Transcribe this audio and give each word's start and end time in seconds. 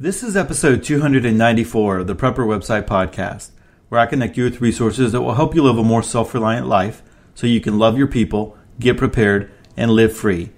This 0.00 0.22
is 0.22 0.36
episode 0.36 0.84
294 0.84 1.98
of 1.98 2.06
the 2.06 2.14
Prepper 2.14 2.46
Website 2.46 2.86
Podcast, 2.86 3.50
where 3.88 4.00
I 4.00 4.06
connect 4.06 4.36
you 4.36 4.44
with 4.44 4.60
resources 4.60 5.10
that 5.10 5.22
will 5.22 5.34
help 5.34 5.56
you 5.56 5.62
live 5.64 5.76
a 5.76 5.82
more 5.82 6.04
self 6.04 6.32
reliant 6.34 6.68
life 6.68 7.02
so 7.34 7.48
you 7.48 7.60
can 7.60 7.80
love 7.80 7.98
your 7.98 8.06
people, 8.06 8.56
get 8.78 8.96
prepared, 8.96 9.50
and 9.76 9.90
live 9.90 10.16
free. 10.16 10.50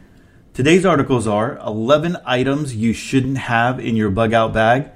Today's 0.52 0.84
articles 0.84 1.26
are 1.26 1.56
11 1.64 2.18
items 2.26 2.76
you 2.76 2.92
shouldn't 2.92 3.38
have 3.38 3.80
in 3.80 3.96
your 3.96 4.10
bug 4.10 4.34
out 4.34 4.52
bag 4.52 4.90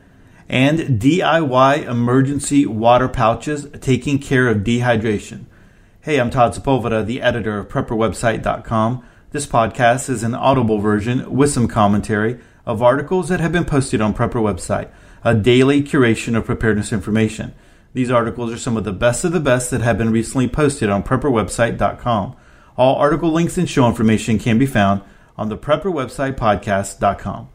and 0.46 1.00
DIY 1.00 1.88
emergency 1.88 2.66
water 2.66 3.08
pouches 3.08 3.66
taking 3.80 4.18
care 4.18 4.48
of 4.48 4.58
dehydration. 4.58 5.46
Hey, 6.02 6.20
I'm 6.20 6.28
Todd 6.28 6.52
Sepulveda, 6.52 7.06
the 7.06 7.22
editor 7.22 7.60
of 7.60 7.68
PrepperWebsite.com. 7.68 9.06
This 9.30 9.46
podcast 9.46 10.10
is 10.10 10.22
an 10.22 10.34
audible 10.34 10.80
version 10.80 11.34
with 11.34 11.50
some 11.50 11.66
commentary 11.66 12.40
of 12.66 12.82
articles 12.82 13.28
that 13.28 13.40
have 13.40 13.52
been 13.52 13.64
posted 13.64 14.00
on 14.00 14.14
Prepper 14.14 14.42
website, 14.42 14.90
a 15.22 15.34
daily 15.34 15.82
curation 15.82 16.36
of 16.36 16.46
preparedness 16.46 16.92
information. 16.92 17.54
These 17.92 18.10
articles 18.10 18.52
are 18.52 18.58
some 18.58 18.76
of 18.76 18.84
the 18.84 18.92
best 18.92 19.24
of 19.24 19.32
the 19.32 19.40
best 19.40 19.70
that 19.70 19.80
have 19.80 19.98
been 19.98 20.10
recently 20.10 20.48
posted 20.48 20.90
on 20.90 21.02
prepperwebsite.com. 21.02 22.36
All 22.76 22.96
article 22.96 23.30
links 23.30 23.56
and 23.56 23.68
show 23.68 23.86
information 23.86 24.38
can 24.38 24.58
be 24.58 24.66
found 24.66 25.02
on 25.36 25.48
the 25.48 25.58
prepperwebsitepodcast.com. 25.58 27.48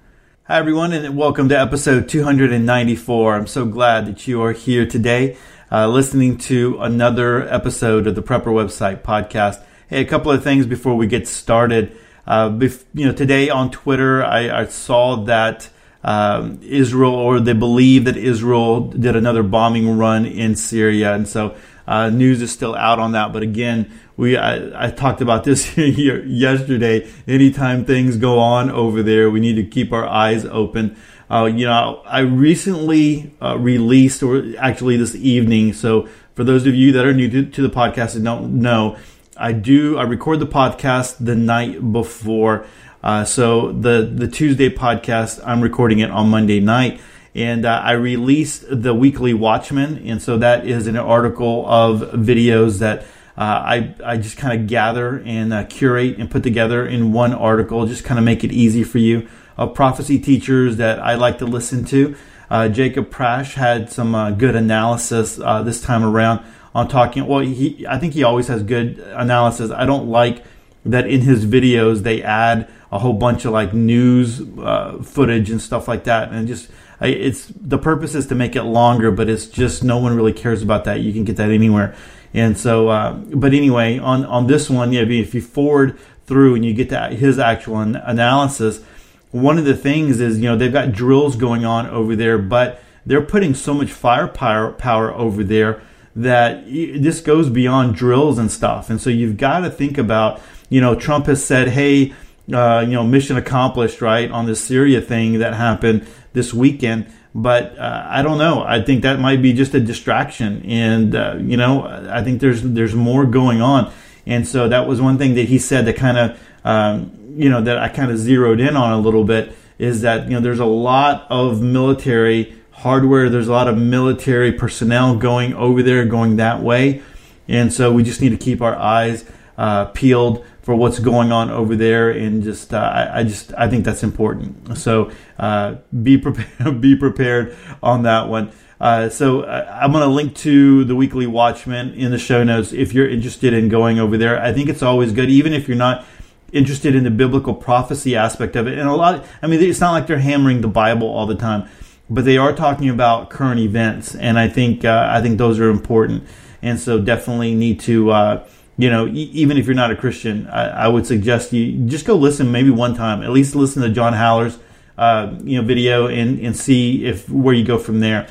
Hi 0.44 0.58
everyone 0.58 0.94
and 0.94 1.18
welcome 1.18 1.50
to 1.50 1.60
episode 1.60 2.10
294. 2.10 3.36
I'm 3.36 3.48
so 3.48 3.66
glad 3.66 4.08
that 4.08 4.28
you 4.28 4.42
are 4.42 4.54
here 4.54 4.86
today 4.86 5.38
uh, 5.72 5.88
listening 5.88 6.38
to 6.38 6.80
another 6.80 7.48
episode 7.48 8.08
of 8.08 8.16
the 8.16 8.24
Prepper 8.24 8.46
Website 8.46 9.02
podcast. 9.02 9.64
Hey, 9.88 10.02
a 10.02 10.06
couple 10.06 10.32
of 10.32 10.44
things 10.44 10.66
before 10.66 10.96
we 10.96 11.08
get 11.08 11.28
started. 11.28 11.96
Uh, 12.30 12.48
bef- 12.48 12.86
you 12.94 13.08
know, 13.08 13.12
today 13.12 13.50
on 13.50 13.72
Twitter, 13.72 14.24
I, 14.24 14.62
I 14.62 14.66
saw 14.68 15.16
that 15.26 15.70
um, 16.04 16.60
Israel, 16.62 17.16
or 17.16 17.40
they 17.40 17.54
believe 17.54 18.06
that 18.06 18.16
Israel 18.16 18.82
did 18.82 19.16
another 19.16 19.42
bombing 19.42 19.98
run 19.98 20.28
in 20.28 20.56
Syria, 20.56 21.16
and 21.16 21.28
so 21.28 21.56
uh, 21.88 22.12
news 22.12 22.40
is 22.44 22.52
still 22.52 22.76
out 22.76 23.00
on 23.00 23.14
that. 23.14 23.34
But 23.34 23.42
again, 23.42 23.92
we 24.16 24.38
I, 24.38 24.86
I 24.86 24.92
talked 24.92 25.22
about 25.22 25.44
this 25.44 25.66
here 25.74 26.24
yesterday. 26.24 27.10
Anytime 27.28 27.84
things 27.84 28.16
go 28.16 28.38
on 28.38 28.70
over 28.70 29.02
there, 29.02 29.32
we 29.32 29.40
need 29.40 29.56
to 29.56 29.66
keep 29.66 29.92
our 29.92 30.08
eyes 30.08 30.46
open. 30.46 30.96
Uh, 31.32 31.46
you 31.46 31.66
know, 31.66 32.02
I 32.06 32.20
recently 32.20 33.34
uh, 33.42 33.58
released, 33.58 34.22
or 34.22 34.44
actually 34.60 34.98
this 34.98 35.16
evening. 35.16 35.74
So 35.74 36.08
for 36.36 36.44
those 36.44 36.68
of 36.68 36.76
you 36.76 36.92
that 36.92 37.06
are 37.06 37.14
new 37.14 37.30
to, 37.30 37.46
to 37.46 37.62
the 37.62 37.70
podcast 37.70 38.16
and 38.16 38.24
don't 38.24 38.62
know, 38.62 38.98
I 39.40 39.54
do. 39.54 39.98
I 39.98 40.04
record 40.04 40.42
the 40.42 40.48
podcast 40.48 41.16
the 41.24 41.36
night 41.36 41.94
before. 41.94 42.66
Uh, 43.02 43.24
so 43.24 43.72
the 43.72 44.02
the 44.02 44.28
Tuesday 44.28 44.70
podcast, 44.70 45.40
I'm 45.46 45.62
recording 45.62 46.00
it 46.00 46.12
on 46.12 46.30
Monday 46.30 46.60
night, 46.60 47.00
and 47.34 47.66
uh, 47.66 47.82
I 47.82 47.94
released 47.94 48.66
the 48.70 48.94
weekly 48.94 49.34
Watchman, 49.34 50.06
and 50.06 50.22
so 50.22 50.38
that 50.40 50.68
is 50.68 50.88
an 50.88 50.98
article 50.98 51.66
of 51.68 52.02
videos 52.12 52.80
that 52.80 53.04
uh, 53.38 53.44
I 53.66 53.96
I 54.04 54.18
just 54.18 54.36
kind 54.36 54.60
of 54.60 54.68
gather 54.68 55.24
and 55.26 55.54
uh, 55.54 55.64
curate 55.64 56.18
and 56.18 56.30
put 56.30 56.44
together 56.44 56.86
in 56.86 57.14
one 57.14 57.34
article, 57.34 57.86
just 57.86 58.04
kind 58.04 58.20
of 58.20 58.26
make 58.26 58.44
it 58.44 58.52
easy 58.52 58.84
for 58.84 58.98
you. 58.98 59.30
Of 59.56 59.74
prophecy 59.74 60.20
teachers 60.20 60.78
that 60.78 61.00
I 61.00 61.16
like 61.16 61.38
to 61.40 61.46
listen 61.46 61.86
to. 61.86 62.16
Uh, 62.50 62.68
Jacob 62.70 63.10
Prasch 63.10 63.54
had 63.54 63.92
some 63.92 64.16
uh, 64.16 64.32
good 64.32 64.56
analysis 64.56 65.36
this 65.36 65.82
time 65.82 66.04
around 66.04 66.44
on 66.74 66.88
talking. 66.88 67.26
Well, 67.26 67.40
he 67.40 67.86
I 67.88 67.98
think 67.98 68.14
he 68.14 68.24
always 68.24 68.48
has 68.48 68.64
good 68.64 69.00
analysis. 69.00 69.72
I 69.72 69.86
don't 69.86 70.08
like 70.08 70.44
that 70.86 71.08
in 71.08 71.22
his 71.22 71.46
videos 71.46 72.04
they 72.04 72.24
add 72.24 72.72
a 72.92 73.00
whole 73.00 73.14
bunch 73.14 73.46
of 73.46 73.52
like 73.52 73.74
news 73.74 74.42
uh, 74.60 75.02
footage 75.04 75.50
and 75.50 75.62
stuff 75.62 75.88
like 75.88 76.06
that, 76.06 76.32
and 76.32 76.48
just 76.48 76.70
it's 77.02 77.48
the 77.56 77.78
purpose 77.78 78.16
is 78.16 78.28
to 78.28 78.36
make 78.36 78.56
it 78.56 78.64
longer, 78.64 79.12
but 79.12 79.30
it's 79.30 79.48
just 79.48 79.84
no 79.84 79.98
one 79.98 80.16
really 80.16 80.34
cares 80.34 80.62
about 80.62 80.84
that. 80.86 81.02
You 81.02 81.14
can 81.14 81.24
get 81.24 81.38
that 81.38 81.52
anywhere, 81.52 81.96
and 82.34 82.58
so. 82.58 82.90
Uh, 82.90 83.14
but 83.14 83.54
anyway, 83.54 83.98
on 84.00 84.26
on 84.26 84.48
this 84.48 84.70
one, 84.70 84.92
yeah, 84.92 85.02
if 85.02 85.34
you 85.34 85.42
forward 85.42 85.98
through 86.26 86.56
and 86.56 86.66
you 86.66 86.74
get 86.74 86.90
to 86.90 87.08
his 87.10 87.40
actual 87.40 87.80
analysis, 87.80 88.84
one 89.32 89.58
of 89.58 89.66
the 89.66 89.76
things 89.76 90.20
is 90.20 90.40
you 90.40 90.46
know 90.46 90.58
they've 90.58 90.74
got 90.74 90.92
drills 90.92 91.36
going 91.36 91.66
on 91.66 91.88
over 91.88 92.16
there, 92.16 92.38
but 92.38 92.82
they're 93.06 93.22
putting 93.22 93.54
so 93.54 93.74
much 93.74 93.92
firepower 93.92 94.72
power 94.74 95.14
over 95.14 95.44
there 95.44 95.82
that 96.20 96.66
this 96.66 97.22
goes 97.22 97.50
beyond 97.50 97.96
drills 97.96 98.38
and 98.38 98.52
stuff. 98.52 98.90
And 98.90 99.00
so 99.00 99.10
you've 99.10 99.38
got 99.38 99.62
to 99.62 99.70
think 99.70 99.98
about, 99.98 100.42
you 100.70 100.82
know, 100.82 100.94
Trump 100.94 101.28
has 101.28 101.44
said, 101.44 101.70
hey, 101.70 102.14
uh, 102.52 102.82
you 102.86 102.94
know, 102.94 103.04
mission 103.04 103.38
accomplished, 103.38 104.02
right, 104.02 104.30
on 104.30 104.46
this 104.46 104.62
Syria 104.62 105.02
thing 105.02 105.40
that 105.40 105.54
happened 105.54 106.06
this 106.34 106.54
weekend. 106.54 107.12
But 107.34 107.78
uh, 107.78 108.06
I 108.10 108.22
don't 108.22 108.38
know. 108.38 108.64
I 108.64 108.82
think 108.82 109.04
that 109.04 109.20
might 109.20 109.42
be 109.42 109.54
just 109.54 109.74
a 109.76 109.80
distraction, 109.80 110.64
and 110.66 111.16
uh, 111.16 111.38
you 111.40 111.58
know, 111.58 111.86
I 112.12 112.24
think 112.24 112.42
there's 112.42 112.64
there's 112.64 112.96
more 112.96 113.26
going 113.26 113.62
on. 113.62 113.94
And 114.26 114.48
so 114.48 114.68
that 114.68 114.88
was 114.88 115.00
one 115.00 115.20
thing 115.20 115.36
that 115.36 115.48
he 115.48 115.60
said 115.60 115.86
that 115.86 115.96
kind 115.96 116.18
of, 116.18 116.40
um, 116.66 117.36
you 117.38 117.48
know, 117.48 117.62
that 117.62 117.78
I 117.78 117.88
kind 117.88 118.10
of 118.12 118.18
zeroed 118.18 118.60
in 118.60 118.76
on 118.76 118.94
a 118.94 119.00
little 119.00 119.24
bit 119.24 119.56
is 119.78 120.02
that 120.02 120.26
you 120.26 120.32
know 120.32 120.40
there's 120.40 120.60
a 120.60 120.66
lot 120.66 121.28
of 121.30 121.62
military 121.62 122.59
hardware. 122.80 123.30
There's 123.30 123.48
a 123.48 123.52
lot 123.52 123.68
of 123.68 123.78
military 123.78 124.52
personnel 124.52 125.16
going 125.18 125.54
over 125.54 125.84
there, 125.84 126.06
going 126.06 126.38
that 126.38 126.62
way. 126.62 127.02
And 127.48 127.74
so 127.74 127.92
we 127.92 128.04
just 128.04 128.22
need 128.22 128.30
to 128.30 128.38
keep 128.38 128.62
our 128.62 128.76
eyes 128.76 129.26
uh, 129.58 129.86
peeled 129.86 130.46
for 130.62 130.76
what's 130.76 131.00
going 131.00 131.32
on 131.32 131.50
over 131.50 131.76
there, 131.76 132.12
and 132.12 132.44
just 132.44 132.74
uh, 132.74 133.10
I, 133.12 133.24
just 133.24 133.52
I 133.58 133.68
think 133.68 133.86
that's 133.86 134.04
important. 134.04 134.78
So 134.78 135.12
uh, 135.40 135.76
be 136.04 136.18
prepared, 136.26 136.80
be 136.80 136.96
prepared 136.96 137.58
on 137.82 138.04
that 138.04 138.30
one. 138.30 138.52
Uh, 138.80 139.10
so 139.10 139.42
uh, 139.42 139.80
I'm 139.82 139.92
going 139.92 140.04
to 140.04 140.14
link 140.14 140.36
to 140.38 140.86
the 140.86 140.96
weekly 140.96 141.28
Watchman 141.28 141.94
in 141.96 142.12
the 142.12 142.18
show 142.18 142.44
notes 142.44 142.72
if 142.72 142.94
you're 142.94 143.10
interested 143.10 143.52
in 143.52 143.68
going 143.68 144.00
over 144.00 144.16
there. 144.16 144.42
I 144.42 144.54
think 144.54 144.70
it's 144.70 144.84
always 144.84 145.12
good, 145.12 145.30
even 145.30 145.54
if 145.54 145.68
you're 145.68 145.76
not 145.76 146.06
interested 146.54 146.96
in 146.96 147.04
the 147.04 147.12
biblical 147.12 147.54
prophecy 147.54 148.16
aspect 148.16 148.56
of 148.56 148.68
it. 148.68 148.78
And 148.78 148.88
a 148.88 148.96
lot, 148.96 149.26
I 149.42 149.48
mean, 149.48 149.62
it's 149.62 149.82
not 149.82 149.92
like 149.92 150.08
they're 150.08 150.20
hammering 150.20 150.62
the 150.62 150.70
Bible 150.70 151.08
all 151.08 151.26
the 151.26 151.36
time 151.36 151.68
but 152.10 152.26
they 152.26 152.38
are 152.38 152.54
talking 152.54 152.90
about 152.90 153.30
current 153.30 153.60
events, 153.60 154.16
and 154.16 154.40
I 154.40 154.48
think 154.48 154.84
uh, 154.84 155.08
I 155.10 155.22
think 155.22 155.38
those 155.38 155.60
are 155.60 155.70
important, 155.70 156.24
and 156.62 156.80
so 156.80 157.00
definitely 157.00 157.56
need 157.56 157.80
to. 157.82 158.12
Uh, 158.12 158.48
you 158.78 158.90
know, 158.90 159.08
e- 159.08 159.30
even 159.34 159.58
if 159.58 159.66
you're 159.66 159.76
not 159.76 159.92
a 159.92 159.96
Christian, 159.96 160.48
I, 160.48 160.86
I, 160.86 160.88
would 160.88 161.06
suggest 161.06 161.52
you 161.52 161.86
just 161.88 162.06
go 162.06 162.16
listen 162.16 162.50
maybe 162.50 162.70
one 162.70 162.96
time, 162.96 163.22
at 163.24 163.30
least 163.32 163.54
listen 163.54 163.82
to 163.82 163.90
John 163.90 164.14
Haller's, 164.14 164.58
uh, 164.98 165.36
you 165.44 165.60
know, 165.60 165.68
video 165.68 166.08
and, 166.08 166.40
and 166.40 166.56
see 166.56 167.04
if 167.04 167.30
where 167.30 167.54
you 167.54 167.66
go 167.66 167.78
from 167.78 168.00
there. 168.00 168.30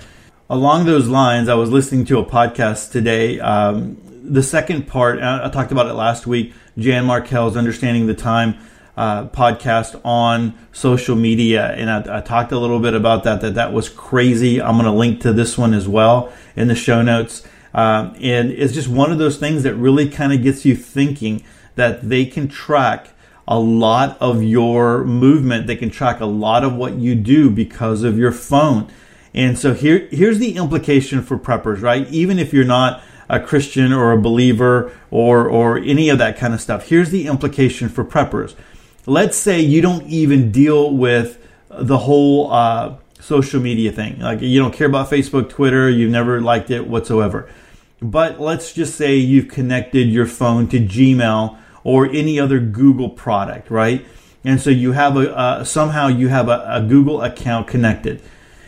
Along 0.48 0.86
those 0.86 1.06
lines, 1.06 1.50
I 1.50 1.54
was 1.54 1.70
listening 1.70 2.06
to 2.06 2.18
a 2.18 2.24
podcast 2.24 2.92
today. 2.92 3.38
Um, 3.38 3.98
the 4.24 4.42
second 4.42 4.88
part, 4.88 5.20
I 5.20 5.50
talked 5.50 5.70
about 5.70 5.86
it 5.86 5.92
last 5.92 6.26
week. 6.26 6.54
Jan 6.78 7.04
Markell's 7.04 7.54
Understanding 7.54 8.06
the 8.06 8.14
Time 8.14 8.58
uh, 8.98 9.28
podcast 9.28 10.00
on 10.04 10.58
social 10.72 11.14
media, 11.14 11.70
and 11.70 11.88
I, 11.88 12.18
I, 12.18 12.20
talked 12.20 12.50
a 12.50 12.58
little 12.58 12.80
bit 12.80 12.94
about 12.94 13.22
that. 13.22 13.40
That 13.42 13.54
that 13.54 13.72
was 13.72 13.88
crazy. 13.88 14.60
I'm 14.60 14.72
going 14.72 14.86
to 14.86 14.90
link 14.90 15.20
to 15.20 15.32
this 15.32 15.56
one 15.56 15.72
as 15.72 15.86
well 15.86 16.32
in 16.56 16.66
the 16.66 16.74
show 16.74 17.00
notes. 17.00 17.46
Um, 17.72 18.16
and 18.20 18.50
it's 18.50 18.74
just 18.74 18.88
one 18.88 19.12
of 19.12 19.18
those 19.18 19.38
things 19.38 19.62
that 19.62 19.76
really 19.76 20.08
kind 20.08 20.32
of 20.32 20.42
gets 20.42 20.64
you 20.64 20.74
thinking 20.74 21.44
that 21.76 22.08
they 22.08 22.26
can 22.26 22.48
track 22.48 23.10
a 23.46 23.56
lot 23.56 24.18
of 24.20 24.42
your 24.42 25.04
movement. 25.04 25.68
They 25.68 25.76
can 25.76 25.90
track 25.90 26.18
a 26.18 26.26
lot 26.26 26.64
of 26.64 26.74
what 26.74 26.94
you 26.94 27.14
do 27.14 27.50
because 27.50 28.02
of 28.02 28.18
your 28.18 28.32
phone. 28.32 28.90
And 29.32 29.56
so 29.56 29.74
here, 29.74 30.08
here's 30.10 30.40
the 30.40 30.56
implication 30.56 31.22
for 31.22 31.38
preppers, 31.38 31.82
right? 31.82 32.08
Even 32.08 32.40
if 32.40 32.52
you're 32.52 32.64
not 32.64 33.00
a 33.28 33.38
Christian 33.38 33.92
or 33.92 34.10
a 34.10 34.20
believer 34.20 34.90
or 35.12 35.48
or 35.48 35.78
any 35.78 36.08
of 36.08 36.18
that 36.18 36.36
kind 36.36 36.52
of 36.52 36.60
stuff, 36.60 36.88
here's 36.88 37.10
the 37.10 37.28
implication 37.28 37.88
for 37.88 38.04
preppers 38.04 38.56
let's 39.08 39.38
say 39.38 39.60
you 39.60 39.80
don't 39.80 40.06
even 40.06 40.52
deal 40.52 40.92
with 40.94 41.44
the 41.70 41.98
whole 41.98 42.52
uh, 42.52 42.96
social 43.20 43.60
media 43.60 43.90
thing. 43.90 44.20
Like 44.20 44.40
you 44.42 44.60
don't 44.60 44.74
care 44.74 44.86
about 44.86 45.10
Facebook, 45.10 45.48
Twitter, 45.48 45.88
you've 45.88 46.10
never 46.10 46.40
liked 46.40 46.70
it 46.70 46.86
whatsoever. 46.86 47.48
But 48.00 48.38
let's 48.38 48.72
just 48.72 48.94
say 48.96 49.16
you've 49.16 49.48
connected 49.48 50.08
your 50.08 50.26
phone 50.26 50.68
to 50.68 50.78
Gmail 50.78 51.58
or 51.84 52.06
any 52.06 52.38
other 52.38 52.60
Google 52.60 53.08
product, 53.08 53.70
right? 53.70 54.04
And 54.44 54.60
so 54.60 54.70
you 54.70 54.92
have 54.92 55.16
a 55.16 55.36
uh, 55.36 55.64
somehow 55.64 56.08
you 56.08 56.28
have 56.28 56.48
a, 56.48 56.64
a 56.68 56.82
Google 56.82 57.22
account 57.22 57.66
connected. 57.66 58.22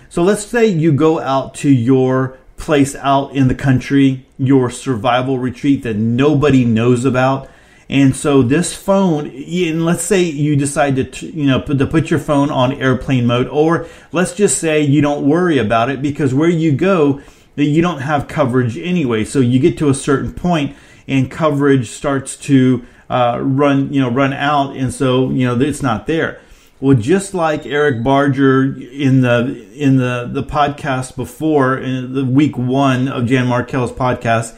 So 0.08 0.22
let's 0.22 0.44
say 0.44 0.66
you 0.66 0.90
go 0.90 1.20
out 1.20 1.54
to 1.56 1.70
your 1.70 2.38
place 2.56 2.96
out 2.96 3.32
in 3.34 3.48
the 3.48 3.54
country, 3.54 4.26
your 4.36 4.70
survival 4.70 5.38
retreat 5.38 5.82
that 5.84 5.96
nobody 5.96 6.64
knows 6.64 7.04
about 7.04 7.48
and 7.90 8.14
so 8.14 8.42
this 8.42 8.72
phone, 8.72 9.26
and 9.26 9.84
let's 9.84 10.04
say 10.04 10.22
you 10.22 10.54
decide 10.54 10.94
to, 11.12 11.26
you 11.26 11.44
know, 11.44 11.60
to 11.60 11.86
put 11.88 12.08
your 12.08 12.20
phone 12.20 12.48
on 12.48 12.72
airplane 12.72 13.26
mode, 13.26 13.48
or 13.48 13.88
let's 14.12 14.32
just 14.32 14.58
say 14.58 14.80
you 14.80 15.00
don't 15.00 15.28
worry 15.28 15.58
about 15.58 15.90
it 15.90 16.00
because 16.00 16.32
where 16.32 16.48
you 16.48 16.70
go, 16.70 17.20
you 17.56 17.82
don't 17.82 18.02
have 18.02 18.28
coverage 18.28 18.78
anyway. 18.78 19.24
So 19.24 19.40
you 19.40 19.58
get 19.58 19.76
to 19.78 19.88
a 19.88 19.94
certain 19.94 20.32
point 20.32 20.76
and 21.08 21.28
coverage 21.28 21.90
starts 21.90 22.36
to 22.36 22.86
uh, 23.10 23.40
run, 23.42 23.92
you 23.92 24.00
know, 24.00 24.08
run 24.08 24.32
out. 24.34 24.76
And 24.76 24.94
so, 24.94 25.30
you 25.30 25.44
know, 25.44 25.60
it's 25.60 25.82
not 25.82 26.06
there. 26.06 26.40
Well, 26.78 26.96
just 26.96 27.34
like 27.34 27.66
Eric 27.66 28.04
Barger 28.04 28.64
in 28.80 29.22
the 29.22 29.66
in 29.74 29.96
the 29.96 30.30
the 30.32 30.44
podcast 30.44 31.16
before 31.16 31.76
in 31.76 32.14
the 32.14 32.24
week 32.24 32.56
one 32.56 33.08
of 33.08 33.26
Jan 33.26 33.48
Markell's 33.48 33.92
podcast, 33.92 34.56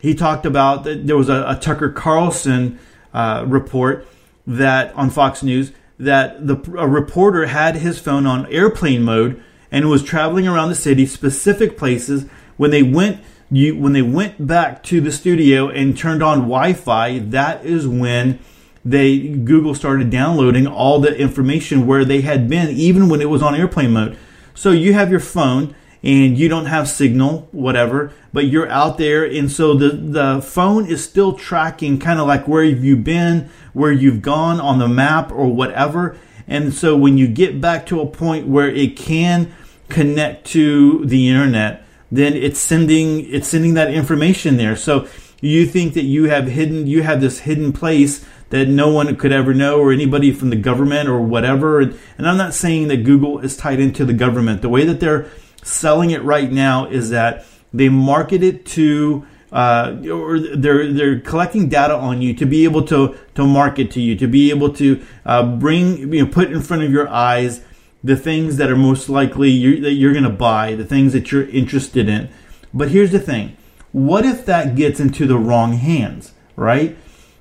he 0.00 0.14
talked 0.14 0.46
about 0.46 0.84
that 0.84 1.06
there 1.06 1.16
was 1.16 1.28
a, 1.28 1.44
a 1.46 1.58
Tucker 1.60 1.90
Carlson 1.90 2.78
uh, 3.12 3.44
report 3.46 4.06
that 4.46 4.94
on 4.94 5.10
Fox 5.10 5.42
News 5.42 5.72
that 5.98 6.46
the 6.46 6.56
a 6.78 6.88
reporter 6.88 7.46
had 7.46 7.76
his 7.76 7.98
phone 7.98 8.26
on 8.26 8.46
airplane 8.46 9.02
mode 9.02 9.42
and 9.70 9.88
was 9.88 10.02
traveling 10.02 10.48
around 10.48 10.70
the 10.70 10.74
city, 10.74 11.06
specific 11.06 11.76
places. 11.76 12.24
When 12.56 12.70
they 12.70 12.82
went 12.82 13.22
you, 13.50 13.76
when 13.76 13.92
they 13.92 14.02
went 14.02 14.46
back 14.46 14.82
to 14.84 15.00
the 15.00 15.12
studio 15.12 15.68
and 15.68 15.96
turned 15.96 16.22
on 16.22 16.40
Wi-Fi, 16.40 17.18
that 17.18 17.64
is 17.64 17.86
when 17.86 18.38
they 18.84 19.18
Google 19.18 19.74
started 19.74 20.08
downloading 20.08 20.66
all 20.66 21.00
the 21.00 21.14
information 21.16 21.86
where 21.86 22.04
they 22.04 22.22
had 22.22 22.48
been, 22.48 22.70
even 22.70 23.08
when 23.08 23.20
it 23.20 23.28
was 23.28 23.42
on 23.42 23.54
airplane 23.54 23.92
mode. 23.92 24.16
So 24.54 24.70
you 24.70 24.94
have 24.94 25.10
your 25.10 25.20
phone 25.20 25.74
and 26.02 26.38
you 26.38 26.48
don't 26.48 26.66
have 26.66 26.88
signal, 26.88 27.48
whatever, 27.52 28.12
but 28.32 28.46
you're 28.46 28.68
out 28.68 28.96
there, 28.96 29.24
and 29.24 29.50
so 29.50 29.74
the 29.74 29.90
the 29.90 30.42
phone 30.42 30.86
is 30.86 31.04
still 31.04 31.34
tracking 31.34 31.98
kind 31.98 32.18
of 32.18 32.26
like 32.26 32.48
where 32.48 32.64
you've 32.64 33.04
been, 33.04 33.50
where 33.72 33.92
you've 33.92 34.22
gone 34.22 34.60
on 34.60 34.78
the 34.78 34.88
map 34.88 35.30
or 35.30 35.46
whatever. 35.48 36.16
And 36.46 36.74
so 36.74 36.96
when 36.96 37.16
you 37.16 37.28
get 37.28 37.60
back 37.60 37.86
to 37.86 38.00
a 38.00 38.06
point 38.06 38.48
where 38.48 38.68
it 38.68 38.96
can 38.96 39.54
connect 39.88 40.46
to 40.48 41.04
the 41.04 41.28
internet, 41.28 41.84
then 42.10 42.34
it's 42.34 42.58
sending 42.58 43.32
it's 43.32 43.48
sending 43.48 43.74
that 43.74 43.92
information 43.92 44.56
there. 44.56 44.76
So 44.76 45.06
you 45.40 45.66
think 45.66 45.94
that 45.94 46.04
you 46.04 46.24
have 46.24 46.46
hidden 46.46 46.86
you 46.86 47.02
have 47.02 47.20
this 47.20 47.40
hidden 47.40 47.72
place 47.72 48.24
that 48.50 48.68
no 48.68 48.92
one 48.92 49.14
could 49.16 49.32
ever 49.32 49.54
know 49.54 49.78
or 49.78 49.92
anybody 49.92 50.32
from 50.32 50.50
the 50.50 50.56
government 50.56 51.08
or 51.08 51.20
whatever. 51.20 51.80
And, 51.80 51.96
I'm 52.18 52.36
not 52.36 52.52
saying 52.52 52.88
that 52.88 53.04
Google 53.04 53.38
is 53.38 53.56
tied 53.56 53.78
into 53.78 54.04
the 54.04 54.12
government. 54.12 54.60
The 54.60 54.68
way 54.68 54.84
that 54.84 54.98
they're 54.98 55.30
selling 55.62 56.10
it 56.10 56.22
right 56.22 56.50
now 56.50 56.86
is 56.86 57.10
that 57.10 57.44
they 57.72 57.88
market 57.88 58.42
it 58.42 58.66
to 58.66 59.26
uh, 59.52 59.96
or 60.10 60.38
they're 60.38 60.92
they're 60.92 61.20
collecting 61.20 61.68
data 61.68 61.94
on 61.94 62.22
you 62.22 62.32
to 62.34 62.46
be 62.46 62.64
able 62.64 62.84
to 62.84 63.16
to 63.34 63.44
market 63.44 63.90
to 63.92 64.00
you, 64.00 64.14
to 64.16 64.26
be 64.26 64.50
able 64.50 64.72
to 64.72 65.04
uh, 65.26 65.42
bring 65.56 66.12
you 66.12 66.24
know 66.24 66.30
put 66.30 66.52
in 66.52 66.60
front 66.60 66.82
of 66.82 66.90
your 66.90 67.08
eyes 67.08 67.64
the 68.02 68.16
things 68.16 68.56
that 68.56 68.70
are 68.70 68.76
most 68.76 69.08
likely 69.08 69.50
you're, 69.50 69.80
that 69.80 69.92
you're 69.92 70.12
going 70.12 70.24
to 70.24 70.30
buy, 70.30 70.74
the 70.74 70.84
things 70.84 71.12
that 71.12 71.30
you're 71.30 71.48
interested 71.48 72.08
in. 72.08 72.28
But 72.72 72.90
here's 72.90 73.10
the 73.10 73.18
thing: 73.18 73.56
what 73.92 74.24
if 74.24 74.46
that 74.46 74.76
gets 74.76 75.00
into 75.00 75.26
the 75.26 75.38
wrong 75.38 75.72
hands, 75.72 76.32
right? 76.54 76.96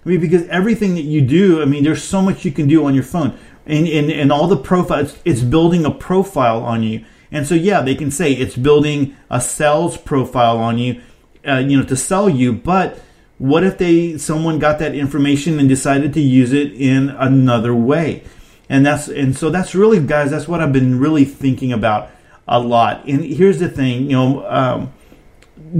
I 0.05 0.09
mean, 0.09 0.19
because 0.19 0.47
everything 0.47 0.95
that 0.95 1.03
you 1.03 1.21
do, 1.21 1.61
I 1.61 1.65
mean, 1.65 1.83
there's 1.83 2.03
so 2.03 2.21
much 2.21 2.43
you 2.43 2.51
can 2.51 2.67
do 2.67 2.85
on 2.85 2.95
your 2.95 3.03
phone, 3.03 3.37
and 3.67 3.87
and, 3.87 4.11
and 4.11 4.31
all 4.31 4.47
the 4.47 4.57
profiles, 4.57 5.19
it's 5.25 5.41
building 5.41 5.85
a 5.85 5.91
profile 5.91 6.63
on 6.63 6.81
you. 6.81 7.05
And 7.31 7.45
so, 7.45 7.55
yeah, 7.55 7.81
they 7.81 7.95
can 7.95 8.11
say 8.11 8.33
it's 8.33 8.55
building 8.55 9.15
a 9.29 9.39
sales 9.39 9.97
profile 9.97 10.57
on 10.57 10.77
you, 10.77 11.01
uh, 11.47 11.57
you 11.57 11.77
know, 11.77 11.85
to 11.85 11.95
sell 11.95 12.29
you. 12.29 12.53
But 12.53 13.01
what 13.37 13.63
if 13.63 13.77
they 13.77 14.17
someone 14.17 14.59
got 14.59 14.79
that 14.79 14.95
information 14.95 15.59
and 15.59 15.69
decided 15.69 16.13
to 16.13 16.21
use 16.21 16.53
it 16.53 16.73
in 16.73 17.09
another 17.09 17.73
way? 17.75 18.23
and 18.69 18.85
that's 18.85 19.07
and 19.07 19.35
so 19.35 19.49
that's 19.49 19.73
really 19.73 19.99
guys 19.99 20.29
that's 20.29 20.47
what 20.47 20.61
i've 20.61 20.71
been 20.71 20.99
really 20.99 21.25
thinking 21.25 21.73
about 21.73 22.11
a 22.51 22.59
lot. 22.59 23.05
And 23.05 23.23
here's 23.23 23.59
the 23.59 23.69
thing 23.69 24.09
you 24.09 24.17
know 24.17 24.49
um, 24.49 24.93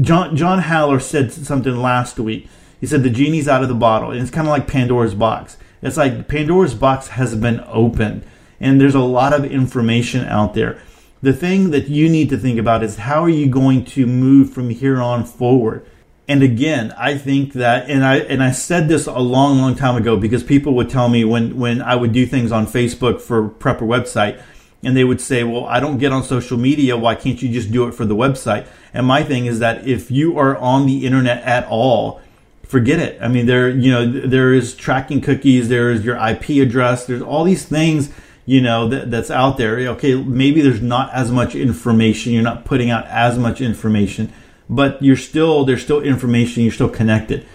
john 0.01 0.35
john 0.35 0.59
haller 0.59 0.99
said 0.99 1.31
something 1.31 1.75
last 1.75 2.19
week. 2.19 2.47
He 2.79 2.87
said 2.87 3.03
the 3.03 3.09
genie's 3.09 3.47
out 3.47 3.63
of 3.63 3.69
the 3.69 3.75
bottle. 3.75 4.11
And 4.11 4.21
it's 4.21 4.31
kind 4.31 4.47
of 4.47 4.51
like 4.51 4.67
pandora's 4.67 5.15
box. 5.15 5.57
It's 5.81 5.97
like 5.97 6.27
pandora's 6.27 6.75
box 6.75 7.09
has 7.09 7.35
been 7.35 7.63
opened. 7.67 8.23
And 8.59 8.79
there's 8.79 8.95
a 8.95 8.99
lot 8.99 9.33
of 9.33 9.45
information 9.45 10.25
out 10.25 10.53
there 10.53 10.81
the 11.21 11.33
thing 11.33 11.71
that 11.71 11.89
you 11.89 12.09
need 12.09 12.29
to 12.29 12.37
think 12.37 12.57
about 12.57 12.83
is 12.83 12.97
how 12.97 13.23
are 13.23 13.29
you 13.29 13.47
going 13.47 13.85
to 13.85 14.05
move 14.05 14.53
from 14.53 14.69
here 14.69 15.01
on 15.01 15.23
forward 15.25 15.85
and 16.29 16.43
again, 16.43 16.93
I 16.95 17.17
think 17.17 17.53
that, 17.53 17.89
and 17.89 18.05
I 18.05 18.17
and 18.17 18.43
I 18.43 18.51
said 18.51 18.87
this 18.87 19.07
a 19.07 19.17
long, 19.17 19.57
long 19.57 19.75
time 19.75 19.95
ago 19.95 20.15
because 20.15 20.43
people 20.43 20.75
would 20.75 20.87
tell 20.87 21.09
me 21.09 21.25
when 21.25 21.57
when 21.57 21.81
I 21.81 21.95
would 21.95 22.13
do 22.13 22.27
things 22.27 22.51
on 22.51 22.67
Facebook 22.67 23.19
for 23.19 23.49
Prepper 23.49 23.81
website, 23.81 24.39
and 24.83 24.95
they 24.95 25.03
would 25.03 25.19
say, 25.19 25.43
"Well, 25.43 25.65
I 25.65 25.79
don't 25.79 25.97
get 25.97 26.11
on 26.11 26.21
social 26.21 26.55
media. 26.55 26.95
Why 26.95 27.15
can't 27.15 27.41
you 27.41 27.49
just 27.49 27.71
do 27.71 27.87
it 27.87 27.95
for 27.95 28.05
the 28.05 28.15
website?" 28.15 28.67
And 28.93 29.07
my 29.07 29.23
thing 29.23 29.47
is 29.47 29.57
that 29.57 29.87
if 29.87 30.11
you 30.11 30.37
are 30.37 30.55
on 30.57 30.85
the 30.85 31.03
internet 31.03 31.41
at 31.45 31.65
all, 31.67 32.21
forget 32.63 32.99
it. 32.99 33.17
I 33.19 33.27
mean, 33.27 33.47
there 33.47 33.67
you 33.67 33.91
know 33.91 34.05
there 34.05 34.53
is 34.53 34.75
tracking 34.75 35.21
cookies, 35.21 35.67
there 35.67 35.89
is 35.89 36.05
your 36.05 36.15
IP 36.15 36.61
address, 36.61 37.07
there's 37.07 37.23
all 37.23 37.43
these 37.43 37.65
things 37.65 38.11
you 38.49 38.61
know 38.61 38.87
that, 38.89 39.11
that's 39.11 39.31
out 39.31 39.57
there. 39.57 39.77
Okay, 39.95 40.15
maybe 40.15 40.61
there's 40.61 40.81
not 40.81 41.13
as 41.13 41.31
much 41.31 41.55
information. 41.55 42.33
You're 42.33 42.49
not 42.51 42.65
putting 42.65 42.89
out 42.89 43.05
as 43.07 43.37
much 43.37 43.61
information 43.61 44.33
but 44.69 45.01
you're 45.01 45.17
still 45.17 45.65
there's 45.65 45.81
still 45.81 46.01
information. 46.01 46.63
You're 46.63 46.71
still 46.71 46.89
connected. 46.89 47.45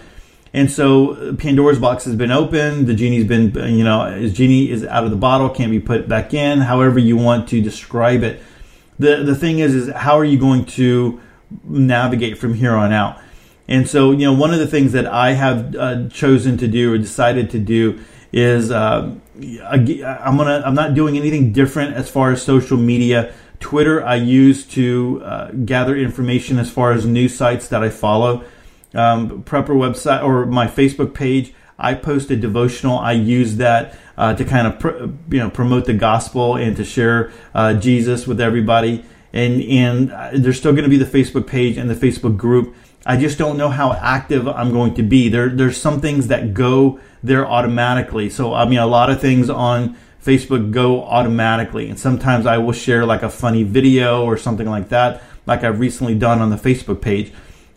And 0.53 0.71
so 0.71 1.35
Pandora's 1.35 1.79
box 1.79 2.05
has 2.05 2.15
been 2.15 2.31
opened. 2.31 2.87
The 2.87 2.93
genie's 2.93 3.25
been, 3.25 3.53
you 3.75 3.83
know, 3.83 4.29
genie 4.29 4.69
is 4.69 4.85
out 4.85 5.03
of 5.03 5.11
the 5.11 5.17
bottle, 5.17 5.49
can't 5.49 5.71
be 5.71 5.81
put 5.81 6.07
back 6.07 6.33
in. 6.33 6.59
However 6.59 6.99
you 6.99 7.17
want 7.17 7.49
to 7.49 7.61
describe 7.61 8.23
it. 8.23 8.41
The 8.99 9.23
the 9.23 9.35
thing 9.35 9.59
is, 9.59 9.73
is 9.73 9.93
how 9.93 10.17
are 10.17 10.25
you 10.25 10.37
going 10.37 10.65
to 10.65 11.21
navigate 11.63 12.37
from 12.37 12.53
here 12.53 12.73
on 12.73 12.93
out? 12.93 13.19
And 13.67 13.89
so, 13.89 14.11
you 14.11 14.25
know, 14.25 14.33
one 14.33 14.53
of 14.53 14.59
the 14.59 14.67
things 14.67 14.91
that 14.91 15.07
I 15.07 15.31
have 15.31 15.75
uh, 15.75 16.07
chosen 16.09 16.57
to 16.57 16.67
do 16.67 16.93
or 16.93 16.97
decided 16.97 17.49
to 17.51 17.59
do 17.59 17.99
is 18.31 18.69
uh, 18.71 19.15
I'm 19.37 20.37
gonna 20.37 20.63
I'm 20.65 20.75
not 20.75 20.93
doing 20.93 21.17
anything 21.17 21.51
different 21.51 21.95
as 21.95 22.09
far 22.09 22.31
as 22.31 22.41
social 22.41 22.77
media 22.77 23.33
Twitter, 23.59 24.03
I 24.03 24.15
use 24.15 24.65
to 24.67 25.21
uh, 25.23 25.51
gather 25.51 25.95
information 25.95 26.59
as 26.59 26.69
far 26.69 26.91
as 26.91 27.05
news 27.05 27.35
sites 27.35 27.67
that 27.69 27.83
I 27.83 27.89
follow. 27.89 28.43
Um, 28.93 29.43
Prepper 29.43 29.69
website 29.69 30.23
or 30.23 30.45
my 30.45 30.67
Facebook 30.67 31.13
page, 31.13 31.53
I 31.77 31.93
post 31.93 32.31
a 32.31 32.35
devotional. 32.35 32.97
I 32.97 33.13
use 33.13 33.57
that 33.57 33.97
uh, 34.17 34.33
to 34.35 34.45
kind 34.45 34.67
of 34.67 34.79
pr- 34.79 35.33
you 35.33 35.39
know 35.39 35.49
promote 35.49 35.85
the 35.85 35.93
gospel 35.93 36.55
and 36.55 36.77
to 36.77 36.85
share 36.85 37.31
uh, 37.53 37.73
Jesus 37.73 38.27
with 38.27 38.39
everybody. 38.39 39.03
And 39.33 39.61
and 39.63 40.11
uh, 40.11 40.29
there's 40.33 40.57
still 40.57 40.71
going 40.71 40.85
to 40.85 40.89
be 40.89 40.97
the 40.97 41.05
Facebook 41.05 41.47
page 41.47 41.77
and 41.77 41.89
the 41.89 41.95
Facebook 41.95 42.37
group. 42.37 42.75
I 43.05 43.17
just 43.17 43.37
don't 43.37 43.57
know 43.57 43.69
how 43.69 43.93
active 43.93 44.47
I'm 44.47 44.71
going 44.71 44.95
to 44.95 45.03
be. 45.03 45.29
There 45.29 45.49
there's 45.49 45.77
some 45.77 46.01
things 46.01 46.27
that 46.27 46.53
go 46.53 46.99
there 47.23 47.45
automatically. 47.45 48.29
So 48.29 48.53
I 48.53 48.65
mean 48.65 48.79
a 48.79 48.87
lot 48.87 49.09
of 49.09 49.21
things 49.21 49.49
on 49.49 49.95
Facebook 50.25 50.71
go 50.71 51.03
automatically. 51.03 51.87
And 51.87 51.99
sometimes 51.99 52.45
I 52.45 52.57
will 52.57 52.73
share 52.73 53.05
like 53.05 53.21
a 53.21 53.29
funny 53.29 53.63
video 53.63 54.23
or 54.23 54.37
something 54.37 54.67
like 54.67 54.89
that, 54.89 55.21
like 55.45 55.63
I've 55.63 55.79
recently 55.79 56.15
done 56.15 56.41
on 56.41 56.49
the 56.49 56.55
Facebook 56.55 57.01
page. 57.01 57.31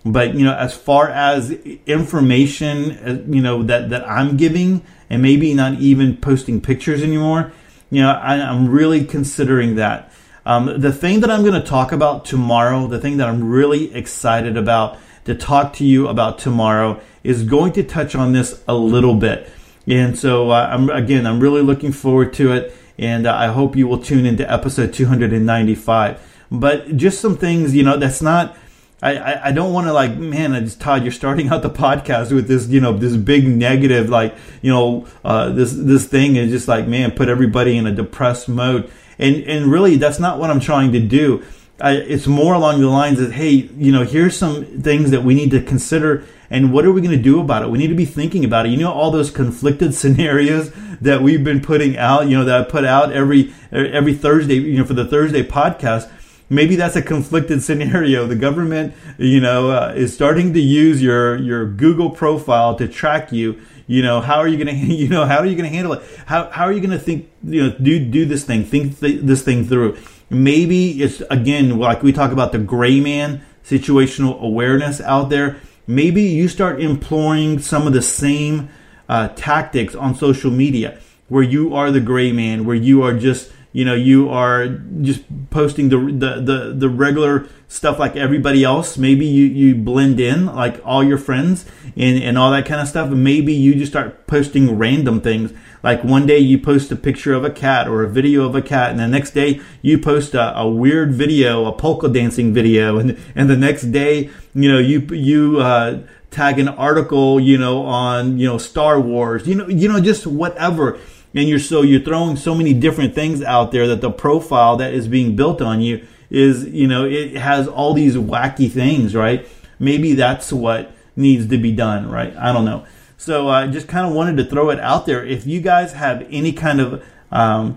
But 0.05 0.35
you 0.35 0.45
know, 0.45 0.55
as 0.55 0.75
far 0.75 1.11
as 1.11 1.50
information, 1.50 2.93
uh, 2.93 3.23
you 3.29 3.43
know 3.43 3.62
that 3.64 3.91
that 3.91 4.09
I'm 4.09 4.37
giving, 4.37 4.83
and 5.11 5.21
maybe 5.21 5.52
not 5.52 5.75
even 5.75 6.17
posting 6.17 6.61
pictures 6.61 7.02
anymore, 7.02 7.52
you 7.91 8.00
know, 8.02 8.11
I, 8.11 8.37
am 8.37 8.69
really 8.69 9.05
considering 9.05 9.75
that. 9.75 10.12
Um, 10.47 10.81
the 10.81 10.93
thing 10.93 11.21
that 11.21 11.31
I'm 11.31 11.43
going 11.43 11.61
to 11.61 11.67
talk 11.67 11.93
about 11.93 12.25
tomorrow, 12.25 12.87
the 12.87 12.99
thing 12.99 13.19
that 13.19 13.29
I'm 13.29 13.50
really 13.50 13.93
excited 13.95 14.57
about 14.57 14.99
to 15.25 15.35
talk 15.35 15.73
to 15.75 15.85
you 15.85 16.09
about 16.09 16.39
tomorrow, 16.39 17.01
is 17.23 17.45
going 17.45 17.73
to 17.73 17.83
touch 17.83 18.15
on 18.15 18.33
this 18.33 18.63
a 18.67 18.75
little 18.75 19.15
bit. 19.15 19.51
And 19.87 20.19
so, 20.19 20.51
uh, 20.51 20.69
I'm 20.71 20.91
again, 20.91 21.27
I'm 21.27 21.41
really 21.41 21.63
looking 21.63 21.93
forward 21.93 22.33
to 22.35 22.53
it, 22.53 22.75
and 22.99 23.27
uh, 23.27 23.35
I 23.35 23.47
hope 23.47 23.77
you 23.77 23.89
will 23.89 23.99
tune 23.99 24.27
into 24.27 24.51
episode 24.51 24.93
295. 24.93 26.21
But 26.51 26.97
just 26.97 27.21
some 27.21 27.37
things, 27.37 27.75
you 27.75 27.83
know, 27.83 27.97
that's 27.97 28.23
not. 28.23 28.57
I, 29.01 29.51
I, 29.51 29.53
don't 29.53 29.73
want 29.73 29.87
to 29.87 29.93
like, 29.93 30.17
man, 30.17 30.55
I 30.55 30.61
just 30.61 30.81
Todd, 30.81 31.05
you're 31.05 31.13
starting 31.13 31.51
out 31.51 31.63
the 31.63 31.71
podcast 31.71 32.35
with 32.35 32.49
this, 32.49 32.67
you 32.67 32.81
know, 32.81 32.93
this 32.93 33.17
big 33.17 33.47
negative, 33.47 34.09
like, 34.09 34.35
you 34.61 34.73
know, 34.73 35.07
uh, 35.25 35.51
this 35.51 35.73
this 35.73 36.05
thing 36.07 36.35
is 36.35 36.51
just 36.51 36.67
like, 36.67 36.89
man, 36.89 37.13
put 37.13 37.29
everybody 37.29 37.77
in 37.77 37.87
a 37.87 37.95
depressed 37.95 38.49
mode, 38.49 38.91
and 39.19 39.37
and 39.45 39.71
really, 39.71 39.97
that's 39.97 40.19
not 40.19 40.41
what 40.41 40.51
I'm 40.51 40.61
trying 40.61 40.93
to 40.93 41.01
do. 41.01 41.45
I, 41.80 41.92
it's 41.92 42.26
more 42.26 42.54
along 42.54 42.80
the 42.80 42.88
lines 42.88 43.20
of, 43.20 43.32
hey, 43.32 43.50
you 43.50 43.92
know, 43.92 44.02
here's 44.02 44.37
some 44.37 44.64
things 44.64 45.11
that 45.12 45.23
we 45.23 45.35
need 45.35 45.50
to 45.52 45.62
consider 45.62 46.25
and 46.50 46.73
what 46.73 46.85
are 46.87 46.92
we 46.92 47.00
going 47.00 47.16
to 47.16 47.23
do 47.23 47.40
about 47.40 47.62
it? 47.62 47.70
We 47.70 47.78
need 47.78 47.88
to 47.88 47.94
be 47.94 48.06
thinking 48.06 48.44
about 48.44 48.66
it. 48.66 48.70
You 48.70 48.78
know, 48.78 48.92
all 48.92 49.11
those 49.11 49.30
conflicted 49.30 49.94
scenarios 49.94 50.73
that 51.00 51.23
we've 51.23 51.44
been 51.44 51.61
putting 51.61 51.97
out, 51.97 52.28
you 52.28 52.37
know, 52.37 52.44
that 52.44 52.61
I 52.61 52.64
put 52.64 52.85
out 52.85 53.12
every, 53.12 53.52
every 53.70 54.14
Thursday, 54.14 54.54
you 54.54 54.78
know, 54.78 54.85
for 54.85 54.94
the 54.94 55.04
Thursday 55.04 55.42
podcast. 55.42 56.11
Maybe 56.50 56.76
that's 56.76 56.97
a 56.97 57.02
conflicted 57.02 57.62
scenario. 57.62 58.26
The 58.26 58.37
government, 58.37 58.94
you 59.18 59.40
know, 59.40 59.70
uh, 59.70 59.92
is 59.94 60.14
starting 60.14 60.54
to 60.54 60.61
use 60.61 61.02
your, 61.02 61.37
your 61.37 61.66
Google 61.66 62.11
profile 62.11 62.75
to 62.76 62.88
track 62.88 63.30
you. 63.30 63.61
You 63.87 64.02
know, 64.02 64.20
how 64.20 64.38
are 64.38 64.49
you 64.49 64.62
going 64.62 64.66
to, 64.87 64.94
you 64.94 65.08
know, 65.08 65.26
how 65.26 65.38
are 65.38 65.47
you 65.47 65.56
going 65.56 65.68
to 65.68 65.75
handle 65.75 65.92
it? 65.92 66.02
How, 66.26 66.49
how 66.50 66.64
are 66.64 66.73
you 66.73 66.80
going 66.80 66.90
to 66.90 66.99
think, 66.99 67.30
you 67.44 67.64
know, 67.64 67.76
do, 67.78 68.02
do 68.04 68.25
this 68.25 68.44
thing, 68.44 68.64
think 68.64 68.99
th- 68.99 69.20
this 69.20 69.42
thing 69.42 69.66
through? 69.66 69.99
Maybe 70.30 71.02
it's 71.02 71.20
again, 71.30 71.78
like 71.78 72.02
we 72.02 72.12
talk 72.12 72.32
about 72.32 72.52
the 72.52 72.58
gray 72.58 73.00
man 73.00 73.42
situational 73.64 74.40
awareness 74.40 75.00
out 75.00 75.28
there. 75.30 75.56
Maybe 75.87 76.23
you 76.23 76.49
start 76.49 76.80
employing 76.80 77.58
some 77.58 77.87
of 77.87 77.92
the 77.92 78.02
same 78.02 78.68
uh, 79.08 79.28
tactics 79.28 79.94
on 79.94 80.14
social 80.14 80.50
media. 80.50 80.99
where 81.28 81.42
you 81.42 81.75
are 81.75 81.90
the 81.90 82.00
gray 82.00 82.32
man, 82.32 82.64
where 82.64 82.76
you 82.76 83.02
are 83.02 83.14
just 83.14 83.52
you 83.73 83.85
know 83.85 83.94
you 83.94 84.30
are 84.30 84.66
just 85.02 85.23
posting 85.50 85.90
the 85.90 85.99
the 85.99 86.40
the, 86.40 86.75
the 86.75 86.88
regular 86.88 87.47
stuff 87.68 87.99
like 87.99 88.16
everybody 88.16 88.64
else. 88.64 88.97
Maybe 88.97 89.26
you 89.26 89.44
you 89.44 89.75
blend 89.75 90.18
in 90.20 90.47
like 90.47 90.80
all 90.85 91.04
your 91.04 91.18
friends 91.18 91.66
and 91.97 92.23
and 92.23 92.38
all 92.38 92.50
that 92.50 92.66
kind 92.66 92.80
of 92.80 92.88
stuff. 92.88 93.11
Maybe 93.11 93.52
you 93.52 93.75
just 93.75 93.92
start 93.92 94.26
posting 94.26 94.78
random 94.78 95.20
things 95.20 95.52
like 95.82 96.02
one 96.02 96.26
day 96.26 96.38
you 96.38 96.58
post 96.58 96.90
a 96.90 96.97
picture 96.97 97.35
of 97.35 97.44
a 97.44 97.50
cat 97.50 97.88
or 97.88 98.02
a 98.02 98.08
video 98.08 98.44
of 98.44 98.54
a 98.54 98.62
cat 98.62 98.90
and 98.90 98.99
the 98.99 99.08
next 99.08 99.30
day 99.30 99.61
you 99.82 99.99
post 99.99 100.35
a, 100.35 100.58
a 100.58 100.68
weird 100.68 101.12
video 101.12 101.64
a 101.66 101.73
polka 101.73 102.08
dancing 102.08 102.52
video 102.52 102.99
and 103.00 103.18
and 103.35 103.49
the 103.49 103.56
next 103.56 103.85
day 103.92 104.30
you 104.54 104.70
know 104.70 104.78
you 104.78 105.00
you 105.14 105.61
uh 105.61 105.99
tag 106.30 106.58
an 106.58 106.68
article 106.68 107.40
you 107.40 107.56
know 107.56 107.82
on 107.82 108.38
you 108.38 108.47
know 108.47 108.58
star 108.58 109.00
wars 109.00 109.47
you 109.47 109.54
know 109.54 109.68
you 109.68 109.88
know 109.88 110.00
just 110.00 110.26
whatever. 110.26 110.99
And 111.35 111.49
you're 111.49 111.58
so 111.58 111.82
you're 111.82 112.00
throwing 112.00 112.37
so 112.37 112.54
many 112.54 112.73
different 112.73 113.14
things 113.14 113.42
out 113.42 113.70
there 113.70 113.87
that 113.87 114.00
the 114.00 114.11
profile 114.11 114.76
that 114.78 114.92
is 114.94 115.06
being 115.06 115.37
built 115.37 115.61
on 115.61 115.80
you 115.80 116.04
is 116.30 116.66
you 116.66 116.88
know 116.88 117.04
it 117.04 117.37
has 117.37 117.68
all 117.68 117.92
these 117.94 118.16
wacky 118.16 118.70
things 118.70 119.14
right? 119.14 119.47
Maybe 119.78 120.14
that's 120.14 120.52
what 120.52 120.90
needs 121.16 121.47
to 121.49 121.58
be 121.58 121.70
done 121.70 122.11
right? 122.11 122.35
I 122.37 122.52
don't 122.52 122.64
know 122.64 122.87
so 123.19 123.49
i 123.49 123.67
just 123.67 123.87
kind 123.87 124.07
of 124.07 124.15
wanted 124.15 124.39
to 124.39 124.45
throw 124.45 124.71
it 124.71 124.81
out 124.81 125.05
there 125.05 125.23
if 125.27 125.47
you 125.47 125.61
guys 125.61 125.93
have 125.93 126.27
any 126.31 126.53
kind 126.53 126.81
of 126.81 127.05
um, 127.31 127.77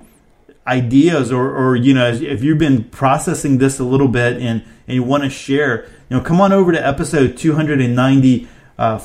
ideas 0.66 1.30
or, 1.34 1.54
or 1.54 1.76
you 1.76 1.94
know 1.94 2.08
if 2.10 2.42
you've 2.42 2.58
been 2.58 2.86
processing 2.86 3.58
this 3.58 3.78
a 3.80 3.84
little 3.84 4.08
bit 4.08 4.38
and, 4.38 4.64
and 4.88 4.96
you 4.96 5.04
want 5.04 5.24
to 5.24 5.30
share 5.30 5.84
you 6.10 6.16
know 6.16 6.22
come 6.22 6.40
on 6.40 6.54
over 6.54 6.72
to 6.72 6.88
episode 6.88 7.36
294 7.36 8.48
uh, 8.78 9.00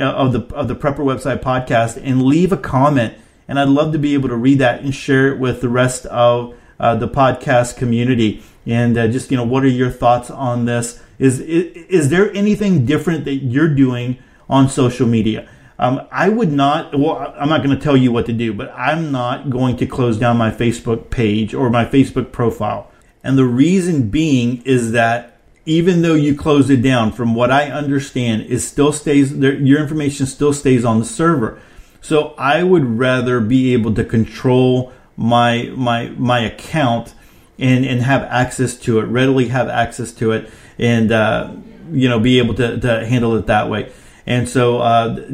of 0.00 0.32
the 0.32 0.40
of 0.54 0.68
the 0.68 0.74
prepper 0.74 1.04
website 1.04 1.42
podcast 1.42 2.00
and 2.02 2.22
leave 2.22 2.50
a 2.52 2.56
comment 2.56 3.12
and 3.48 3.58
I'd 3.58 3.68
love 3.68 3.92
to 3.92 3.98
be 3.98 4.12
able 4.12 4.28
to 4.28 4.36
read 4.36 4.58
that 4.58 4.82
and 4.82 4.94
share 4.94 5.28
it 5.32 5.38
with 5.38 5.62
the 5.62 5.70
rest 5.70 6.04
of 6.06 6.54
uh, 6.78 6.94
the 6.94 7.08
podcast 7.08 7.78
community. 7.78 8.42
And 8.66 8.96
uh, 8.96 9.08
just 9.08 9.30
you 9.30 9.38
know, 9.38 9.44
what 9.44 9.64
are 9.64 9.68
your 9.68 9.90
thoughts 9.90 10.30
on 10.30 10.66
this? 10.66 11.02
Is, 11.18 11.40
is 11.40 11.74
is 11.88 12.08
there 12.10 12.30
anything 12.34 12.84
different 12.84 13.24
that 13.24 13.36
you're 13.36 13.74
doing 13.74 14.18
on 14.48 14.68
social 14.68 15.06
media? 15.06 15.48
Um, 15.78 16.06
I 16.10 16.28
would 16.28 16.50
not. 16.50 16.98
Well, 16.98 17.34
I'm 17.38 17.48
not 17.48 17.62
going 17.62 17.76
to 17.76 17.82
tell 17.82 17.96
you 17.96 18.10
what 18.10 18.26
to 18.26 18.32
do, 18.32 18.52
but 18.52 18.72
I'm 18.76 19.12
not 19.12 19.48
going 19.48 19.76
to 19.76 19.86
close 19.86 20.18
down 20.18 20.36
my 20.36 20.50
Facebook 20.50 21.10
page 21.10 21.54
or 21.54 21.70
my 21.70 21.84
Facebook 21.84 22.32
profile. 22.32 22.90
And 23.22 23.38
the 23.38 23.44
reason 23.44 24.08
being 24.08 24.62
is 24.62 24.92
that 24.92 25.38
even 25.66 26.02
though 26.02 26.14
you 26.14 26.34
close 26.34 26.70
it 26.70 26.82
down, 26.82 27.12
from 27.12 27.34
what 27.34 27.52
I 27.52 27.70
understand, 27.70 28.42
it 28.48 28.60
still 28.60 28.92
stays. 28.92 29.32
Your 29.32 29.80
information 29.80 30.26
still 30.26 30.52
stays 30.52 30.84
on 30.84 30.98
the 30.98 31.04
server. 31.04 31.60
So 32.00 32.34
I 32.38 32.62
would 32.62 32.84
rather 32.98 33.40
be 33.40 33.72
able 33.72 33.94
to 33.94 34.04
control 34.04 34.92
my 35.16 35.72
my 35.76 36.08
my 36.10 36.40
account 36.40 37.14
and 37.58 37.84
and 37.84 38.00
have 38.02 38.22
access 38.22 38.76
to 38.76 39.00
it, 39.00 39.04
readily 39.04 39.48
have 39.48 39.68
access 39.68 40.12
to 40.12 40.32
it, 40.32 40.50
and 40.78 41.12
uh, 41.12 41.52
you 41.92 42.08
know 42.08 42.18
be 42.18 42.38
able 42.38 42.54
to, 42.54 42.80
to 42.80 43.06
handle 43.06 43.36
it 43.36 43.46
that 43.46 43.68
way. 43.68 43.92
And 44.28 44.46
so 44.46 44.80
uh, 44.80 45.24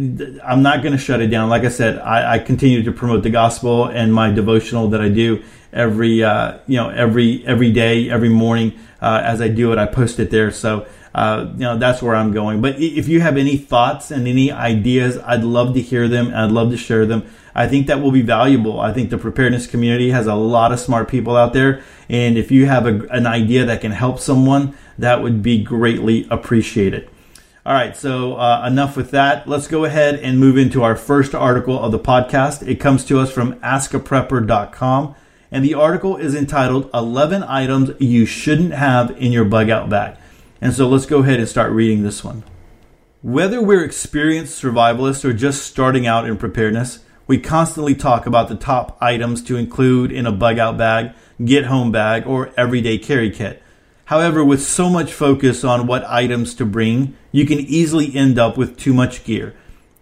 I'm 0.45 0.63
not 0.63 0.83
going 0.83 0.93
to 0.93 0.99
shut 0.99 1.21
it 1.21 1.27
down. 1.27 1.49
Like 1.49 1.65
I 1.65 1.69
said, 1.69 1.99
I, 1.99 2.35
I, 2.35 2.39
continue 2.39 2.85
to 2.85 2.93
promote 2.93 3.25
the 3.25 3.29
gospel 3.29 3.87
and 3.87 4.15
my 4.15 4.31
devotional 4.31 4.87
that 4.91 5.01
I 5.01 5.09
do 5.09 5.43
every 5.73 6.23
uh, 6.23 6.59
you 6.69 6.77
know 6.77 6.91
every 6.91 7.45
every 7.45 7.73
day, 7.73 8.09
every 8.09 8.29
morning. 8.29 8.79
Uh, 9.03 9.21
as 9.25 9.41
I 9.41 9.49
do 9.49 9.73
it, 9.73 9.79
I 9.79 9.87
post 9.87 10.21
it 10.21 10.31
there. 10.31 10.53
So 10.53 10.87
uh, 11.13 11.51
you 11.55 11.65
know 11.65 11.77
that's 11.77 12.03
where 12.03 12.15
I'm 12.15 12.31
going. 12.31 12.63
But 12.63 12.79
if 12.79 13.09
you 13.09 13.21
have 13.21 13.37
any 13.37 13.57
thoughts 13.57 14.13
and 14.13 14.29
any 14.29 14.53
ideas, 14.53 15.19
I'd 15.19 15.43
love 15.43 15.75
to 15.75 15.81
hear 15.81 16.07
them. 16.07 16.33
I'd 16.33 16.53
love 16.53 16.71
to 16.71 16.77
share 16.77 17.05
them. 17.05 17.29
I 17.53 17.67
think 17.67 17.89
that 17.89 18.01
will 18.01 18.13
be 18.13 18.23
valuable. 18.23 18.79
I 18.79 18.93
think 18.93 19.11
the 19.11 19.19
preparedness 19.19 19.67
community 19.67 20.11
has 20.11 20.29
a 20.29 20.37
lot 20.37 20.71
of 20.71 20.79
smart 20.79 21.09
people 21.09 21.37
out 21.37 21.53
there, 21.53 21.83
and 22.09 22.39
if 22.39 22.53
you 22.53 22.67
have 22.67 22.87
a, 22.87 23.01
an 23.09 23.27
idea 23.27 23.65
that 23.67 23.81
can 23.81 23.91
help 23.91 24.21
someone, 24.21 24.77
that 24.99 25.21
would 25.21 25.43
be 25.43 25.65
greatly 25.65 26.29
appreciated. 26.31 27.11
All 27.67 27.73
right, 27.73 27.97
so 27.97 28.35
uh, 28.35 28.67
enough 28.67 28.95
with 28.95 29.11
that. 29.13 29.49
Let's 29.49 29.69
go 29.69 29.87
ahead 29.87 30.17
and 30.17 30.39
move 30.39 30.59
into 30.59 30.83
our 30.83 30.95
first 30.95 31.35
article 31.35 31.81
of 31.81 31.93
the 31.93 31.99
podcast. 31.99 32.67
It 32.69 32.75
comes 32.75 33.07
to 33.07 33.19
us 33.19 33.33
from 33.33 33.55
askaprepper.com, 33.61 35.15
and 35.51 35.65
the 35.65 35.73
article 35.73 36.19
is 36.19 36.35
entitled 36.35 36.91
11 36.93 37.43
Items 37.43 37.93
You 37.99 38.27
Shouldn't 38.27 38.75
Have 38.75 39.13
in 39.13 39.33
Your 39.33 39.47
Bug 39.47 39.71
Out 39.71 39.89
Bag. 39.89 40.19
And 40.61 40.75
so 40.75 40.87
let's 40.87 41.07
go 41.07 41.21
ahead 41.21 41.39
and 41.39 41.49
start 41.49 41.73
reading 41.73 42.03
this 42.03 42.23
one. 42.23 42.45
Whether 43.23 43.63
we're 43.63 43.83
experienced 43.83 44.63
survivalists 44.63 45.25
or 45.25 45.33
just 45.33 45.63
starting 45.63 46.07
out 46.07 46.29
in 46.29 46.37
preparedness, 46.37 46.99
we 47.27 47.39
constantly 47.41 47.95
talk 47.95 48.27
about 48.27 48.51
the 48.51 48.57
top 48.57 48.99
items 49.01 49.43
to 49.45 49.57
include 49.57 50.13
in 50.13 50.27
a 50.27 50.33
bug 50.33 50.59
out 50.59 50.77
bag, 50.77 51.13
get 51.43 51.65
home 51.65 51.91
bag, 51.91 52.27
or 52.27 52.53
everyday 52.59 52.99
carry 52.99 53.31
kit. 53.31 53.63
However, 54.07 54.45
with 54.45 54.63
so 54.63 54.91
much 54.91 55.13
focus 55.13 55.65
on 55.65 55.87
what 55.87 56.05
items 56.05 56.55
to 56.57 56.67
bring, 56.67 57.17
you 57.33 57.47
can 57.47 57.61
easily 57.61 58.15
end 58.15 58.39
up 58.39 58.59
with 58.59 58.77
too 58.77 58.93
much 58.93 59.25
gear. 59.25 59.55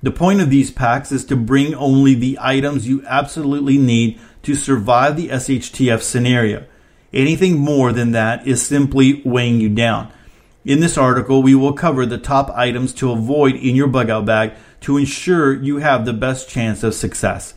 The 0.02 0.11
point 0.11 0.40
of 0.40 0.50
these 0.50 0.73
packs 0.73 1.12
is 1.12 1.25
to 1.26 1.37
bring 1.37 1.75
only 1.75 2.14
the 2.14 2.37
items 2.40 2.88
you 2.88 3.04
absolutely 3.06 3.78
need 3.78 4.18
to 4.42 4.56
survive 4.56 5.16
the 5.16 5.28
SHTF 5.28 6.02
scenario. 6.02 6.64
Anything 7.12 7.59
more 7.59 7.92
than 7.92 8.11
that 8.12 8.47
is 8.47 8.66
simply 8.66 9.23
weighing 9.25 9.61
you 9.61 9.68
down. 9.68 10.12
In 10.64 10.80
this 10.80 10.99
article, 10.99 11.42
we 11.42 11.54
will 11.54 11.73
cover 11.73 12.04
the 12.04 12.18
top 12.18 12.50
items 12.50 12.92
to 12.94 13.12
avoid 13.12 13.54
in 13.54 13.76
your 13.76 13.88
bug 13.88 14.11
out 14.11 14.25
bag 14.25 14.52
to 14.80 14.97
ensure 14.97 15.54
you 15.54 15.78
have 15.78 16.04
the 16.04 16.12
best 16.12 16.49
chance 16.49 16.82
of 16.82 16.94
success. 16.94 17.54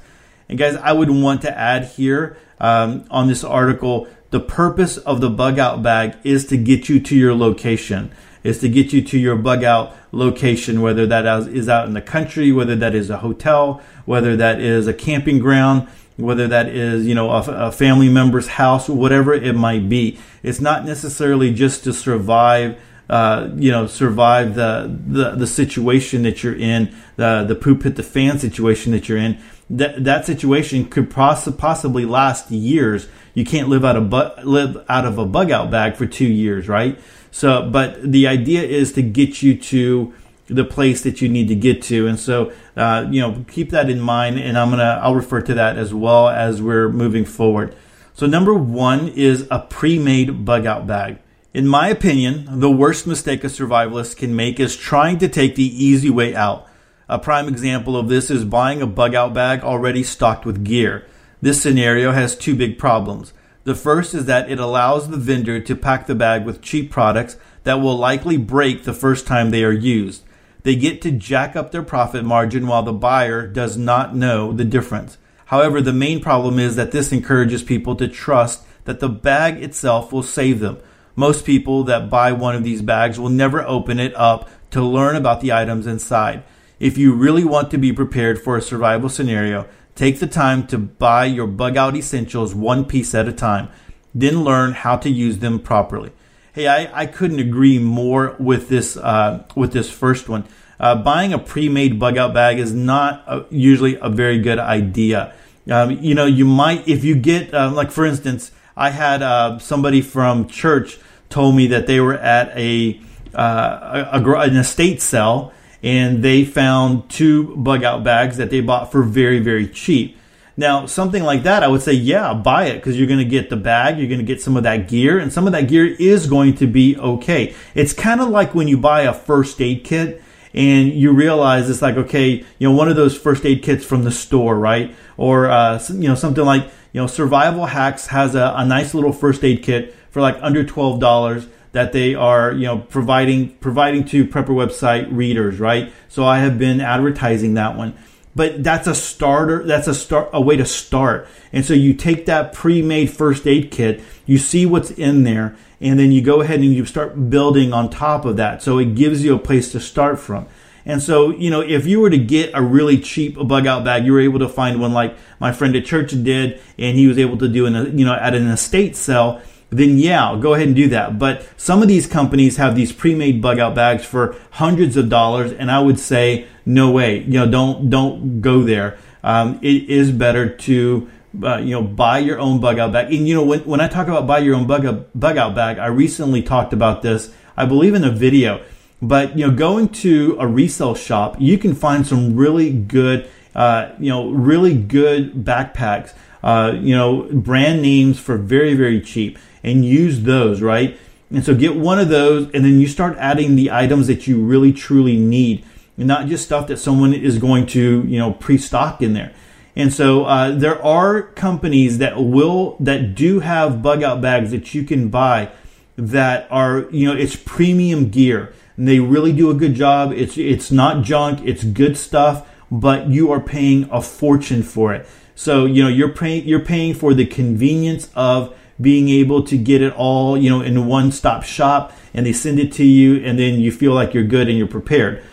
And 0.47 0.59
guys, 0.59 0.75
I 0.75 0.91
would 0.91 1.09
want 1.09 1.41
to 1.43 1.57
add 1.57 1.85
here 1.85 2.37
um, 2.59 3.05
on 3.09 3.27
this 3.27 3.43
article 3.43 4.07
the 4.35 4.39
purpose 4.41 4.97
of 4.97 5.21
the 5.21 5.29
bug 5.29 5.59
out 5.59 5.81
bag 5.81 6.13
is 6.25 6.45
to 6.47 6.57
get 6.57 6.89
you 6.89 6.99
to 6.99 7.15
your 7.15 7.33
location, 7.33 8.11
is 8.43 8.59
to 8.59 8.67
get 8.67 8.91
you 8.91 9.01
to 9.01 9.17
your 9.17 9.37
bug 9.37 9.63
out 9.63 9.95
location, 10.11 10.81
whether 10.81 11.05
that 11.05 11.25
is 11.47 11.69
out 11.69 11.87
in 11.87 11.93
the 11.93 12.01
country, 12.01 12.51
whether 12.51 12.75
that 12.75 12.93
is 12.93 13.09
a 13.09 13.19
hotel, 13.19 13.81
whether 14.03 14.35
that 14.35 14.59
is 14.59 14.87
a 14.87 14.93
camping 14.93 15.39
ground, 15.39 15.87
whether 16.17 16.49
that 16.49 16.67
is 16.67 17.07
you 17.07 17.15
know 17.15 17.31
a, 17.31 17.67
a 17.67 17.71
family 17.71 18.09
member's 18.09 18.47
house, 18.47 18.89
whatever 18.89 19.33
it 19.33 19.55
might 19.55 19.87
be. 19.87 20.19
It's 20.43 20.59
not 20.59 20.83
necessarily 20.83 21.53
just 21.53 21.85
to 21.85 21.93
survive 21.93 22.77
uh, 23.09 23.49
you 23.55 23.71
know, 23.71 23.85
survive 23.85 24.55
the, 24.55 24.99
the, 25.07 25.31
the 25.35 25.47
situation 25.47 26.23
that 26.23 26.43
you're 26.43 26.55
in, 26.55 26.93
the, 27.17 27.45
the 27.47 27.53
poop 27.53 27.83
hit 27.83 27.95
the 27.95 28.03
fan 28.03 28.39
situation 28.39 28.91
that 28.93 29.07
you're 29.07 29.17
in. 29.17 29.37
That, 29.69 30.03
that 30.03 30.25
situation 30.25 30.85
could 30.85 31.09
poss- 31.09 31.49
possibly 31.55 32.05
last 32.05 32.51
years. 32.51 33.07
You 33.33 33.43
can't 33.43 33.67
live 33.67 33.83
out 33.83 33.95
of 33.95 34.09
bu- 34.09 34.41
live 34.43 34.85
out 34.87 35.05
of 35.05 35.17
a 35.17 35.25
bug 35.25 35.49
out 35.49 35.71
bag 35.71 35.95
for 35.95 36.05
two 36.05 36.27
years, 36.27 36.67
right? 36.67 36.99
So, 37.31 37.67
but 37.69 38.01
the 38.01 38.27
idea 38.27 38.61
is 38.61 38.93
to 38.93 39.01
get 39.01 39.41
you 39.41 39.57
to 39.57 40.13
the 40.47 40.63
place 40.63 41.01
that 41.01 41.21
you 41.21 41.29
need 41.29 41.47
to 41.47 41.55
get 41.55 41.81
to, 41.81 42.07
and 42.07 42.19
so 42.19 42.53
uh, 42.77 43.07
you 43.09 43.19
know 43.19 43.43
keep 43.49 43.71
that 43.71 43.89
in 43.89 43.99
mind. 43.99 44.39
And 44.39 44.57
I'm 44.57 44.69
gonna 44.69 44.99
I'll 45.01 45.15
refer 45.15 45.41
to 45.41 45.53
that 45.55 45.77
as 45.77 45.93
well 45.93 46.29
as 46.29 46.61
we're 46.61 46.89
moving 46.89 47.25
forward. 47.25 47.75
So 48.13 48.25
number 48.27 48.53
one 48.53 49.09
is 49.09 49.47
a 49.51 49.59
pre-made 49.59 50.45
bug 50.45 50.65
out 50.65 50.87
bag. 50.87 51.17
In 51.53 51.67
my 51.67 51.87
opinion, 51.89 52.59
the 52.59 52.71
worst 52.71 53.07
mistake 53.07 53.43
a 53.43 53.47
survivalist 53.47 54.17
can 54.17 54.35
make 54.35 54.59
is 54.59 54.75
trying 54.75 55.17
to 55.19 55.27
take 55.27 55.55
the 55.55 55.63
easy 55.63 56.09
way 56.09 56.35
out. 56.35 56.67
A 57.07 57.19
prime 57.19 57.47
example 57.47 57.95
of 57.95 58.09
this 58.09 58.31
is 58.31 58.45
buying 58.45 58.81
a 58.81 58.87
bug 58.87 59.13
out 59.13 59.33
bag 59.33 59.61
already 59.61 60.03
stocked 60.03 60.45
with 60.45 60.63
gear. 60.63 61.05
This 61.41 61.61
scenario 61.61 62.11
has 62.11 62.35
two 62.35 62.55
big 62.55 62.77
problems. 62.77 63.33
The 63.63 63.75
first 63.75 64.13
is 64.13 64.25
that 64.25 64.49
it 64.49 64.59
allows 64.59 65.09
the 65.09 65.17
vendor 65.17 65.59
to 65.59 65.75
pack 65.75 66.07
the 66.07 66.15
bag 66.15 66.45
with 66.45 66.61
cheap 66.61 66.91
products 66.91 67.37
that 67.63 67.81
will 67.81 67.97
likely 67.97 68.37
break 68.37 68.83
the 68.83 68.93
first 68.93 69.27
time 69.27 69.49
they 69.49 69.63
are 69.63 69.71
used. 69.71 70.23
They 70.63 70.75
get 70.75 71.01
to 71.03 71.11
jack 71.11 71.55
up 71.55 71.71
their 71.71 71.83
profit 71.83 72.25
margin 72.25 72.65
while 72.67 72.83
the 72.83 72.93
buyer 72.93 73.45
does 73.45 73.77
not 73.77 74.15
know 74.15 74.51
the 74.51 74.65
difference. 74.65 75.17
However, 75.45 75.81
the 75.81 75.93
main 75.93 76.21
problem 76.21 76.57
is 76.57 76.75
that 76.75 76.91
this 76.91 77.11
encourages 77.11 77.61
people 77.61 77.95
to 77.97 78.07
trust 78.07 78.63
that 78.85 78.99
the 78.99 79.09
bag 79.09 79.61
itself 79.61 80.11
will 80.11 80.23
save 80.23 80.59
them 80.59 80.79
most 81.15 81.45
people 81.45 81.85
that 81.85 82.09
buy 82.09 82.33
one 82.33 82.55
of 82.55 82.63
these 82.63 82.81
bags 82.81 83.19
will 83.19 83.29
never 83.29 83.61
open 83.65 83.99
it 83.99 84.13
up 84.15 84.49
to 84.71 84.83
learn 84.83 85.15
about 85.15 85.41
the 85.41 85.53
items 85.53 85.87
inside. 85.87 86.43
If 86.79 86.97
you 86.97 87.13
really 87.13 87.45
want 87.45 87.71
to 87.71 87.77
be 87.77 87.93
prepared 87.93 88.41
for 88.41 88.57
a 88.57 88.61
survival 88.61 89.09
scenario, 89.09 89.67
take 89.95 90.19
the 90.19 90.27
time 90.27 90.67
to 90.67 90.77
buy 90.77 91.25
your 91.25 91.47
bug 91.47 91.77
out 91.77 91.95
essentials 91.95 92.53
one 92.53 92.85
piece 92.85 93.15
at 93.15 93.27
a 93.27 93.33
time, 93.33 93.69
then 94.13 94.43
learn 94.43 94.73
how 94.73 94.97
to 94.97 95.09
use 95.09 95.39
them 95.39 95.59
properly. 95.59 96.11
Hey, 96.53 96.67
I, 96.67 97.01
I 97.01 97.05
couldn't 97.05 97.39
agree 97.39 97.79
more 97.79 98.35
with 98.39 98.69
this 98.69 98.97
uh, 98.97 99.45
with 99.55 99.73
this 99.73 99.89
first 99.89 100.29
one. 100.29 100.45
Uh, 100.79 100.95
buying 100.95 101.31
a 101.31 101.39
pre-made 101.39 101.99
bug 101.99 102.17
out 102.17 102.33
bag 102.33 102.59
is 102.59 102.73
not 102.73 103.23
a, 103.27 103.45
usually 103.49 103.97
a 104.01 104.09
very 104.09 104.39
good 104.39 104.59
idea. 104.59 105.33
Um, 105.69 105.91
you 105.91 106.15
know, 106.15 106.25
you 106.25 106.45
might 106.45 106.87
if 106.87 107.03
you 107.03 107.15
get 107.15 107.53
um, 107.53 107.75
like 107.75 107.91
for 107.91 108.05
instance, 108.05 108.51
I 108.75 108.89
had 108.89 109.21
uh, 109.21 109.59
somebody 109.59 110.01
from 110.01 110.47
church 110.47 110.97
told 111.29 111.55
me 111.55 111.67
that 111.67 111.87
they 111.87 111.99
were 111.99 112.13
at 112.13 112.57
a, 112.57 112.99
uh, 113.33 114.07
a, 114.13 114.21
a, 114.21 114.39
an 114.39 114.57
estate 114.57 115.01
sale 115.01 115.53
and 115.85 116.21
they 116.21 116.43
found 116.43 117.09
two 117.09 117.55
bug 117.55 117.83
out 117.85 118.03
bags 118.03 118.35
that 118.35 118.49
they 118.49 118.59
bought 118.59 118.91
for 118.91 119.03
very 119.03 119.39
very 119.39 119.67
cheap. 119.67 120.17
Now, 120.57 120.85
something 120.85 121.23
like 121.23 121.43
that, 121.43 121.63
I 121.63 121.67
would 121.67 121.81
say, 121.81 121.91
yeah, 121.91 122.33
buy 122.33 122.67
it 122.67 122.75
because 122.75 122.97
you're 122.97 123.07
going 123.07 123.19
to 123.19 123.25
get 123.25 123.49
the 123.49 123.57
bag, 123.57 123.97
you're 123.97 124.07
going 124.07 124.21
to 124.21 124.25
get 124.25 124.41
some 124.41 124.55
of 124.55 124.63
that 124.63 124.87
gear, 124.87 125.19
and 125.19 125.31
some 125.31 125.47
of 125.47 125.53
that 125.53 125.67
gear 125.67 125.85
is 125.85 126.27
going 126.27 126.55
to 126.55 126.67
be 126.67 126.97
okay. 126.97 127.53
It's 127.73 127.91
kind 127.91 128.21
of 128.21 128.29
like 128.29 128.55
when 128.55 128.69
you 128.69 128.77
buy 128.77 129.01
a 129.01 129.13
first 129.13 129.61
aid 129.61 129.83
kit 129.83 130.21
and 130.53 130.93
you 130.93 131.11
realize 131.11 131.69
it's 131.69 131.81
like, 131.81 131.97
okay, 131.97 132.45
you 132.57 132.69
know, 132.69 132.71
one 132.71 132.87
of 132.87 132.95
those 132.95 133.17
first 133.17 133.45
aid 133.45 133.61
kits 133.63 133.83
from 133.83 134.05
the 134.05 134.11
store, 134.11 134.57
right? 134.57 134.95
Or, 135.17 135.47
uh, 135.47 135.83
you 135.89 136.07
know, 136.07 136.15
something 136.15 136.45
like, 136.45 136.63
you 136.93 137.01
know, 137.01 137.07
Survival 137.07 137.65
Hacks 137.65 138.07
has 138.07 138.35
a, 138.35 138.53
a 138.55 138.65
nice 138.65 138.93
little 138.93 139.11
first 139.11 139.43
aid 139.43 139.61
kit 139.61 139.93
for 140.09 140.21
like 140.21 140.37
under 140.39 140.63
$12 140.63 141.49
that 141.75 141.91
they 141.91 142.15
are 142.15 142.53
you 142.53 142.65
know 142.65 142.77
providing 142.77 143.49
providing 143.57 144.05
to 144.05 144.25
prepper 144.25 144.55
website 144.55 145.07
readers 145.11 145.59
right? 145.59 145.91
So 146.07 146.25
i 146.25 146.39
have 146.39 146.57
been 146.57 146.79
advertising 146.79 147.53
that 147.55 147.75
one. 147.75 147.93
But 148.33 148.63
that's 148.63 148.87
a 148.87 148.95
starter 148.95 149.61
that's 149.63 149.87
a 149.87 149.93
start 149.93 150.29
a 150.31 150.39
way 150.39 150.55
to 150.55 150.65
start. 150.65 151.27
And 151.51 151.65
so 151.65 151.73
you 151.73 151.93
take 151.93 152.25
that 152.27 152.53
pre-made 152.53 153.09
first 153.09 153.45
aid 153.45 153.71
kit 153.71 154.01
you 154.25 154.37
see 154.37 154.65
what's 154.65 154.89
in 154.91 155.23
there 155.23 155.57
and 155.81 155.99
then 155.99 156.13
you 156.13 156.21
go 156.21 156.39
ahead 156.39 156.61
and 156.61 156.73
you 156.73 156.85
start 156.85 157.29
building 157.29 157.73
on 157.73 157.89
top 157.89 158.23
of 158.23 158.37
that. 158.37 158.63
So 158.63 158.79
it 158.79 158.95
gives 158.95 159.23
you 159.23 159.35
a 159.35 159.39
place 159.39 159.73
to 159.73 159.81
start 159.81 160.17
from. 160.17 160.47
And 160.85 161.03
so 161.03 161.31
you 161.31 161.49
know 161.49 161.59
if 161.59 161.85
you 161.85 161.99
were 161.99 162.09
to 162.09 162.17
get 162.17 162.51
a 162.53 162.61
really 162.61 162.99
cheap 162.99 163.35
bug 163.35 163.67
out 163.67 163.83
bag 163.83 164.05
you 164.05 164.13
were 164.13 164.21
able 164.21 164.39
to 164.39 164.49
find 164.49 164.79
one 164.79 164.93
like 164.93 165.17
my 165.41 165.51
friend 165.51 165.75
at 165.75 165.83
church 165.83 166.11
did 166.23 166.61
and 166.79 166.97
he 166.97 167.07
was 167.07 167.17
able 167.17 167.37
to 167.39 167.49
do 167.49 167.65
in 167.65 167.75
a 167.75 167.83
you 167.83 168.05
know 168.05 168.13
at 168.13 168.33
an 168.33 168.47
estate 168.47 168.95
sale 168.95 169.41
then 169.77 169.97
yeah, 169.97 170.37
go 170.39 170.53
ahead 170.53 170.67
and 170.67 170.75
do 170.75 170.87
that. 170.89 171.19
But 171.19 171.47
some 171.57 171.81
of 171.81 171.87
these 171.87 172.07
companies 172.07 172.57
have 172.57 172.75
these 172.75 172.91
pre-made 172.91 173.41
bug 173.41 173.59
out 173.59 173.75
bags 173.75 174.05
for 174.05 174.35
hundreds 174.51 174.97
of 174.97 175.09
dollars, 175.09 175.51
and 175.51 175.71
I 175.71 175.79
would 175.79 175.99
say 175.99 176.47
no 176.65 176.91
way. 176.91 177.19
You 177.19 177.39
know, 177.39 177.49
don't 177.49 177.89
don't 177.89 178.41
go 178.41 178.61
there. 178.61 178.97
Um, 179.23 179.59
it 179.61 179.89
is 179.89 180.11
better 180.11 180.49
to 180.49 181.09
uh, 181.43 181.57
you 181.57 181.71
know 181.71 181.81
buy 181.81 182.19
your 182.19 182.39
own 182.39 182.59
bug 182.59 182.79
out 182.79 182.93
bag. 182.93 183.13
And 183.13 183.27
you 183.27 183.35
know 183.35 183.43
when 183.43 183.61
when 183.61 183.81
I 183.81 183.87
talk 183.87 184.07
about 184.07 184.27
buy 184.27 184.39
your 184.39 184.55
own 184.55 184.67
bug 184.67 184.85
out, 184.85 185.19
bug 185.19 185.37
out 185.37 185.55
bag, 185.55 185.79
I 185.79 185.87
recently 185.87 186.41
talked 186.41 186.73
about 186.73 187.01
this. 187.01 187.33
I 187.57 187.65
believe 187.65 187.93
in 187.93 188.03
a 188.03 188.11
video. 188.11 188.63
But 189.01 189.37
you 189.37 189.47
know, 189.47 189.53
going 189.53 189.89
to 189.89 190.37
a 190.39 190.47
resale 190.47 190.95
shop, 190.95 191.35
you 191.39 191.57
can 191.57 191.75
find 191.75 192.07
some 192.07 192.35
really 192.35 192.71
good, 192.71 193.29
uh, 193.53 193.89
you 193.99 194.09
know, 194.09 194.29
really 194.29 194.75
good 194.75 195.33
backpacks. 195.33 196.13
Uh, 196.41 196.77
you 196.79 196.95
know, 196.95 197.23
brand 197.31 197.81
names 197.81 198.19
for 198.19 198.37
very 198.37 198.75
very 198.75 199.01
cheap 199.01 199.37
and 199.65 199.83
use 199.83 200.21
those, 200.21 200.61
right? 200.61 200.97
And 201.31 201.43
so 201.43 201.55
get 201.55 201.75
one 201.75 201.99
of 201.99 202.07
those, 202.07 202.43
and 202.53 202.63
then 202.63 202.79
you 202.79 202.87
start 202.87 203.17
adding 203.17 203.55
the 203.55 203.71
items 203.71 204.07
that 204.07 204.27
you 204.27 204.41
really 204.41 204.71
truly 204.71 205.17
need, 205.17 205.65
not 205.97 206.27
just 206.27 206.45
stuff 206.45 206.67
that 206.67 206.77
someone 206.77 207.13
is 207.13 207.39
going 207.39 207.65
to, 207.67 208.05
you 208.07 208.19
know, 208.19 208.31
pre-stock 208.31 209.01
in 209.01 209.13
there. 209.13 209.33
And 209.75 209.91
so 209.91 210.25
uh, 210.25 210.51
there 210.51 210.81
are 210.81 211.23
companies 211.23 211.97
that 211.97 212.15
will 212.17 212.77
that 212.79 213.15
do 213.15 213.39
have 213.41 213.81
bug 213.81 214.03
out 214.03 214.21
bags 214.21 214.51
that 214.51 214.73
you 214.73 214.83
can 214.83 215.09
buy 215.09 215.49
that 215.97 216.47
are, 216.49 216.85
you 216.91 217.07
know, 217.07 217.19
it's 217.19 217.35
premium 217.35 218.09
gear. 218.09 218.53
And 218.77 218.87
they 218.87 218.99
really 218.99 219.33
do 219.33 219.49
a 219.49 219.53
good 219.53 219.73
job. 219.73 220.13
It's 220.13 220.37
it's 220.37 220.71
not 220.71 221.03
junk. 221.03 221.41
It's 221.43 221.63
good 221.63 221.97
stuff, 221.97 222.47
but 222.69 223.09
you 223.09 223.31
are 223.31 223.39
paying 223.39 223.89
a 223.91 224.01
fortune 224.01 224.63
for 224.63 224.93
it. 224.93 225.07
So 225.33 225.65
you 225.65 225.83
know 225.83 225.89
you're 225.89 226.13
paying 226.13 226.45
you're 226.45 226.61
paying 226.63 226.93
for 226.93 227.13
the 227.13 227.25
convenience 227.25 228.09
of 228.15 228.55
being 228.79 229.09
able 229.09 229.43
to 229.43 229.57
get 229.57 229.81
it 229.81 229.93
all, 229.93 230.37
you 230.37 230.49
know, 230.49 230.61
in 230.61 230.85
one 230.85 231.11
stop 231.11 231.43
shop 231.43 231.93
and 232.13 232.25
they 232.25 232.33
send 232.33 232.59
it 232.59 232.71
to 232.73 232.83
you 232.83 233.23
and 233.23 233.39
then 233.39 233.59
you 233.59 233.71
feel 233.71 233.93
like 233.93 234.13
you're 234.13 234.23
good 234.23 234.49
and 234.49 234.57
you're 234.57 234.67
prepared. 234.67 235.23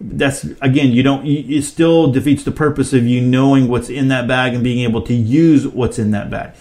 That's 0.00 0.44
again, 0.60 0.92
you 0.92 1.02
don't, 1.02 1.26
it 1.26 1.62
still 1.62 2.10
defeats 2.10 2.44
the 2.44 2.52
purpose 2.52 2.92
of 2.92 3.04
you 3.04 3.20
knowing 3.20 3.68
what's 3.68 3.88
in 3.88 4.08
that 4.08 4.28
bag 4.28 4.54
and 4.54 4.62
being 4.62 4.80
able 4.80 5.02
to 5.02 5.14
use 5.14 5.66
what's 5.66 5.98
in 5.98 6.10
that 6.12 6.30
bag. 6.30 6.54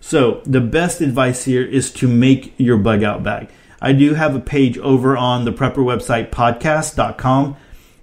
So 0.00 0.42
the 0.44 0.60
best 0.60 1.00
advice 1.00 1.44
here 1.44 1.64
is 1.64 1.90
to 1.94 2.08
make 2.08 2.54
your 2.58 2.76
bug 2.76 3.02
out 3.02 3.22
bag. 3.22 3.48
I 3.80 3.92
do 3.92 4.14
have 4.14 4.34
a 4.34 4.40
page 4.40 4.78
over 4.78 5.16
on 5.16 5.44
the 5.44 5.52
prepper 5.52 5.76
website 5.76 6.30
podcast.com 6.30 7.56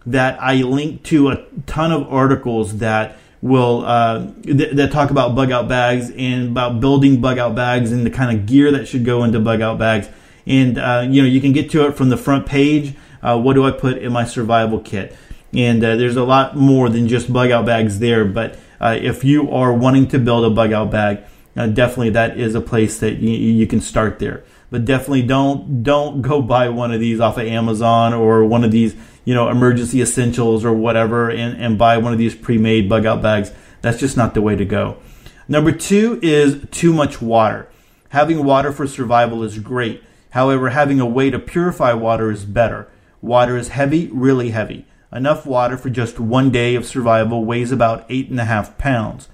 that 0.06 0.42
I 0.42 0.56
link 0.56 1.04
to 1.04 1.30
a 1.30 1.46
ton 1.68 1.92
of 1.92 2.12
articles 2.12 2.78
that 2.78 3.18
will 3.42 3.84
uh, 3.86 4.32
th- 4.44 4.76
that 4.76 4.92
talk 4.92 5.10
about 5.10 5.36
bug 5.36 5.52
out 5.52 5.68
bags 5.68 6.12
and 6.12 6.50
about 6.50 6.80
building 6.80 7.20
bug 7.20 7.38
out 7.38 7.56
bags 7.56 7.92
and 7.92 8.06
the 8.06 8.12
kind 8.12 8.38
of 8.38 8.46
gear 8.46 8.72
that 8.72 8.88
should 8.88 9.04
go 9.04 9.24
into 9.24 9.40
bug 9.40 9.62
out 9.62 9.80
bags. 9.80 10.10
And 10.46 10.78
uh, 10.78 11.06
you 11.10 11.22
know 11.22 11.28
you 11.28 11.42
can 11.42 11.52
get 11.52 11.70
to 11.72 11.88
it 11.88 11.98
from 11.98 12.10
the 12.10 12.18
front 12.18 12.46
page. 12.46 12.96
Uh, 13.22 13.40
what 13.40 13.54
do 13.54 13.66
I 13.66 13.72
put 13.72 13.98
in 13.98 14.12
my 14.12 14.26
survival 14.26 14.80
kit? 14.80 15.16
And 15.54 15.84
uh, 15.84 15.96
there's 15.96 16.16
a 16.16 16.24
lot 16.24 16.56
more 16.56 16.90
than 16.90 17.08
just 17.08 17.32
bug 17.32 17.52
out 17.52 17.66
bags 17.66 18.00
there. 18.00 18.26
But 18.26 18.58
uh, 18.80 18.98
if 19.00 19.24
you 19.24 19.52
are 19.52 19.74
wanting 19.74 20.08
to 20.10 20.20
build 20.20 20.46
a 20.46 20.50
bug 20.50 20.72
out 20.72 20.90
bag, 20.90 21.20
uh, 21.56 21.68
definitely 21.68 22.12
that 22.12 22.40
is 22.40 22.56
a 22.56 22.62
place 22.62 23.00
that 23.00 23.18
you, 23.18 23.30
you 23.30 23.68
can 23.68 23.82
start 23.82 24.20
there. 24.20 24.44
But 24.72 24.86
definitely 24.86 25.22
don't 25.22 25.84
don't 25.84 26.24
go 26.24 26.42
buy 26.42 26.70
one 26.70 26.92
of 26.92 27.00
these 27.00 27.20
off 27.20 27.38
of 27.38 27.46
Amazon 27.46 28.14
or 28.14 28.44
one 28.44 28.64
of 28.64 28.72
these 28.72 28.96
you 29.24 29.34
know, 29.34 29.50
emergency 29.50 30.02
essentials 30.02 30.66
or 30.66 30.74
whatever 30.74 31.30
and, 31.30 31.62
and 31.62 31.78
buy 31.78 31.98
one 31.98 32.14
of 32.14 32.20
these 32.20 32.36
pre-made 32.36 32.90
bug 32.90 33.06
out 33.06 33.22
bags. 33.22 33.52
That's 33.82 34.00
just 34.00 34.18
not 34.18 34.34
the 34.34 34.42
way 34.42 34.56
to 34.56 34.66
go. 34.66 34.98
Number 35.48 35.72
two 35.72 36.20
is 36.22 36.66
too 36.72 36.94
much 36.94 37.22
water. 37.22 37.68
Having 38.10 38.44
water 38.44 38.72
for 38.72 38.88
survival 38.88 39.44
is 39.44 39.60
great. 39.60 40.04
However, 40.32 40.70
having 40.70 41.00
a 41.00 41.06
way 41.06 41.30
to 41.30 41.40
purify 41.40 41.94
water 41.94 42.32
is 42.32 42.46
better. 42.46 42.88
Water 43.22 43.58
is 43.58 43.70
heavy, 43.70 44.08
really 44.08 44.52
heavy. 44.52 44.86
Enough 45.12 45.46
water 45.46 45.78
for 45.78 45.90
just 45.90 46.20
one 46.20 46.52
day 46.52 46.76
of 46.76 46.86
survival 46.86 47.44
weighs 47.44 47.72
about 47.72 48.06
eight 48.10 48.30
and 48.30 48.40
a 48.40 48.46
half 48.46 48.78
pounds. 48.78 49.28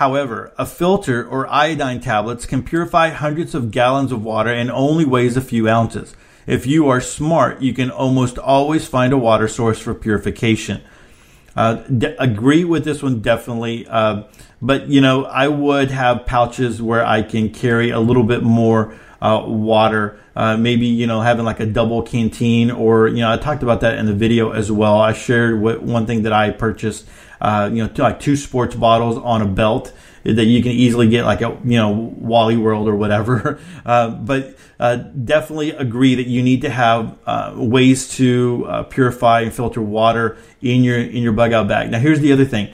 However, 0.00 0.50
a 0.56 0.64
filter 0.64 1.28
or 1.28 1.46
iodine 1.52 2.00
tablets 2.00 2.46
can 2.46 2.62
purify 2.62 3.10
hundreds 3.10 3.54
of 3.54 3.70
gallons 3.70 4.12
of 4.12 4.24
water 4.24 4.50
and 4.50 4.70
only 4.70 5.04
weighs 5.04 5.36
a 5.36 5.42
few 5.42 5.68
ounces. 5.68 6.16
If 6.46 6.66
you 6.66 6.88
are 6.88 7.02
smart, 7.02 7.60
you 7.60 7.74
can 7.74 7.90
almost 7.90 8.38
always 8.38 8.88
find 8.88 9.12
a 9.12 9.18
water 9.18 9.46
source 9.46 9.78
for 9.78 9.92
purification. 9.92 10.80
Uh, 11.54 11.82
agree 12.18 12.64
with 12.64 12.82
this 12.82 13.02
one 13.02 13.20
definitely, 13.20 13.86
uh, 13.88 14.22
but 14.62 14.88
you 14.88 15.02
know 15.02 15.26
I 15.26 15.48
would 15.48 15.90
have 15.90 16.24
pouches 16.24 16.80
where 16.80 17.04
I 17.04 17.20
can 17.20 17.50
carry 17.50 17.90
a 17.90 18.00
little 18.00 18.24
bit 18.24 18.42
more 18.42 18.94
uh, 19.20 19.44
water. 19.46 20.18
Uh, 20.34 20.56
maybe 20.56 20.86
you 20.86 21.06
know 21.06 21.20
having 21.20 21.44
like 21.44 21.60
a 21.60 21.66
double 21.66 22.00
canteen, 22.00 22.70
or 22.70 23.06
you 23.08 23.18
know 23.18 23.30
I 23.30 23.36
talked 23.36 23.62
about 23.62 23.82
that 23.82 23.98
in 23.98 24.06
the 24.06 24.14
video 24.14 24.52
as 24.52 24.72
well. 24.72 24.98
I 24.98 25.12
shared 25.12 25.60
what, 25.60 25.82
one 25.82 26.06
thing 26.06 26.22
that 26.22 26.32
I 26.32 26.52
purchased. 26.52 27.06
Uh, 27.40 27.70
you 27.72 27.82
know, 27.82 27.90
like 27.96 28.20
two 28.20 28.36
sports 28.36 28.74
bottles 28.74 29.16
on 29.16 29.40
a 29.40 29.46
belt 29.46 29.92
that 30.24 30.44
you 30.44 30.62
can 30.62 30.72
easily 30.72 31.08
get 31.08 31.24
like 31.24 31.40
a 31.40 31.58
you 31.64 31.76
know 31.76 31.90
Wally 31.90 32.56
World 32.56 32.88
or 32.88 32.96
whatever. 32.96 33.58
Uh, 33.84 34.10
but 34.10 34.56
uh, 34.78 34.96
definitely 34.96 35.70
agree 35.70 36.14
that 36.14 36.26
you 36.26 36.42
need 36.42 36.60
to 36.60 36.68
have 36.68 37.16
uh, 37.26 37.54
ways 37.56 38.08
to 38.16 38.64
uh, 38.68 38.82
purify 38.84 39.40
and 39.40 39.52
filter 39.52 39.80
water 39.80 40.36
in 40.60 40.84
your 40.84 40.98
in 40.98 41.22
your 41.22 41.32
bug 41.32 41.52
out 41.52 41.66
bag. 41.66 41.90
Now 41.90 41.98
here's 41.98 42.20
the 42.20 42.30
other 42.30 42.44
thing: 42.44 42.72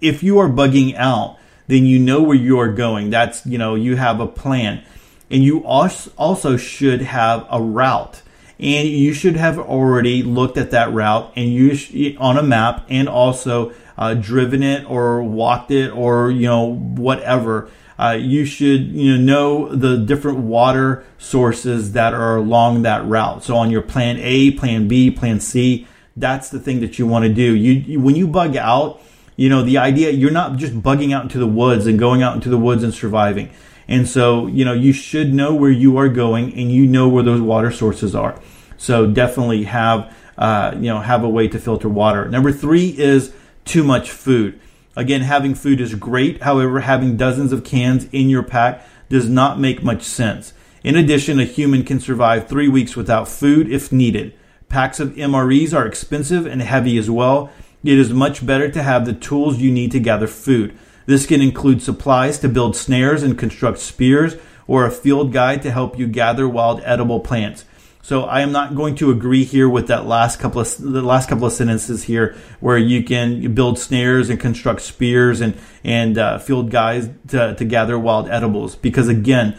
if 0.00 0.22
you 0.22 0.38
are 0.38 0.48
bugging 0.48 0.94
out, 0.96 1.38
then 1.68 1.86
you 1.86 1.98
know 1.98 2.20
where 2.22 2.36
you 2.36 2.58
are 2.58 2.68
going. 2.68 3.10
That's 3.10 3.46
you 3.46 3.58
know 3.58 3.74
you 3.74 3.96
have 3.96 4.20
a 4.20 4.26
plan, 4.26 4.84
and 5.30 5.44
you 5.44 5.64
also 5.64 6.56
should 6.56 7.00
have 7.02 7.46
a 7.48 7.62
route 7.62 8.22
and 8.62 8.88
you 8.88 9.12
should 9.12 9.34
have 9.34 9.58
already 9.58 10.22
looked 10.22 10.56
at 10.56 10.70
that 10.70 10.92
route 10.92 11.32
and 11.34 11.52
you 11.52 12.16
on 12.18 12.38
a 12.38 12.42
map 12.42 12.86
and 12.88 13.08
also 13.08 13.72
uh, 13.98 14.14
driven 14.14 14.62
it 14.62 14.88
or 14.88 15.22
walked 15.22 15.72
it 15.72 15.90
or 15.90 16.30
you 16.30 16.46
know 16.46 16.74
whatever. 16.74 17.68
Uh, 17.98 18.16
you 18.18 18.44
should 18.44 18.86
you 18.86 19.18
know 19.18 19.66
know 19.66 19.74
the 19.74 19.96
different 19.98 20.38
water 20.38 21.04
sources 21.18 21.92
that 21.92 22.14
are 22.14 22.36
along 22.36 22.82
that 22.82 23.04
route. 23.04 23.42
So 23.42 23.56
on 23.56 23.70
your 23.70 23.82
plan 23.82 24.18
A, 24.20 24.52
plan 24.52 24.86
B, 24.86 25.10
plan 25.10 25.40
C, 25.40 25.86
that's 26.16 26.48
the 26.48 26.60
thing 26.60 26.80
that 26.80 26.98
you 26.98 27.06
want 27.06 27.24
to 27.24 27.32
do. 27.32 27.54
You, 27.54 27.72
you 27.72 28.00
when 28.00 28.14
you 28.14 28.28
bug 28.28 28.56
out, 28.56 29.00
you 29.34 29.48
know 29.48 29.62
the 29.62 29.78
idea 29.78 30.10
you're 30.10 30.30
not 30.30 30.56
just 30.56 30.80
bugging 30.80 31.12
out 31.12 31.24
into 31.24 31.38
the 31.38 31.48
woods 31.48 31.86
and 31.86 31.98
going 31.98 32.22
out 32.22 32.36
into 32.36 32.48
the 32.48 32.58
woods 32.58 32.84
and 32.84 32.94
surviving. 32.94 33.50
And 33.88 34.08
so, 34.08 34.46
you 34.46 34.64
know, 34.64 34.72
you 34.72 34.92
should 34.92 35.34
know 35.34 35.54
where 35.54 35.70
you 35.70 35.98
are 35.98 36.08
going 36.08 36.54
and 36.54 36.70
you 36.70 36.86
know 36.86 37.08
where 37.08 37.22
those 37.22 37.40
water 37.40 37.70
sources 37.70 38.14
are. 38.14 38.40
So 38.82 39.06
definitely 39.06 39.62
have, 39.62 40.12
uh, 40.36 40.72
you 40.74 40.88
know, 40.88 40.98
have 40.98 41.22
a 41.22 41.28
way 41.28 41.46
to 41.46 41.60
filter 41.60 41.88
water. 41.88 42.28
Number 42.28 42.50
three 42.50 42.88
is 42.88 43.32
too 43.64 43.84
much 43.84 44.10
food. 44.10 44.58
Again, 44.96 45.20
having 45.20 45.54
food 45.54 45.80
is 45.80 45.94
great. 45.94 46.42
However, 46.42 46.80
having 46.80 47.16
dozens 47.16 47.52
of 47.52 47.62
cans 47.62 48.08
in 48.10 48.28
your 48.28 48.42
pack 48.42 48.84
does 49.08 49.28
not 49.28 49.60
make 49.60 49.84
much 49.84 50.02
sense. 50.02 50.52
In 50.82 50.96
addition, 50.96 51.38
a 51.38 51.44
human 51.44 51.84
can 51.84 52.00
survive 52.00 52.48
three 52.48 52.66
weeks 52.66 52.96
without 52.96 53.28
food 53.28 53.70
if 53.70 53.92
needed. 53.92 54.34
Packs 54.68 54.98
of 54.98 55.10
MREs 55.10 55.72
are 55.72 55.86
expensive 55.86 56.44
and 56.44 56.60
heavy 56.60 56.98
as 56.98 57.08
well. 57.08 57.52
It 57.84 57.98
is 57.98 58.12
much 58.12 58.44
better 58.44 58.68
to 58.68 58.82
have 58.82 59.06
the 59.06 59.12
tools 59.12 59.58
you 59.58 59.70
need 59.70 59.92
to 59.92 60.00
gather 60.00 60.26
food. 60.26 60.76
This 61.06 61.24
can 61.24 61.40
include 61.40 61.82
supplies 61.82 62.40
to 62.40 62.48
build 62.48 62.74
snares 62.74 63.22
and 63.22 63.38
construct 63.38 63.78
spears, 63.78 64.34
or 64.66 64.84
a 64.84 64.90
field 64.90 65.32
guide 65.32 65.62
to 65.62 65.70
help 65.70 66.00
you 66.00 66.08
gather 66.08 66.48
wild 66.48 66.80
edible 66.84 67.20
plants. 67.20 67.64
So 68.04 68.24
I 68.24 68.40
am 68.40 68.50
not 68.50 68.74
going 68.74 68.96
to 68.96 69.12
agree 69.12 69.44
here 69.44 69.68
with 69.68 69.86
that 69.86 70.06
last 70.06 70.40
couple 70.40 70.60
of 70.60 70.76
the 70.78 71.02
last 71.02 71.28
couple 71.28 71.46
of 71.46 71.52
sentences 71.52 72.02
here, 72.02 72.36
where 72.58 72.76
you 72.76 73.04
can 73.04 73.54
build 73.54 73.78
snares 73.78 74.28
and 74.28 74.40
construct 74.40 74.82
spears 74.82 75.40
and 75.40 75.56
and 75.84 76.18
uh, 76.18 76.38
field 76.40 76.72
guys 76.72 77.08
to, 77.28 77.54
to 77.54 77.64
gather 77.64 77.96
wild 77.96 78.28
edibles. 78.28 78.74
Because 78.74 79.06
again, 79.06 79.56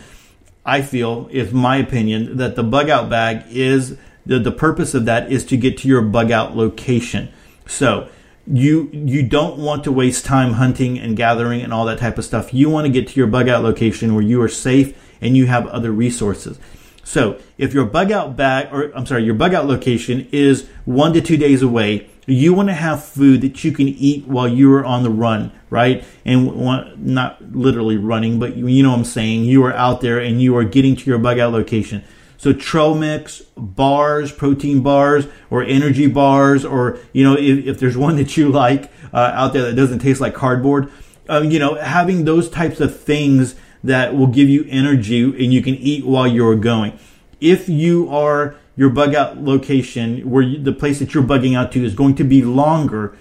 I 0.65 0.81
feel, 0.81 1.29
if 1.31 1.53
my 1.53 1.77
opinion, 1.77 2.35
that 2.37 2.57
the 2.57 2.63
bug 2.63 2.89
out 2.89 3.09
bag 3.09 3.45
is 3.49 3.97
the, 4.25 4.39
the 4.39 4.51
purpose 4.51 4.93
of 4.93 5.05
that 5.05 5.31
is 5.31 5.45
to 5.45 5.57
get 5.57 5.77
to 5.79 5.87
your 5.87 6.01
bug 6.01 6.29
out 6.29 6.55
location. 6.55 7.31
So 7.65 8.09
you 8.45 8.89
you 8.91 9.23
don't 9.23 9.57
want 9.57 9.85
to 9.85 9.91
waste 9.93 10.25
time 10.25 10.53
hunting 10.53 10.99
and 10.99 11.15
gathering 11.15 11.61
and 11.61 11.73
all 11.73 11.85
that 11.85 11.99
type 11.99 12.17
of 12.17 12.25
stuff. 12.25 12.53
You 12.53 12.69
want 12.69 12.87
to 12.87 12.91
get 12.91 13.07
to 13.07 13.19
your 13.19 13.27
bug 13.27 13.47
out 13.47 13.63
location 13.63 14.13
where 14.13 14.23
you 14.23 14.41
are 14.41 14.49
safe 14.49 14.97
and 15.21 15.37
you 15.37 15.45
have 15.45 15.65
other 15.67 15.93
resources. 15.93 16.59
So 17.03 17.39
if 17.57 17.73
your 17.73 17.85
bug 17.85 18.11
out 18.11 18.35
bag, 18.35 18.73
or 18.73 18.91
I'm 18.95 19.05
sorry, 19.05 19.23
your 19.23 19.35
bug 19.35 19.53
out 19.53 19.65
location 19.65 20.27
is 20.31 20.67
one 20.85 21.13
to 21.13 21.21
two 21.21 21.37
days 21.37 21.61
away, 21.61 22.09
you 22.25 22.53
want 22.53 22.69
to 22.69 22.73
have 22.73 23.03
food 23.03 23.41
that 23.41 23.63
you 23.63 23.71
can 23.71 23.87
eat 23.87 24.25
while 24.27 24.47
you 24.47 24.73
are 24.73 24.85
on 24.85 25.03
the 25.03 25.09
run, 25.09 25.51
right? 25.69 26.05
And 26.23 26.55
want, 26.55 26.97
not 26.99 27.41
literally 27.53 27.97
running, 27.97 28.39
but 28.39 28.55
you, 28.55 28.67
you 28.67 28.83
know 28.83 28.91
what 28.91 28.99
I'm 28.99 29.05
saying. 29.05 29.43
You 29.43 29.65
are 29.65 29.73
out 29.73 30.01
there 30.01 30.19
and 30.19 30.41
you 30.41 30.55
are 30.55 30.63
getting 30.63 30.95
to 30.95 31.09
your 31.09 31.19
bug 31.19 31.39
out 31.39 31.51
location. 31.51 32.03
So 32.37 32.51
trail 32.51 32.95
mix, 32.95 33.41
bars, 33.55 34.31
protein 34.31 34.81
bars, 34.81 35.27
or 35.49 35.63
energy 35.63 36.07
bars, 36.07 36.65
or 36.65 36.99
you 37.11 37.23
know, 37.23 37.35
if, 37.37 37.65
if 37.65 37.79
there's 37.79 37.97
one 37.97 38.15
that 38.17 38.35
you 38.35 38.49
like 38.49 38.91
uh, 39.13 39.31
out 39.33 39.53
there 39.53 39.63
that 39.63 39.75
doesn't 39.75 39.99
taste 39.99 40.19
like 40.19 40.33
cardboard, 40.33 40.91
um, 41.29 41.51
you 41.51 41.59
know, 41.59 41.75
having 41.75 42.25
those 42.25 42.49
types 42.49 42.81
of 42.81 42.99
things 42.99 43.55
that 43.83 44.15
will 44.15 44.27
give 44.27 44.49
you 44.49 44.65
energy 44.69 45.23
and 45.23 45.53
you 45.53 45.61
can 45.61 45.75
eat 45.75 46.05
while 46.05 46.27
you're 46.27 46.55
going. 46.55 46.97
If 47.41 47.67
you 47.67 48.09
are 48.09 48.55
your 48.75 48.89
bug 48.89 49.13
out 49.13 49.37
location 49.37 50.29
where 50.29 50.41
you, 50.41 50.61
the 50.61 50.71
place 50.71 50.99
that 50.99 51.13
you're 51.13 51.23
bugging 51.23 51.57
out 51.57 51.71
to 51.73 51.83
is 51.83 51.93
going 51.93 52.15
to 52.15 52.23
be 52.23 52.41
longer, 52.41 53.17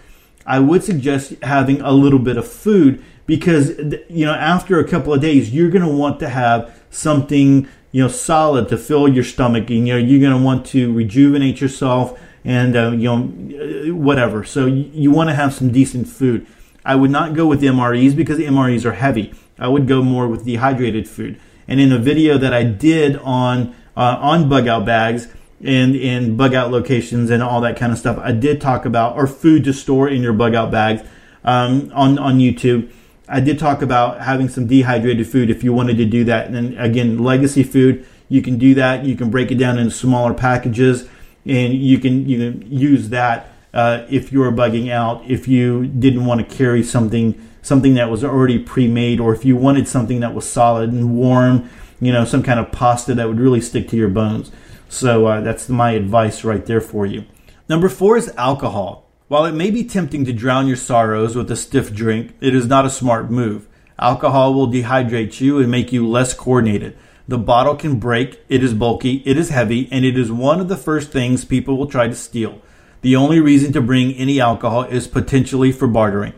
I 0.46 0.60
would 0.60 0.84
suggest 0.84 1.34
having 1.42 1.80
a 1.80 1.92
little 1.92 2.18
bit 2.18 2.36
of 2.36 2.46
food 2.46 3.04
because 3.26 3.70
you 4.08 4.26
know 4.26 4.34
after 4.34 4.78
a 4.78 4.88
couple 4.88 5.12
of 5.12 5.20
days 5.20 5.52
you're 5.52 5.70
going 5.70 5.86
to 5.86 5.92
want 5.92 6.20
to 6.20 6.28
have 6.28 6.82
something 6.90 7.68
you 7.92 8.02
know 8.02 8.08
solid 8.08 8.68
to 8.68 8.78
fill 8.78 9.08
your 9.08 9.24
stomach. 9.24 9.68
And 9.70 9.86
you 9.86 9.94
know 9.94 9.98
you're 9.98 10.20
going 10.20 10.38
to 10.38 10.44
want 10.44 10.66
to 10.66 10.92
rejuvenate 10.92 11.60
yourself 11.60 12.18
and 12.44 12.76
uh, 12.76 12.90
you 12.90 13.04
know 13.04 13.94
whatever. 13.94 14.44
So 14.44 14.66
you, 14.66 14.90
you 14.92 15.10
want 15.10 15.28
to 15.30 15.34
have 15.34 15.52
some 15.52 15.72
decent 15.72 16.08
food. 16.08 16.46
I 16.84 16.96
would 16.96 17.10
not 17.10 17.34
go 17.34 17.46
with 17.46 17.62
mres 17.62 18.16
because 18.16 18.38
mres 18.38 18.84
are 18.84 18.92
heavy 18.92 19.32
I 19.62 19.68
would 19.68 19.86
go 19.86 20.02
more 20.02 20.26
with 20.26 20.44
dehydrated 20.44 21.08
food. 21.08 21.38
And 21.68 21.78
in 21.80 21.92
a 21.92 21.98
video 21.98 22.36
that 22.36 22.52
I 22.52 22.64
did 22.64 23.16
on 23.18 23.74
uh, 23.96 24.18
on 24.20 24.48
bug 24.48 24.66
out 24.66 24.84
bags 24.84 25.28
and 25.62 25.94
in 25.94 26.36
bug 26.36 26.52
out 26.52 26.72
locations 26.72 27.30
and 27.30 27.42
all 27.42 27.60
that 27.60 27.76
kind 27.76 27.92
of 27.92 27.98
stuff, 27.98 28.18
I 28.18 28.32
did 28.32 28.60
talk 28.60 28.84
about 28.84 29.16
or 29.16 29.28
food 29.28 29.62
to 29.64 29.72
store 29.72 30.08
in 30.08 30.20
your 30.20 30.32
bug 30.32 30.56
out 30.56 30.72
bags 30.72 31.02
um, 31.44 31.92
on 31.94 32.18
on 32.18 32.38
YouTube. 32.38 32.90
I 33.28 33.38
did 33.38 33.58
talk 33.58 33.82
about 33.82 34.20
having 34.20 34.48
some 34.48 34.66
dehydrated 34.66 35.28
food 35.28 35.48
if 35.48 35.62
you 35.62 35.72
wanted 35.72 35.96
to 35.98 36.04
do 36.04 36.24
that. 36.24 36.48
And 36.48 36.78
again, 36.78 37.18
legacy 37.18 37.62
food, 37.62 38.04
you 38.28 38.42
can 38.42 38.58
do 38.58 38.74
that. 38.74 39.04
You 39.04 39.16
can 39.16 39.30
break 39.30 39.52
it 39.52 39.54
down 39.54 39.78
into 39.78 39.92
smaller 39.92 40.34
packages, 40.34 41.08
and 41.46 41.72
you 41.72 42.00
can 42.00 42.28
you 42.28 42.38
can 42.38 42.70
use 42.70 43.10
that 43.10 43.52
uh, 43.72 44.04
if 44.10 44.32
you 44.32 44.42
are 44.42 44.50
bugging 44.50 44.90
out. 44.90 45.22
If 45.30 45.46
you 45.46 45.86
didn't 45.86 46.26
want 46.26 46.46
to 46.46 46.56
carry 46.56 46.82
something 46.82 47.40
something 47.62 47.94
that 47.94 48.10
was 48.10 48.22
already 48.24 48.58
pre-made 48.58 49.20
or 49.20 49.32
if 49.32 49.44
you 49.44 49.56
wanted 49.56 49.88
something 49.88 50.20
that 50.20 50.34
was 50.34 50.48
solid 50.48 50.92
and 50.92 51.16
warm 51.16 51.70
you 52.00 52.12
know 52.12 52.24
some 52.24 52.42
kind 52.42 52.58
of 52.58 52.72
pasta 52.72 53.14
that 53.14 53.28
would 53.28 53.38
really 53.38 53.60
stick 53.60 53.88
to 53.88 53.96
your 53.96 54.08
bones. 54.08 54.50
So 54.88 55.26
uh, 55.26 55.40
that's 55.40 55.68
my 55.68 55.92
advice 55.92 56.44
right 56.44 56.66
there 56.66 56.80
for 56.80 57.06
you. 57.06 57.24
Number 57.68 57.88
four 57.88 58.18
is 58.18 58.34
alcohol. 58.36 59.08
While 59.28 59.46
it 59.46 59.54
may 59.54 59.70
be 59.70 59.84
tempting 59.84 60.26
to 60.26 60.32
drown 60.32 60.66
your 60.66 60.76
sorrows 60.76 61.34
with 61.34 61.50
a 61.50 61.56
stiff 61.56 61.94
drink 61.94 62.34
it 62.40 62.54
is 62.54 62.66
not 62.66 62.84
a 62.84 62.90
smart 62.90 63.30
move. 63.30 63.68
Alcohol 63.98 64.52
will 64.52 64.66
dehydrate 64.66 65.40
you 65.40 65.60
and 65.60 65.70
make 65.70 65.92
you 65.92 66.06
less 66.06 66.34
coordinated. 66.34 66.98
The 67.28 67.38
bottle 67.38 67.76
can 67.76 68.00
break 68.00 68.40
it 68.48 68.64
is 68.64 68.74
bulky 68.74 69.22
it 69.24 69.38
is 69.38 69.50
heavy 69.50 69.88
and 69.92 70.04
it 70.04 70.18
is 70.18 70.32
one 70.32 70.60
of 70.60 70.68
the 70.68 70.76
first 70.76 71.12
things 71.12 71.44
people 71.44 71.76
will 71.78 71.86
try 71.86 72.08
to 72.08 72.14
steal. 72.16 72.60
The 73.02 73.14
only 73.14 73.38
reason 73.38 73.72
to 73.74 73.80
bring 73.80 74.12
any 74.14 74.40
alcohol 74.40 74.82
is 74.82 75.06
potentially 75.06 75.70
for 75.70 75.86
bartering 75.86 76.34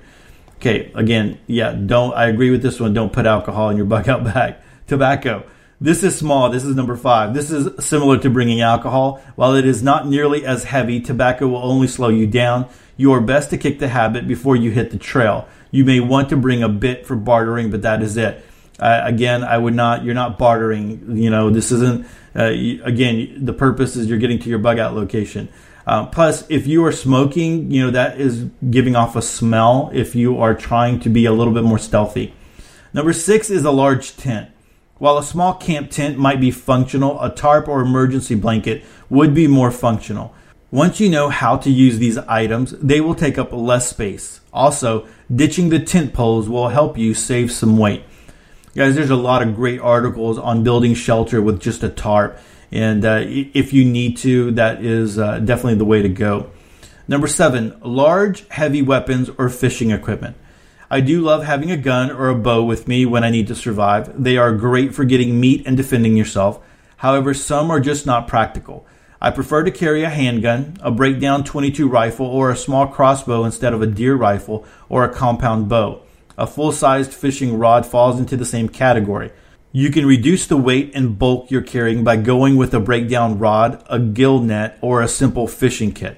Okay, 0.65 0.91
again, 0.95 1.39
yeah, 1.47 1.73
don't, 1.73 2.15
I 2.15 2.29
agree 2.29 2.49
with 2.49 2.63
this 2.63 2.81
one. 2.81 2.95
Don't 2.95 3.13
put 3.13 3.27
alcohol 3.27 3.69
in 3.69 3.77
your 3.77 3.85
bug 3.85 4.09
out 4.09 4.25
bag. 4.25 4.55
Tobacco. 4.87 5.45
This 5.79 6.03
is 6.03 6.17
small. 6.17 6.49
This 6.49 6.65
is 6.65 6.75
number 6.75 6.97
five. 6.97 7.35
This 7.35 7.51
is 7.51 7.85
similar 7.85 8.17
to 8.21 8.31
bringing 8.31 8.63
alcohol. 8.63 9.23
While 9.37 9.57
it 9.57 9.67
is 9.67 9.83
not 9.83 10.09
nearly 10.09 10.47
as 10.47 10.65
heavy, 10.65 11.01
tobacco 11.01 11.49
will 11.49 11.63
only 11.63 11.87
slow 11.87 12.09
you 12.09 12.27
down. 12.27 12.67
You 12.97 13.13
are 13.13 13.21
best 13.21 13.51
to 13.51 13.59
kick 13.59 13.79
the 13.79 13.89
habit 13.89 14.27
before 14.27 14.57
you 14.57 14.71
hit 14.71 14.91
the 14.91 14.97
trail. 14.97 15.47
You 15.71 15.85
may 15.85 16.01
want 16.01 16.31
to 16.31 16.37
bring 16.39 16.63
a 16.63 16.69
bit 16.71 17.07
for 17.07 17.15
bartering, 17.15 17.71
but 17.71 17.83
that 17.83 18.01
is 18.01 18.17
it. 18.17 18.43
Uh, 18.79 19.03
again, 19.05 19.45
I 19.45 19.59
would 19.59 19.75
not, 19.75 20.03
you're 20.03 20.15
not 20.15 20.39
bartering. 20.39 21.15
You 21.15 21.29
know, 21.29 21.51
this 21.51 21.73
isn't, 21.73 22.07
uh, 22.35 22.45
again, 22.45 23.45
the 23.45 23.53
purpose 23.53 23.97
is 23.97 24.07
you're 24.07 24.17
getting 24.17 24.39
to 24.39 24.49
your 24.49 24.61
bug 24.61 24.79
out 24.79 24.95
location. 24.95 25.51
Uh, 25.87 26.07
plus, 26.07 26.45
if 26.49 26.67
you 26.67 26.85
are 26.85 26.93
smoking, 26.93 27.71
you 27.71 27.85
know, 27.85 27.91
that 27.91 28.21
is 28.21 28.47
giving 28.71 28.97
off 28.97 29.17
a 29.17 29.23
smell 29.23 29.91
if 29.93 30.15
you 30.15 30.39
are 30.39 30.55
trying 30.55 30.99
to 31.01 31.09
be 31.09 31.27
a 31.27 31.33
little 31.33 31.53
bit 31.53 31.65
more 31.65 31.79
stealthy. 31.79 32.33
Number 32.93 33.13
six 33.13 33.51
is 33.51 33.65
a 33.65 33.71
large 33.71 34.17
tent. 34.17 34.51
While 34.99 35.19
a 35.19 35.25
small 35.25 35.55
camp 35.55 35.91
tent 35.91 36.17
might 36.17 36.41
be 36.41 36.51
functional, 36.51 37.21
a 37.21 37.35
tarp 37.35 37.69
or 37.69 37.81
emergency 37.81 38.35
blanket 38.35 38.85
would 39.11 39.35
be 39.35 39.47
more 39.47 39.71
functional. 39.71 40.35
Once 40.71 41.01
you 41.01 41.09
know 41.09 41.29
how 41.29 41.57
to 41.57 41.71
use 41.71 41.99
these 41.99 42.19
items, 42.19 42.73
they 42.79 43.01
will 43.01 43.15
take 43.15 43.37
up 43.37 43.53
less 43.53 43.91
space. 43.91 44.41
Also, 44.53 45.07
ditching 45.33 45.69
the 45.69 45.79
tent 45.79 46.13
poles 46.13 46.49
will 46.49 46.69
help 46.69 46.97
you 46.97 47.13
save 47.15 47.53
some 47.53 47.77
weight. 47.77 48.03
Guys, 48.75 48.95
there's 48.95 49.11
a 49.11 49.17
lot 49.17 49.43
of 49.43 49.55
great 49.55 49.81
articles 49.81 50.39
on 50.39 50.65
building 50.65 50.95
shelter 50.95 51.41
with 51.43 51.61
just 51.61 51.83
a 51.85 51.89
tarp. 51.89 52.39
And 52.75 53.05
uh, 53.05 53.23
if 53.25 53.73
you 53.73 53.85
need 53.85 54.17
to, 54.19 54.51
that 54.51 54.85
is 54.85 55.17
uh, 55.17 55.39
definitely 55.39 55.77
the 55.77 55.85
way 55.85 56.03
to 56.03 56.09
go. 56.09 56.51
Number 57.07 57.29
seven, 57.29 57.79
large, 57.83 58.49
heavy 58.49 58.83
weapons 58.83 59.31
or 59.39 59.49
fishing 59.49 59.93
equipment. 59.93 60.37
I 60.91 61.01
do 61.01 61.21
love 61.21 61.45
having 61.45 61.71
a 61.71 61.77
gun 61.77 62.11
or 62.11 62.29
a 62.29 62.35
bow 62.35 62.65
with 62.65 62.89
me 62.89 63.07
when 63.07 63.23
I 63.23 63.31
need 63.31 63.47
to 63.47 63.55
survive. 63.55 64.21
They 64.21 64.37
are 64.37 64.53
great 64.53 64.93
for 64.93 65.05
getting 65.05 65.39
meat 65.39 65.63
and 65.65 65.77
defending 65.77 66.17
yourself. 66.17 66.61
However, 66.97 67.33
some 67.33 67.71
are 67.71 67.79
just 67.79 68.07
not 68.07 68.27
practical. 68.27 68.87
I 69.21 69.31
prefer 69.31 69.63
to 69.63 69.71
carry 69.71 70.03
a 70.03 70.11
handgun, 70.11 70.77
a 70.81 70.91
breakdown 70.91 71.45
22 71.45 71.89
rifle, 71.89 72.27
or 72.27 72.51
a 72.51 72.57
small 72.57 72.89
crossbow 72.89 73.45
instead 73.45 73.73
of 73.73 73.83
a 73.83 73.87
deer 73.87 74.17
rifle 74.17 74.67
or 74.89 75.05
a 75.05 75.15
compound 75.15 75.69
bow. 75.69 76.03
A 76.37 76.47
full 76.47 76.73
sized 76.73 77.13
fishing 77.13 77.57
rod 77.57 77.87
falls 77.87 78.19
into 78.19 78.37
the 78.37 78.45
same 78.45 78.69
category. 78.69 79.31
You 79.77 79.91
can 79.91 80.07
reduce 80.07 80.47
the 80.47 80.57
weight 80.57 80.93
and 80.95 81.19
bulk 81.19 81.51
you're 81.51 81.61
carrying 81.61 82.05
by 82.05 82.15
going 82.15 82.55
with 82.55 82.73
a 82.75 82.79
breakdown 82.79 83.41
rod, 83.41 83.85
a 83.91 83.99
gill 83.99 84.39
net, 84.39 84.79
or 84.81 85.03
a 85.03 85.09
simple 85.09 85.49
fishing 85.49 85.91
kit. 85.91 86.17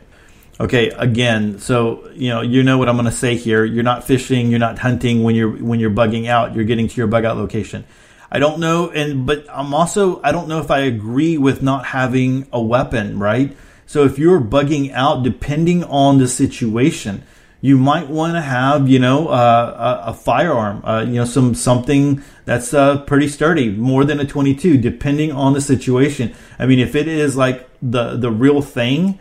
Okay, 0.60 0.90
again, 0.90 1.58
so 1.58 2.06
you 2.10 2.28
know 2.28 2.42
you 2.42 2.62
know 2.62 2.76
what 2.76 2.86
I'm 2.86 2.96
going 2.96 3.06
to 3.06 3.10
say 3.10 3.34
here. 3.34 3.64
You're 3.64 3.82
not 3.82 4.04
fishing, 4.04 4.50
you're 4.50 4.58
not 4.58 4.80
hunting 4.80 5.22
when 5.22 5.34
you're 5.34 5.48
when 5.50 5.80
you're 5.80 5.88
bugging 5.88 6.26
out. 6.26 6.54
You're 6.54 6.66
getting 6.66 6.86
to 6.86 6.96
your 6.96 7.06
bug 7.06 7.24
out 7.24 7.38
location. 7.38 7.86
I 8.30 8.40
don't 8.40 8.60
know, 8.60 8.90
and 8.90 9.24
but 9.24 9.46
I'm 9.50 9.72
also 9.72 10.20
I 10.22 10.32
don't 10.32 10.48
know 10.48 10.60
if 10.60 10.70
I 10.70 10.80
agree 10.80 11.38
with 11.38 11.62
not 11.62 11.86
having 11.86 12.46
a 12.52 12.60
weapon, 12.60 13.18
right? 13.18 13.56
So 13.86 14.04
if 14.04 14.18
you're 14.18 14.38
bugging 14.38 14.92
out, 14.92 15.22
depending 15.22 15.82
on 15.84 16.18
the 16.18 16.28
situation, 16.28 17.22
you 17.60 17.78
might 17.78 18.08
want 18.08 18.34
to 18.34 18.40
have, 18.40 18.88
you 18.88 18.98
know, 18.98 19.28
uh, 19.28 20.02
a, 20.06 20.10
a, 20.10 20.14
firearm, 20.14 20.84
uh, 20.84 21.04
you 21.06 21.14
know, 21.14 21.24
some 21.24 21.54
something 21.54 22.22
that's 22.44 22.74
uh, 22.74 22.98
pretty 23.04 23.28
sturdy, 23.28 23.70
more 23.70 24.04
than 24.04 24.20
a 24.20 24.26
22, 24.26 24.76
depending 24.76 25.32
on 25.32 25.54
the 25.54 25.60
situation. 25.60 26.34
I 26.58 26.66
mean, 26.66 26.78
if 26.78 26.94
it 26.94 27.08
is 27.08 27.36
like 27.36 27.68
the 27.80 28.16
the 28.16 28.30
real 28.30 28.60
thing, 28.60 29.18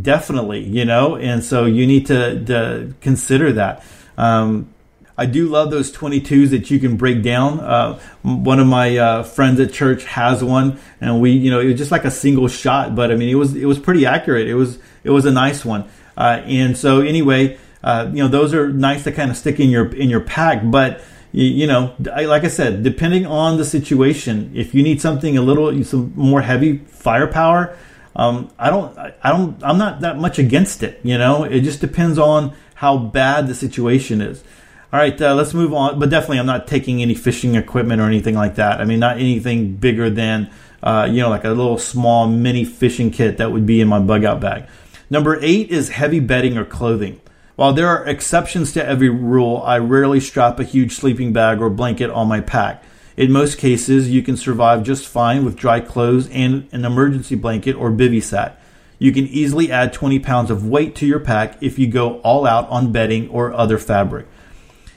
definitely, 0.00 0.60
you 0.60 0.84
know, 0.84 1.16
and 1.16 1.44
so 1.44 1.64
you 1.64 1.86
need 1.86 2.06
to, 2.06 2.44
to 2.44 2.94
consider 3.00 3.52
that. 3.52 3.84
Um, 4.16 4.72
I 5.18 5.26
do 5.26 5.48
love 5.48 5.70
those 5.70 5.92
22s 5.92 6.50
that 6.50 6.70
you 6.70 6.78
can 6.78 6.96
break 6.96 7.22
down. 7.22 7.60
Uh, 7.60 8.00
one 8.22 8.58
of 8.58 8.66
my 8.66 8.96
uh, 8.96 9.22
friends 9.22 9.60
at 9.60 9.72
church 9.72 10.04
has 10.04 10.42
one, 10.42 10.80
and 11.00 11.20
we, 11.20 11.32
you 11.32 11.50
know, 11.50 11.60
it 11.60 11.66
was 11.66 11.78
just 11.78 11.90
like 11.90 12.04
a 12.04 12.10
single 12.10 12.48
shot, 12.48 12.94
but 12.94 13.10
I 13.10 13.16
mean, 13.16 13.28
it 13.28 13.34
was 13.34 13.54
it 13.54 13.66
was 13.66 13.78
pretty 13.78 14.06
accurate. 14.06 14.48
It 14.48 14.54
was 14.54 14.78
it 15.04 15.10
was 15.10 15.26
a 15.26 15.32
nice 15.32 15.64
one, 15.64 15.84
uh, 16.16 16.40
and 16.46 16.76
so 16.78 17.00
anyway 17.00 17.58
uh, 17.82 18.10
you 18.12 18.22
know, 18.22 18.28
those 18.28 18.54
are 18.54 18.68
nice 18.68 19.04
to 19.04 19.12
kind 19.12 19.30
of 19.30 19.36
stick 19.36 19.60
in 19.60 19.70
your 19.70 19.94
in 19.94 20.10
your 20.10 20.20
pack. 20.20 20.62
But 20.64 21.02
you, 21.32 21.66
know, 21.66 21.94
like 21.98 22.44
I 22.44 22.48
said, 22.48 22.82
depending 22.82 23.24
on 23.24 23.56
the 23.56 23.64
situation, 23.64 24.52
if 24.54 24.74
you 24.74 24.82
need 24.82 25.00
something 25.00 25.36
a 25.38 25.42
little 25.42 25.82
some 25.82 26.12
more 26.14 26.42
heavy 26.42 26.78
firepower, 26.78 27.76
um, 28.14 28.50
I 28.58 28.68
don't, 28.68 28.96
I 28.98 29.30
don't, 29.30 29.56
I'm 29.64 29.78
not 29.78 30.02
that 30.02 30.18
much 30.18 30.38
against 30.38 30.82
it. 30.82 31.00
You 31.02 31.16
know, 31.16 31.44
it 31.44 31.60
just 31.62 31.80
depends 31.80 32.18
on 32.18 32.54
how 32.74 32.98
bad 32.98 33.48
the 33.48 33.54
situation 33.54 34.20
is. 34.20 34.44
All 34.92 35.00
right, 35.00 35.18
uh, 35.22 35.34
let's 35.34 35.54
move 35.54 35.72
on. 35.72 35.98
But 35.98 36.10
definitely, 36.10 36.38
I'm 36.38 36.46
not 36.46 36.68
taking 36.68 37.00
any 37.00 37.14
fishing 37.14 37.54
equipment 37.54 38.02
or 38.02 38.04
anything 38.04 38.34
like 38.34 38.56
that. 38.56 38.82
I 38.82 38.84
mean, 38.84 39.00
not 39.00 39.16
anything 39.16 39.76
bigger 39.76 40.10
than 40.10 40.50
uh, 40.82 41.08
you 41.10 41.20
know, 41.20 41.30
like 41.30 41.44
a 41.44 41.50
little 41.50 41.78
small 41.78 42.26
mini 42.26 42.64
fishing 42.64 43.10
kit 43.10 43.38
that 43.38 43.52
would 43.52 43.64
be 43.64 43.80
in 43.80 43.88
my 43.88 44.00
bug 44.00 44.24
out 44.24 44.40
bag. 44.40 44.64
Number 45.10 45.38
eight 45.40 45.70
is 45.70 45.90
heavy 45.90 46.20
bedding 46.20 46.58
or 46.58 46.64
clothing. 46.64 47.20
While 47.62 47.74
there 47.74 47.86
are 47.86 48.04
exceptions 48.08 48.72
to 48.72 48.84
every 48.84 49.08
rule, 49.08 49.62
I 49.64 49.78
rarely 49.78 50.18
strap 50.18 50.58
a 50.58 50.64
huge 50.64 50.96
sleeping 50.96 51.32
bag 51.32 51.60
or 51.60 51.70
blanket 51.70 52.10
on 52.10 52.26
my 52.26 52.40
pack. 52.40 52.82
In 53.16 53.30
most 53.30 53.56
cases, 53.56 54.10
you 54.10 54.20
can 54.20 54.36
survive 54.36 54.82
just 54.82 55.06
fine 55.06 55.44
with 55.44 55.54
dry 55.54 55.78
clothes 55.78 56.28
and 56.30 56.68
an 56.72 56.84
emergency 56.84 57.36
blanket 57.36 57.76
or 57.76 57.92
bivy 57.92 58.20
sack. 58.20 58.60
You 58.98 59.12
can 59.12 59.28
easily 59.28 59.70
add 59.70 59.92
20 59.92 60.18
pounds 60.18 60.50
of 60.50 60.66
weight 60.66 60.96
to 60.96 61.06
your 61.06 61.20
pack 61.20 61.62
if 61.62 61.78
you 61.78 61.86
go 61.86 62.18
all 62.22 62.48
out 62.48 62.68
on 62.68 62.90
bedding 62.90 63.28
or 63.28 63.52
other 63.52 63.78
fabric. 63.78 64.26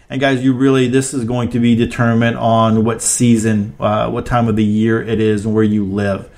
And 0.09 0.19
guys, 0.19 0.43
you 0.43 0.51
really 0.55 0.87
this 0.87 1.13
is 1.13 1.23
going 1.23 1.51
to 1.51 1.59
be 1.59 1.75
determined 1.75 2.37
on 2.37 2.83
what 2.83 3.03
season, 3.03 3.75
uh, 3.79 4.09
what 4.09 4.25
time 4.25 4.47
of 4.47 4.55
the 4.55 4.65
year 4.65 4.99
it 5.03 5.21
is, 5.21 5.45
and 5.45 5.53
where 5.53 5.63
you 5.63 5.85
live. 5.85 6.31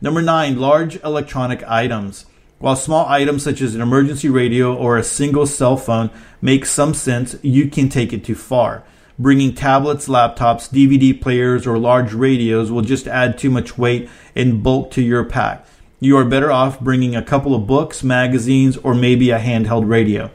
Number 0.00 0.22
nine, 0.22 0.58
large 0.58 1.00
electronic 1.04 1.62
items. 1.68 2.26
While 2.58 2.76
small 2.76 3.06
items 3.06 3.44
such 3.44 3.60
as 3.60 3.74
an 3.74 3.80
emergency 3.80 4.28
radio 4.28 4.74
or 4.74 4.96
a 4.96 5.04
single 5.04 5.46
cell 5.46 5.76
phone 5.76 6.10
make 6.42 6.66
some 6.66 6.92
sense, 6.92 7.36
you 7.42 7.68
can 7.68 7.88
take 7.88 8.12
it 8.12 8.24
too 8.24 8.34
far. 8.34 8.82
Bringing 9.18 9.54
tablets, 9.54 10.08
laptops, 10.08 10.68
DVD 10.68 11.18
players, 11.20 11.66
or 11.66 11.78
large 11.78 12.12
radios 12.12 12.70
will 12.70 12.82
just 12.82 13.06
add 13.06 13.38
too 13.38 13.50
much 13.50 13.78
weight 13.78 14.08
and 14.34 14.62
bulk 14.62 14.90
to 14.92 15.02
your 15.02 15.24
pack. 15.24 15.66
You 16.00 16.16
are 16.16 16.24
better 16.24 16.52
off 16.52 16.78
bringing 16.80 17.16
a 17.16 17.22
couple 17.22 17.54
of 17.54 17.66
books, 17.66 18.04
magazines, 18.04 18.76
or 18.76 18.94
maybe 18.94 19.30
a 19.30 19.38
handheld 19.38 19.88
radio. 19.88 20.30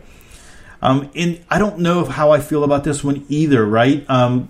Um, 0.82 1.10
and 1.16 1.42
I 1.50 1.60
don't 1.60 1.80
know 1.80 2.04
how 2.04 2.32
I 2.32 2.42
feel 2.42 2.66
about 2.66 2.84
this 2.84 3.04
one 3.04 3.26
either, 3.30 3.66
right? 3.66 4.06
Um, 4.10 4.50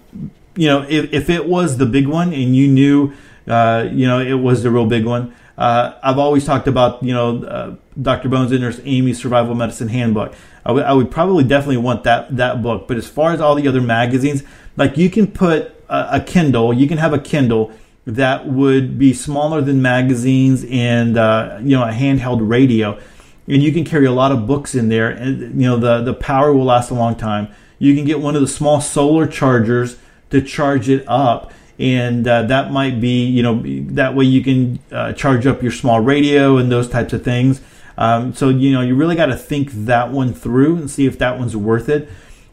you 0.55 0.67
know, 0.67 0.83
if, 0.89 1.13
if 1.13 1.29
it 1.29 1.47
was 1.47 1.77
the 1.77 1.85
big 1.85 2.07
one 2.07 2.33
and 2.33 2.55
you 2.55 2.67
knew, 2.67 3.13
uh, 3.47 3.87
you 3.91 4.07
know, 4.07 4.19
it 4.19 4.33
was 4.33 4.63
the 4.63 4.71
real 4.71 4.87
big 4.87 5.05
one, 5.05 5.35
uh, 5.57 5.93
I've 6.01 6.17
always 6.17 6.45
talked 6.45 6.67
about, 6.67 7.03
you 7.03 7.13
know, 7.13 7.43
uh, 7.43 7.75
Dr. 8.01 8.27
Bones 8.29 8.51
and 8.51 8.61
Nurse 8.61 8.79
Amy's 8.83 9.21
Survival 9.21 9.53
Medicine 9.53 9.87
Handbook. 9.87 10.33
I, 10.65 10.69
w- 10.69 10.85
I 10.85 10.93
would 10.93 11.11
probably 11.11 11.43
definitely 11.43 11.77
want 11.77 12.03
that 12.05 12.35
that 12.37 12.63
book. 12.63 12.87
But 12.87 12.97
as 12.97 13.07
far 13.07 13.33
as 13.33 13.41
all 13.41 13.53
the 13.55 13.67
other 13.67 13.81
magazines, 13.81 14.43
like 14.77 14.97
you 14.97 15.09
can 15.09 15.27
put 15.27 15.75
a, 15.89 16.17
a 16.17 16.19
Kindle, 16.21 16.73
you 16.73 16.87
can 16.87 16.97
have 16.97 17.13
a 17.13 17.19
Kindle 17.19 17.71
that 18.05 18.47
would 18.47 18.97
be 18.97 19.13
smaller 19.13 19.61
than 19.61 19.81
magazines 19.81 20.65
and 20.69 21.17
uh, 21.17 21.59
you 21.61 21.77
know 21.77 21.83
a 21.83 21.91
handheld 21.91 22.39
radio, 22.41 22.99
and 23.47 23.61
you 23.61 23.71
can 23.71 23.83
carry 23.83 24.05
a 24.05 24.11
lot 24.11 24.31
of 24.31 24.47
books 24.47 24.73
in 24.73 24.89
there, 24.89 25.09
and 25.09 25.61
you 25.61 25.67
know 25.67 25.77
the 25.77 26.01
the 26.01 26.13
power 26.15 26.51
will 26.51 26.65
last 26.65 26.89
a 26.89 26.95
long 26.95 27.15
time. 27.15 27.47
You 27.77 27.95
can 27.95 28.05
get 28.05 28.19
one 28.19 28.35
of 28.35 28.41
the 28.41 28.47
small 28.47 28.81
solar 28.81 29.27
chargers 29.27 29.97
to 30.31 30.41
charge 30.41 30.89
it 30.89 31.05
up 31.07 31.51
and 31.79 32.27
uh, 32.27 32.43
that 32.43 32.71
might 32.71 33.01
be 33.01 33.25
you 33.25 33.43
know 33.43 33.61
that 33.93 34.15
way 34.15 34.25
you 34.25 34.43
can 34.43 34.79
uh, 34.91 35.13
charge 35.13 35.45
up 35.47 35.61
your 35.61 35.71
small 35.71 35.99
radio 35.99 36.57
and 36.57 36.71
those 36.71 36.87
types 36.87 37.13
of 37.13 37.23
things. 37.23 37.61
Um, 37.97 38.33
so 38.33 38.49
you 38.49 38.71
know 38.71 38.81
you 38.81 38.95
really 38.95 39.15
got 39.15 39.27
to 39.27 39.37
think 39.37 39.71
that 39.71 40.11
one 40.11 40.33
through 40.33 40.77
and 40.77 40.89
see 40.89 41.05
if 41.05 41.17
that 41.19 41.37
one's 41.39 41.55
worth 41.55 41.89
it. 41.89 42.09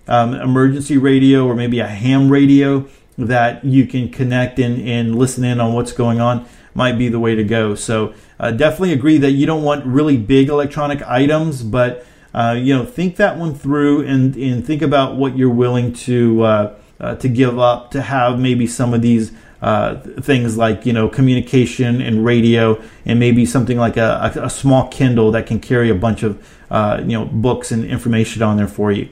Um, 0.08 0.34
emergency 0.34 0.96
radio 0.96 1.46
or 1.46 1.54
maybe 1.54 1.78
a 1.78 1.86
ham 1.86 2.30
radio 2.30 2.88
that 3.16 3.64
you 3.64 3.86
can 3.86 4.08
connect 4.10 4.58
and, 4.58 4.80
and 4.88 5.16
listen 5.16 5.44
in 5.44 5.60
on 5.60 5.72
what's 5.72 5.92
going 5.92 6.20
on 6.20 6.46
might 6.74 6.98
be 6.98 7.08
the 7.08 7.20
way 7.20 7.34
to 7.34 7.44
go. 7.44 7.74
So 7.74 8.14
uh, 8.38 8.50
definitely 8.50 8.92
agree 8.92 9.18
that 9.18 9.32
you 9.32 9.46
don't 9.46 9.62
want 9.62 9.84
really 9.84 10.16
big 10.16 10.48
electronic 10.48 11.02
items 11.02 11.62
but 11.62 12.06
uh, 12.32 12.56
you 12.58 12.76
know 12.76 12.84
think 12.84 13.16
that 13.16 13.36
one 13.36 13.54
through 13.54 14.06
and, 14.06 14.34
and 14.36 14.64
think 14.64 14.82
about 14.82 15.16
what 15.16 15.36
you're 15.36 15.50
willing 15.50 15.92
to 15.92 16.42
uh, 17.00 17.14
to 17.16 17.28
give 17.28 17.58
up 17.58 17.90
to 17.92 18.02
have 18.02 18.38
maybe 18.38 18.66
some 18.66 18.94
of 18.94 19.02
these 19.02 19.32
uh, 19.62 19.96
things 20.20 20.56
like 20.56 20.86
you 20.86 20.92
know 20.92 21.08
communication 21.08 22.00
and 22.00 22.24
radio 22.24 22.80
and 23.04 23.18
maybe 23.18 23.44
something 23.44 23.76
like 23.78 23.96
a, 23.96 24.32
a, 24.34 24.44
a 24.44 24.50
small 24.50 24.88
Kindle 24.88 25.30
that 25.32 25.46
can 25.46 25.60
carry 25.60 25.90
a 25.90 25.94
bunch 25.94 26.22
of 26.22 26.46
uh, 26.70 27.00
you 27.02 27.12
know 27.12 27.26
books 27.26 27.70
and 27.70 27.84
information 27.84 28.42
on 28.42 28.56
there 28.56 28.68
for 28.68 28.90
you. 28.92 29.08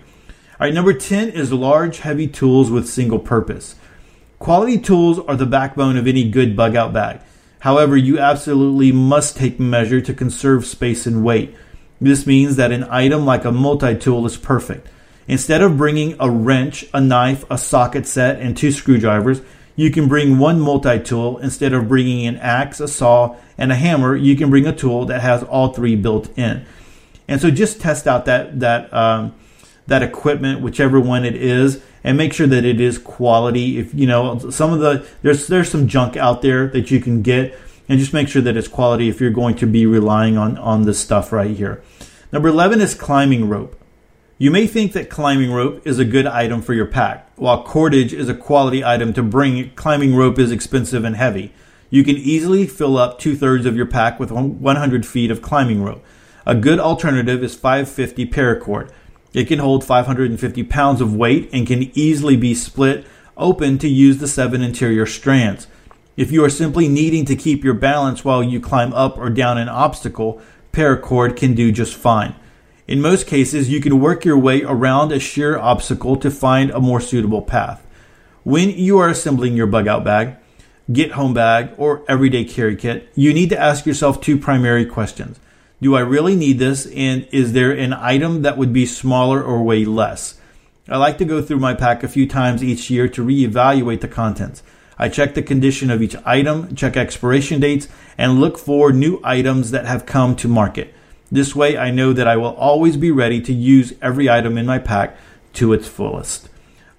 All 0.61 0.67
right, 0.67 0.75
number 0.75 0.93
10 0.93 1.29
is 1.31 1.53
large, 1.53 1.99
heavy 1.99 2.27
tools 2.27 2.69
with 2.71 2.89
single 2.89 3.21
purpose. 3.21 3.77
Quality 4.41 4.79
tools 4.79 5.19
are 5.21 5.37
the 5.37 5.47
backbone 5.47 5.97
of 5.97 6.07
any 6.07 6.29
good 6.29 6.57
bug 6.57 6.75
out 6.75 6.93
bag. 6.93 7.21
However, 7.61 7.97
you 7.97 8.19
absolutely 8.19 8.91
must 8.91 9.37
take 9.37 9.61
measure 9.61 10.01
to 10.01 10.15
conserve 10.15 10.67
space 10.67 11.07
and 11.07 11.25
weight. 11.25 11.55
This 12.01 12.27
means 12.27 12.57
that 12.57 12.73
an 12.73 12.85
item 12.85 13.25
like 13.27 13.45
a 13.45 13.53
multi 13.53 13.97
tool 13.97 14.25
is 14.27 14.37
perfect. 14.37 14.89
Instead 15.29 15.61
of 15.63 15.77
bringing 15.77 16.17
a 16.19 16.31
wrench, 16.31 16.87
a 16.95 17.01
knife, 17.01 17.45
a 17.51 17.59
socket 17.59 18.07
set, 18.07 18.41
and 18.41 18.57
two 18.57 18.73
screwdrivers, 18.73 19.43
you 19.77 19.91
can 19.91 20.09
bring 20.09 20.39
one 20.39 20.59
multi 20.59 20.99
tool. 20.99 21.39
Instead 21.39 21.75
of 21.75 21.87
bringing 21.87 22.27
an 22.27 22.37
axe, 22.39 22.81
a 22.81 22.89
saw, 22.89 23.37
and 23.59 23.71
a 23.71 23.77
hammer, 23.77 24.17
you 24.17 24.35
can 24.35 24.49
bring 24.51 24.67
a 24.67 24.75
tool 24.75 25.05
that 25.05 25.21
has 25.21 25.43
all 25.45 25.73
three 25.73 25.95
built 25.95 26.37
in. 26.37 26.65
And 27.29 27.41
so 27.41 27.51
just 27.51 27.81
test 27.81 28.07
out 28.07 28.25
that 28.25 28.59
that 28.61 28.93
um, 28.93 29.35
that 29.87 30.03
equipment, 30.03 30.63
whichever 30.63 30.99
one 30.99 31.27
it 31.27 31.37
is, 31.37 31.83
and 32.03 32.17
make 32.17 32.33
sure 32.33 32.47
that 32.47 32.65
it 32.65 32.81
is 32.81 32.97
quality. 32.97 33.79
If 33.79 33.93
you 33.95 34.07
know 34.07 34.39
some 34.51 34.73
of 34.73 34.81
the 34.81 35.07
there's 35.21 35.47
there's 35.47 35.71
some 35.71 35.87
junk 35.87 36.17
out 36.17 36.41
there 36.41 36.69
that 36.69 36.91
you 36.91 37.01
can 37.01 37.21
get, 37.21 37.55
and 37.87 38.01
just 38.01 38.15
make 38.15 38.29
sure 38.29 38.43
that 38.43 38.57
it's 38.57 38.67
quality 38.67 39.11
if 39.11 39.21
you're 39.21 39.31
going 39.31 39.57
to 39.57 39.67
be 39.67 39.85
relying 39.85 40.39
on 40.39 40.57
on 40.57 40.83
this 40.83 40.99
stuff 40.99 41.33
right 41.33 41.55
here. 41.55 41.83
Number 42.33 42.49
eleven 42.49 42.81
is 42.81 42.95
climbing 42.95 43.49
rope. 43.49 43.79
You 44.41 44.53
may 44.53 44.69
think 44.69 44.93
that 44.93 45.11
climbing 45.11 45.51
rope 45.51 45.85
is 45.85 45.99
a 45.99 46.05
good 46.05 46.25
item 46.25 46.63
for 46.63 46.73
your 46.73 46.87
pack. 46.87 47.29
While 47.35 47.65
cordage 47.65 48.13
is 48.13 48.29
a 48.29 48.37
quality 48.37 48.85
item 48.85 49.13
to 49.15 49.23
bring, 49.25 49.71
climbing 49.71 50.15
rope 50.15 50.39
is 50.39 50.53
expensive 50.53 51.03
and 51.03 51.17
heavy. 51.17 51.53
You 51.91 52.05
can 52.05 52.17
easily 52.17 52.65
fill 52.69 52.97
up 52.97 53.19
two 53.19 53.35
thirds 53.35 53.67
of 53.67 53.75
your 53.75 53.87
pack 53.87 54.21
with 54.21 54.31
100 54.31 55.05
feet 55.05 55.33
of 55.33 55.43
climbing 55.43 55.83
rope. 55.83 56.05
A 56.47 56.55
good 56.55 56.79
alternative 56.79 57.43
is 57.43 57.57
550 57.57 58.27
paracord. 58.27 58.93
It 59.35 59.47
can 59.49 59.59
hold 59.59 59.83
550 59.83 60.63
pounds 60.63 61.01
of 61.01 61.17
weight 61.17 61.51
and 61.53 61.67
can 61.67 61.91
easily 61.99 62.37
be 62.37 62.55
split 62.55 63.09
open 63.37 63.77
to 63.79 63.89
use 63.89 64.19
the 64.19 64.29
seven 64.29 64.63
interior 64.63 65.05
strands. 65.05 65.67
If 66.17 66.31
you 66.31 66.45
are 66.45 66.51
simply 66.51 66.87
needing 66.87 67.25
to 67.25 67.35
keep 67.35 67.65
your 67.65 67.75
balance 67.75 68.25
while 68.25 68.45
you 68.45 68.61
climb 68.61 68.93
up 68.93 69.19
or 69.19 69.31
down 69.31 69.59
an 69.59 69.69
obstacle, 69.69 70.41
paracord 70.73 71.37
can 71.37 71.55
do 71.55 71.73
just 71.73 71.95
fine. 71.95 72.37
In 72.89 73.03
most 73.03 73.27
cases, 73.27 73.69
you 73.69 73.83
can 73.83 74.01
work 74.01 74.25
your 74.25 74.39
way 74.39 74.63
around 74.63 75.13
a 75.13 75.21
sheer 75.21 75.59
obstacle 75.59 76.17
to 76.17 76.31
find 76.31 76.71
a 76.71 76.81
more 76.81 77.03
suitable 77.03 77.43
path. 77.43 77.87
When 78.45 78.71
you 78.71 78.97
are 78.97 79.11
assembling 79.11 79.55
your 79.55 79.67
bug 79.67 79.87
out 79.87 80.05
bag, 80.05 80.37
get 80.91 81.13
home 81.13 81.35
bag, 81.35 81.73
or 81.77 82.03
everyday 82.09 82.47
carry 82.47 82.77
kit, 82.77 83.11
you 83.15 83.35
need 83.35 83.51
to 83.51 83.61
ask 83.61 83.85
yourself 83.85 84.23
two 84.23 84.39
primary 84.39 84.87
questions. 84.87 85.39
Do 85.83 85.97
I 85.97 86.01
really 86.01 86.35
need 86.35 86.59
this? 86.59 86.87
And 86.87 87.29
is 87.31 87.53
there 87.53 87.73
an 87.73 87.93
item 87.93 88.41
that 88.41 88.57
would 88.57 88.73
be 88.73 88.87
smaller 88.87 89.43
or 89.43 89.63
weigh 89.63 89.85
less? 89.85 90.41
I 90.89 90.97
like 90.97 91.19
to 91.19 91.27
go 91.27 91.43
through 91.43 91.59
my 91.59 91.75
pack 91.75 92.03
a 92.03 92.09
few 92.09 92.27
times 92.27 92.65
each 92.65 92.89
year 92.89 93.07
to 93.07 93.23
reevaluate 93.23 94.01
the 94.01 94.09
contents. 94.09 94.63
I 94.99 95.11
check 95.11 95.35
the 95.35 95.43
condition 95.43 95.91
of 95.91 96.01
each 96.01 96.17
item, 96.25 96.75
check 96.75 96.97
expiration 96.97 97.61
dates, 97.61 97.87
and 98.17 98.41
look 98.41 98.57
for 98.57 98.93
new 98.93 99.21
items 99.23 99.73
that 99.73 99.85
have 99.85 100.07
come 100.07 100.35
to 100.37 100.49
market. 100.49 100.95
This 101.31 101.55
way, 101.55 101.77
I 101.77 101.91
know 101.91 102.13
that 102.13 102.27
I 102.27 102.37
will 102.37 102.55
always 102.55 102.97
be 102.97 103.11
ready 103.11 103.41
to 103.43 103.53
use 103.53 103.93
every 104.01 104.31
item 104.31 104.57
in 104.57 104.67
my 104.67 104.79
pack 104.79 105.17
to 105.55 105.73
its 105.73 105.87
fullest. 105.87 106.49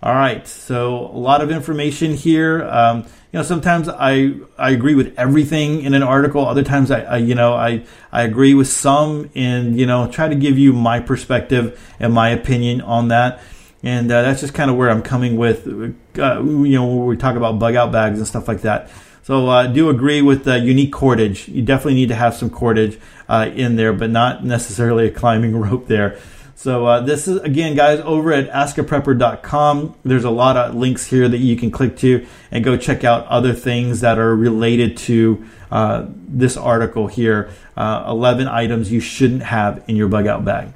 All 0.01 0.13
right, 0.13 0.47
so 0.47 1.07
a 1.07 1.17
lot 1.17 1.41
of 1.41 1.51
information 1.51 2.13
here. 2.13 2.63
Um, 2.63 2.99
you 3.31 3.37
know, 3.37 3.43
sometimes 3.43 3.89
I 3.89 4.35
I 4.57 4.69
agree 4.71 4.95
with 4.95 5.13
everything 5.17 5.81
in 5.81 5.93
an 5.93 6.03
article. 6.03 6.45
Other 6.47 6.63
times, 6.63 6.89
I, 6.89 7.01
I 7.01 7.17
you 7.17 7.35
know 7.35 7.53
I 7.53 7.83
I 8.11 8.23
agree 8.23 8.53
with 8.53 8.67
some, 8.67 9.29
and 9.35 9.77
you 9.77 9.85
know 9.85 10.09
try 10.09 10.29
to 10.29 10.35
give 10.35 10.57
you 10.57 10.73
my 10.73 10.99
perspective 10.99 11.79
and 11.99 12.13
my 12.13 12.29
opinion 12.29 12.81
on 12.81 13.09
that. 13.09 13.41
And 13.83 14.11
uh, 14.11 14.21
that's 14.21 14.41
just 14.41 14.53
kind 14.53 14.69
of 14.71 14.77
where 14.77 14.89
I'm 14.89 15.01
coming 15.01 15.37
with. 15.37 15.67
Uh, 15.67 16.41
you 16.43 16.75
know, 16.75 16.85
when 16.85 17.05
we 17.07 17.17
talk 17.17 17.35
about 17.35 17.59
bug 17.59 17.75
out 17.75 17.91
bags 17.91 18.19
and 18.19 18.27
stuff 18.27 18.47
like 18.47 18.61
that. 18.61 18.89
So 19.23 19.47
uh, 19.47 19.67
do 19.67 19.89
agree 19.89 20.21
with 20.21 20.43
the 20.43 20.57
unique 20.57 20.91
cordage. 20.91 21.47
You 21.47 21.61
definitely 21.61 21.95
need 21.95 22.09
to 22.09 22.15
have 22.15 22.33
some 22.33 22.49
cordage 22.49 22.99
uh, 23.29 23.49
in 23.55 23.77
there, 23.77 23.93
but 23.93 24.09
not 24.09 24.43
necessarily 24.43 25.07
a 25.07 25.11
climbing 25.11 25.55
rope 25.59 25.87
there. 25.87 26.19
So 26.55 26.85
uh, 26.85 26.99
this 26.99 27.29
is 27.29 27.39
again, 27.39 27.73
guys, 27.73 28.01
over 28.01 28.33
at 28.33 28.49
askaprepper.com. 28.49 29.95
There's 30.03 30.25
a 30.25 30.29
lot 30.29 30.57
of 30.57 30.75
links 30.75 31.05
here 31.05 31.29
that 31.29 31.37
you 31.37 31.55
can 31.55 31.71
click 31.71 31.95
to 31.99 32.27
and 32.51 32.65
go 32.65 32.75
check 32.75 33.05
out 33.05 33.25
other 33.27 33.53
things 33.53 34.01
that 34.01 34.19
are 34.19 34.35
related 34.35 34.97
to 34.97 35.45
uh, 35.71 36.07
this 36.09 36.57
article 36.57 37.07
here. 37.07 37.49
Uh, 37.77 38.03
11 38.09 38.49
items 38.49 38.91
you 38.91 38.99
shouldn't 38.99 39.43
have 39.43 39.85
in 39.87 39.95
your 39.95 40.09
bug 40.09 40.27
out 40.27 40.43
bag. 40.43 40.73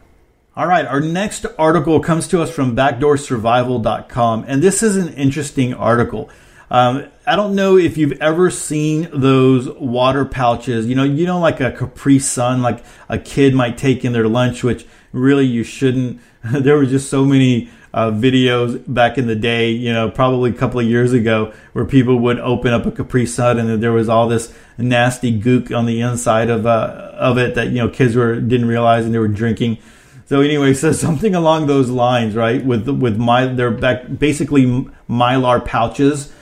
All 0.56 0.68
right, 0.68 0.86
our 0.86 1.02
next 1.02 1.48
article 1.58 2.00
comes 2.00 2.30
to 2.30 2.42
us 2.42 2.50
from 2.50 2.78
backdoorsurvival.com, 2.78 4.46
and 4.48 4.62
this 4.62 4.84
is 4.84 4.96
an 4.96 5.12
interesting 5.16 5.74
article. 5.74 6.30
Um, 6.72 7.06
I 7.26 7.36
don't 7.36 7.56
know 7.56 7.78
if 7.78 7.98
you've 7.98 8.20
ever 8.22 8.50
seen 8.50 9.10
those 9.14 9.70
water 9.70 10.26
pouches. 10.26 10.88
You 10.88 10.96
know, 10.96 11.04
you 11.04 11.26
know, 11.26 11.40
like 11.40 11.60
a 11.60 11.72
Capri 11.72 12.20
Sun, 12.20 12.62
like 12.62 12.84
a 13.10 13.18
kid 13.18 13.54
might 13.54 13.78
take 13.78 14.04
in 14.04 14.14
their 14.14 14.28
lunch, 14.28 14.64
which 14.64 14.86
really 15.12 15.46
you 15.46 15.64
shouldn't. 15.64 16.20
there 16.44 16.76
were 16.76 16.86
just 16.86 17.10
so 17.10 17.26
many 17.26 17.70
uh, 17.94 18.10
videos 18.10 18.84
back 18.92 19.18
in 19.18 19.28
the 19.28 19.36
day, 19.36 19.70
you 19.70 19.94
know, 19.94 20.10
probably 20.10 20.50
a 20.50 20.54
couple 20.54 20.80
of 20.80 20.88
years 20.88 21.14
ago, 21.14 21.54
where 21.74 21.86
people 21.86 22.18
would 22.18 22.40
open 22.40 22.74
up 22.74 22.86
a 22.86 22.92
Capri 22.92 23.26
Sun 23.26 23.60
and 23.60 23.84
there 23.84 23.92
was 23.92 24.10
all 24.10 24.28
this 24.28 24.54
nasty 24.78 25.40
gook 25.40 25.76
on 25.76 25.86
the 25.86 26.02
inside 26.02 26.50
of 26.50 26.66
uh, 26.66 27.12
of 27.14 27.38
it 27.38 27.54
that 27.56 27.68
you 27.68 27.78
know 27.78 27.90
kids 27.90 28.16
were 28.16 28.40
didn't 28.40 28.68
realize 28.68 29.06
and 29.06 29.14
they 29.14 29.20
were 29.20 29.28
drinking. 29.28 29.78
So 30.26 30.42
anyway, 30.42 30.74
so 30.84 30.92
something 30.92 31.36
along 31.36 31.68
those 31.68 31.90
lines, 31.90 32.36
right? 32.36 32.66
With 32.66 32.90
with 32.90 33.18
my 33.18 33.46
they're 33.46 33.72
back 33.72 34.18
basically 34.18 34.66
mylar 35.08 35.64
pouches, 35.64 36.33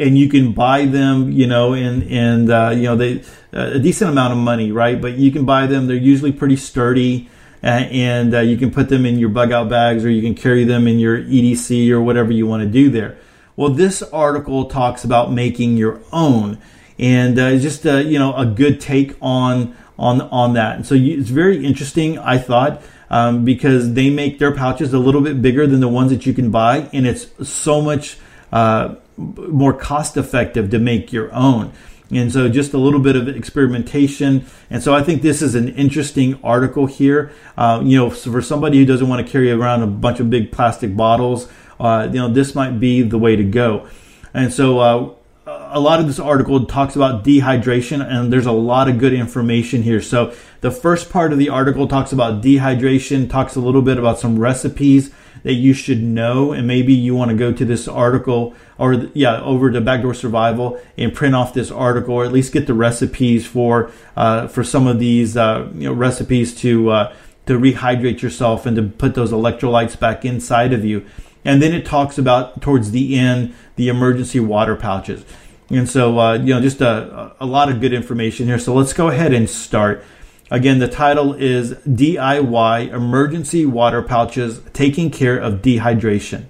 and 0.00 0.18
you 0.18 0.28
can 0.28 0.52
buy 0.52 0.86
them, 0.86 1.30
you 1.30 1.46
know, 1.46 1.74
in 1.74 2.02
and 2.04 2.50
uh, 2.50 2.72
you 2.74 2.84
know 2.84 2.96
they 2.96 3.20
uh, 3.52 3.72
a 3.74 3.78
decent 3.78 4.10
amount 4.10 4.32
of 4.32 4.38
money, 4.38 4.72
right? 4.72 5.00
But 5.00 5.14
you 5.14 5.30
can 5.30 5.44
buy 5.44 5.66
them. 5.66 5.86
They're 5.86 5.96
usually 5.96 6.32
pretty 6.32 6.56
sturdy 6.56 7.28
and 7.62 8.34
uh, 8.34 8.40
you 8.40 8.56
can 8.56 8.70
put 8.70 8.88
them 8.88 9.04
in 9.04 9.18
your 9.18 9.28
bug 9.28 9.52
out 9.52 9.68
bags 9.68 10.04
or 10.04 10.10
you 10.10 10.22
can 10.22 10.34
carry 10.34 10.64
them 10.64 10.86
in 10.86 10.98
your 10.98 11.18
EDC 11.18 11.90
or 11.90 12.00
whatever 12.00 12.32
you 12.32 12.46
want 12.46 12.62
to 12.62 12.68
do 12.68 12.90
there. 12.90 13.18
Well, 13.56 13.70
this 13.70 14.02
article 14.02 14.66
talks 14.66 15.04
about 15.04 15.32
making 15.32 15.76
your 15.76 16.00
own, 16.12 16.58
and 16.98 17.38
uh, 17.38 17.58
just 17.58 17.86
uh, 17.86 17.96
you 17.96 18.18
know 18.18 18.34
a 18.34 18.46
good 18.46 18.80
take 18.80 19.16
on 19.20 19.76
on 19.98 20.22
on 20.22 20.54
that. 20.54 20.76
And 20.76 20.86
so 20.86 20.94
you, 20.94 21.20
it's 21.20 21.28
very 21.28 21.62
interesting, 21.64 22.18
I 22.18 22.38
thought, 22.38 22.80
um, 23.10 23.44
because 23.44 23.92
they 23.92 24.08
make 24.08 24.38
their 24.38 24.54
pouches 24.54 24.94
a 24.94 24.98
little 24.98 25.20
bit 25.20 25.42
bigger 25.42 25.66
than 25.66 25.80
the 25.80 25.88
ones 25.88 26.10
that 26.10 26.24
you 26.24 26.32
can 26.32 26.50
buy, 26.50 26.88
and 26.94 27.06
it's 27.06 27.26
so 27.46 27.82
much 27.82 28.16
uh, 28.50 28.94
more 29.20 29.72
cost 29.72 30.16
effective 30.16 30.70
to 30.70 30.78
make 30.78 31.12
your 31.12 31.32
own. 31.32 31.72
And 32.10 32.32
so 32.32 32.48
just 32.48 32.72
a 32.72 32.78
little 32.78 32.98
bit 32.98 33.14
of 33.14 33.28
experimentation. 33.28 34.46
And 34.68 34.82
so 34.82 34.94
I 34.94 35.02
think 35.02 35.22
this 35.22 35.42
is 35.42 35.54
an 35.54 35.68
interesting 35.68 36.40
article 36.42 36.86
here. 36.86 37.30
Uh, 37.56 37.80
you 37.84 37.96
know, 37.96 38.10
for 38.10 38.42
somebody 38.42 38.78
who 38.78 38.84
doesn't 38.84 39.08
want 39.08 39.24
to 39.24 39.30
carry 39.30 39.52
around 39.52 39.82
a 39.82 39.86
bunch 39.86 40.18
of 40.18 40.28
big 40.28 40.50
plastic 40.50 40.96
bottles, 40.96 41.48
uh, 41.78 42.08
you 42.10 42.18
know, 42.18 42.28
this 42.28 42.54
might 42.54 42.80
be 42.80 43.02
the 43.02 43.18
way 43.18 43.36
to 43.36 43.44
go. 43.44 43.88
And 44.34 44.52
so 44.52 44.78
uh, 44.80 45.14
a 45.46 45.78
lot 45.78 46.00
of 46.00 46.06
this 46.06 46.18
article 46.18 46.66
talks 46.66 46.96
about 46.96 47.24
dehydration, 47.24 48.04
and 48.04 48.32
there's 48.32 48.46
a 48.46 48.52
lot 48.52 48.88
of 48.88 48.98
good 48.98 49.12
information 49.12 49.82
here. 49.82 50.02
So 50.02 50.34
the 50.60 50.70
first 50.70 51.10
part 51.10 51.32
of 51.32 51.38
the 51.38 51.48
article 51.48 51.86
talks 51.86 52.12
about 52.12 52.42
dehydration, 52.42 53.30
talks 53.30 53.56
a 53.56 53.60
little 53.60 53.82
bit 53.82 53.98
about 53.98 54.18
some 54.18 54.38
recipes 54.38 55.12
that 55.42 55.54
you 55.54 55.72
should 55.72 56.02
know, 56.02 56.52
and 56.52 56.66
maybe 56.66 56.92
you 56.92 57.14
want 57.14 57.30
to 57.30 57.36
go 57.36 57.52
to 57.52 57.64
this 57.64 57.88
article 57.88 58.54
or 58.78 58.94
yeah, 59.14 59.40
over 59.42 59.70
to 59.70 59.80
Backdoor 59.80 60.14
Survival 60.14 60.80
and 60.96 61.14
print 61.14 61.34
off 61.34 61.52
this 61.52 61.70
article, 61.70 62.14
or 62.14 62.24
at 62.24 62.32
least 62.32 62.52
get 62.52 62.66
the 62.66 62.74
recipes 62.74 63.46
for 63.46 63.90
uh, 64.16 64.48
for 64.48 64.64
some 64.64 64.86
of 64.86 64.98
these 64.98 65.36
uh, 65.36 65.68
you 65.74 65.88
know 65.88 65.92
recipes 65.92 66.54
to 66.56 66.90
uh, 66.90 67.14
to 67.46 67.58
rehydrate 67.58 68.22
yourself 68.22 68.66
and 68.66 68.76
to 68.76 68.82
put 68.82 69.14
those 69.14 69.32
electrolytes 69.32 69.98
back 69.98 70.24
inside 70.24 70.72
of 70.72 70.84
you. 70.84 71.04
And 71.44 71.62
then 71.62 71.72
it 71.72 71.86
talks 71.86 72.18
about 72.18 72.60
towards 72.60 72.90
the 72.90 73.18
end 73.18 73.54
the 73.76 73.88
emergency 73.88 74.40
water 74.40 74.76
pouches. 74.76 75.24
And 75.70 75.88
so, 75.88 76.18
uh, 76.18 76.34
you 76.34 76.52
know, 76.52 76.60
just 76.60 76.80
a, 76.80 77.34
a 77.40 77.46
lot 77.46 77.70
of 77.70 77.80
good 77.80 77.92
information 77.92 78.46
here. 78.46 78.58
So 78.58 78.74
let's 78.74 78.92
go 78.92 79.08
ahead 79.08 79.32
and 79.32 79.48
start. 79.48 80.04
Again, 80.52 80.80
the 80.80 80.88
title 80.88 81.32
is 81.34 81.74
DIY 81.86 82.92
Emergency 82.92 83.64
Water 83.64 84.02
Pouches 84.02 84.60
Taking 84.72 85.08
Care 85.08 85.38
of 85.38 85.62
Dehydration. 85.62 86.46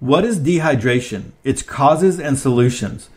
What 0.00 0.24
is 0.24 0.40
dehydration? 0.40 1.30
Its 1.44 1.62
causes 1.62 2.18
and 2.18 2.36
solutions. 2.36 3.10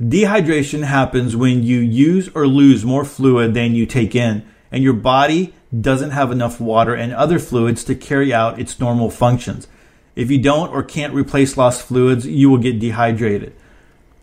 Dehydration 0.00 0.84
happens 0.84 1.36
when 1.36 1.62
you 1.62 1.80
use 1.80 2.30
or 2.34 2.46
lose 2.46 2.86
more 2.86 3.04
fluid 3.04 3.52
than 3.52 3.74
you 3.74 3.84
take 3.84 4.14
in, 4.14 4.46
and 4.70 4.82
your 4.82 4.94
body 4.94 5.52
doesn't 5.78 6.12
have 6.12 6.32
enough 6.32 6.58
water 6.58 6.94
and 6.94 7.12
other 7.12 7.38
fluids 7.38 7.84
to 7.84 7.94
carry 7.94 8.32
out 8.32 8.58
its 8.58 8.80
normal 8.80 9.10
functions. 9.10 9.68
If 10.16 10.30
you 10.30 10.38
don't 10.38 10.70
or 10.70 10.82
can't 10.82 11.12
replace 11.12 11.58
lost 11.58 11.82
fluids, 11.82 12.26
you 12.26 12.48
will 12.48 12.56
get 12.56 12.80
dehydrated. 12.80 13.54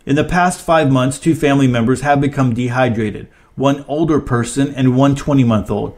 In 0.08 0.16
the 0.16 0.24
past 0.24 0.62
five 0.62 0.92
months, 0.92 1.20
two 1.20 1.36
family 1.36 1.68
members 1.68 2.02
have 2.02 2.20
become 2.20 2.56
dehydrated 2.56 3.28
one 3.60 3.86
older 3.88 4.20
person, 4.20 4.74
and 4.74 4.96
one 4.96 5.16
20 5.16 5.44
month 5.44 5.70
old. 5.70 5.98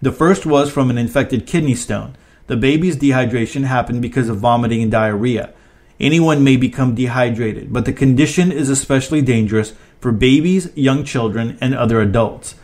The 0.00 0.10
first 0.10 0.46
was 0.46 0.70
from 0.70 0.90
an 0.90 0.98
infected 0.98 1.46
kidney 1.46 1.74
stone. 1.74 2.16
The 2.46 2.56
baby's 2.56 2.96
dehydration 2.96 3.64
happened 3.64 4.02
because 4.02 4.28
of 4.28 4.38
vomiting 4.38 4.82
and 4.82 4.90
diarrhea. 4.90 5.52
Anyone 6.00 6.42
may 6.42 6.56
become 6.56 6.96
dehydrated, 6.96 7.72
but 7.72 7.84
the 7.84 7.92
condition 7.92 8.50
is 8.50 8.68
especially 8.68 9.22
dangerous 9.22 9.74
for 10.00 10.10
babies, 10.10 10.72
young 10.74 11.04
children, 11.04 11.56
and 11.60 11.74
other 11.74 12.00
adults. 12.00 12.56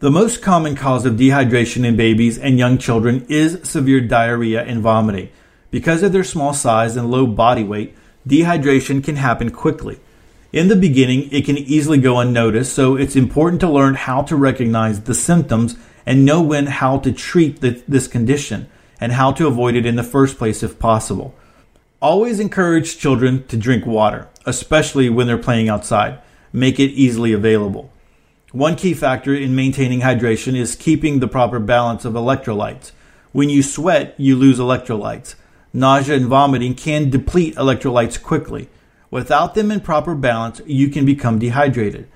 The 0.00 0.10
most 0.10 0.42
common 0.42 0.74
cause 0.74 1.06
of 1.06 1.14
dehydration 1.14 1.84
in 1.84 1.96
babies 1.96 2.36
and 2.36 2.58
young 2.58 2.78
children 2.78 3.24
is 3.28 3.60
severe 3.62 4.00
diarrhea 4.00 4.64
and 4.64 4.80
vomiting. 4.80 5.28
Because 5.70 6.02
of 6.02 6.12
their 6.12 6.24
small 6.24 6.52
size 6.52 6.96
and 6.96 7.10
low 7.10 7.26
body 7.26 7.62
weight, 7.62 7.94
dehydration 8.26 9.04
can 9.04 9.16
happen 9.16 9.50
quickly. 9.50 10.00
In 10.54 10.68
the 10.68 10.76
beginning, 10.76 11.32
it 11.32 11.44
can 11.44 11.58
easily 11.58 11.98
go 11.98 12.20
unnoticed, 12.20 12.72
so 12.72 12.94
it's 12.94 13.16
important 13.16 13.60
to 13.62 13.68
learn 13.68 13.96
how 13.96 14.22
to 14.22 14.36
recognize 14.36 15.00
the 15.00 15.12
symptoms 15.12 15.74
and 16.06 16.24
know 16.24 16.40
when 16.40 16.66
how 16.66 16.98
to 16.98 17.10
treat 17.10 17.60
the, 17.60 17.82
this 17.88 18.06
condition 18.06 18.70
and 19.00 19.10
how 19.10 19.32
to 19.32 19.48
avoid 19.48 19.74
it 19.74 19.84
in 19.84 19.96
the 19.96 20.04
first 20.04 20.38
place 20.38 20.62
if 20.62 20.78
possible. 20.78 21.34
Always 22.00 22.38
encourage 22.38 22.98
children 22.98 23.44
to 23.48 23.56
drink 23.56 23.84
water, 23.84 24.28
especially 24.46 25.10
when 25.10 25.26
they're 25.26 25.38
playing 25.38 25.68
outside. 25.68 26.20
Make 26.52 26.78
it 26.78 26.92
easily 26.92 27.32
available. 27.32 27.90
One 28.52 28.76
key 28.76 28.94
factor 28.94 29.34
in 29.34 29.56
maintaining 29.56 30.02
hydration 30.02 30.54
is 30.54 30.76
keeping 30.76 31.18
the 31.18 31.26
proper 31.26 31.58
balance 31.58 32.04
of 32.04 32.12
electrolytes. 32.12 32.92
When 33.32 33.50
you 33.50 33.60
sweat, 33.60 34.14
you 34.18 34.36
lose 34.36 34.60
electrolytes. 34.60 35.34
Nausea 35.72 36.14
and 36.14 36.26
vomiting 36.26 36.76
can 36.76 37.10
deplete 37.10 37.56
electrolytes 37.56 38.22
quickly. 38.22 38.68
Without 39.14 39.54
them 39.54 39.70
in 39.70 39.78
proper 39.78 40.12
balance, 40.12 40.60
you 40.66 40.88
can 40.88 41.06
become 41.06 41.38
dehydrated. 41.38 42.08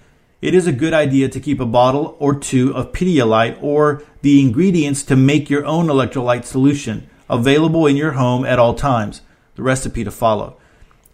It 0.42 0.52
is 0.52 0.66
a 0.66 0.72
good 0.72 0.92
idea 0.92 1.28
to 1.28 1.38
keep 1.38 1.60
a 1.60 1.64
bottle 1.64 2.16
or 2.18 2.34
two 2.34 2.74
of 2.74 2.90
Pedialyte 2.90 3.56
or 3.62 4.02
the 4.22 4.40
ingredients 4.40 5.04
to 5.04 5.14
make 5.14 5.48
your 5.48 5.64
own 5.64 5.86
electrolyte 5.86 6.44
solution 6.44 7.08
available 7.30 7.86
in 7.86 7.96
your 7.96 8.14
home 8.14 8.44
at 8.44 8.58
all 8.58 8.74
times. 8.74 9.22
The 9.54 9.62
recipe 9.62 10.02
to 10.02 10.10
follow. 10.10 10.56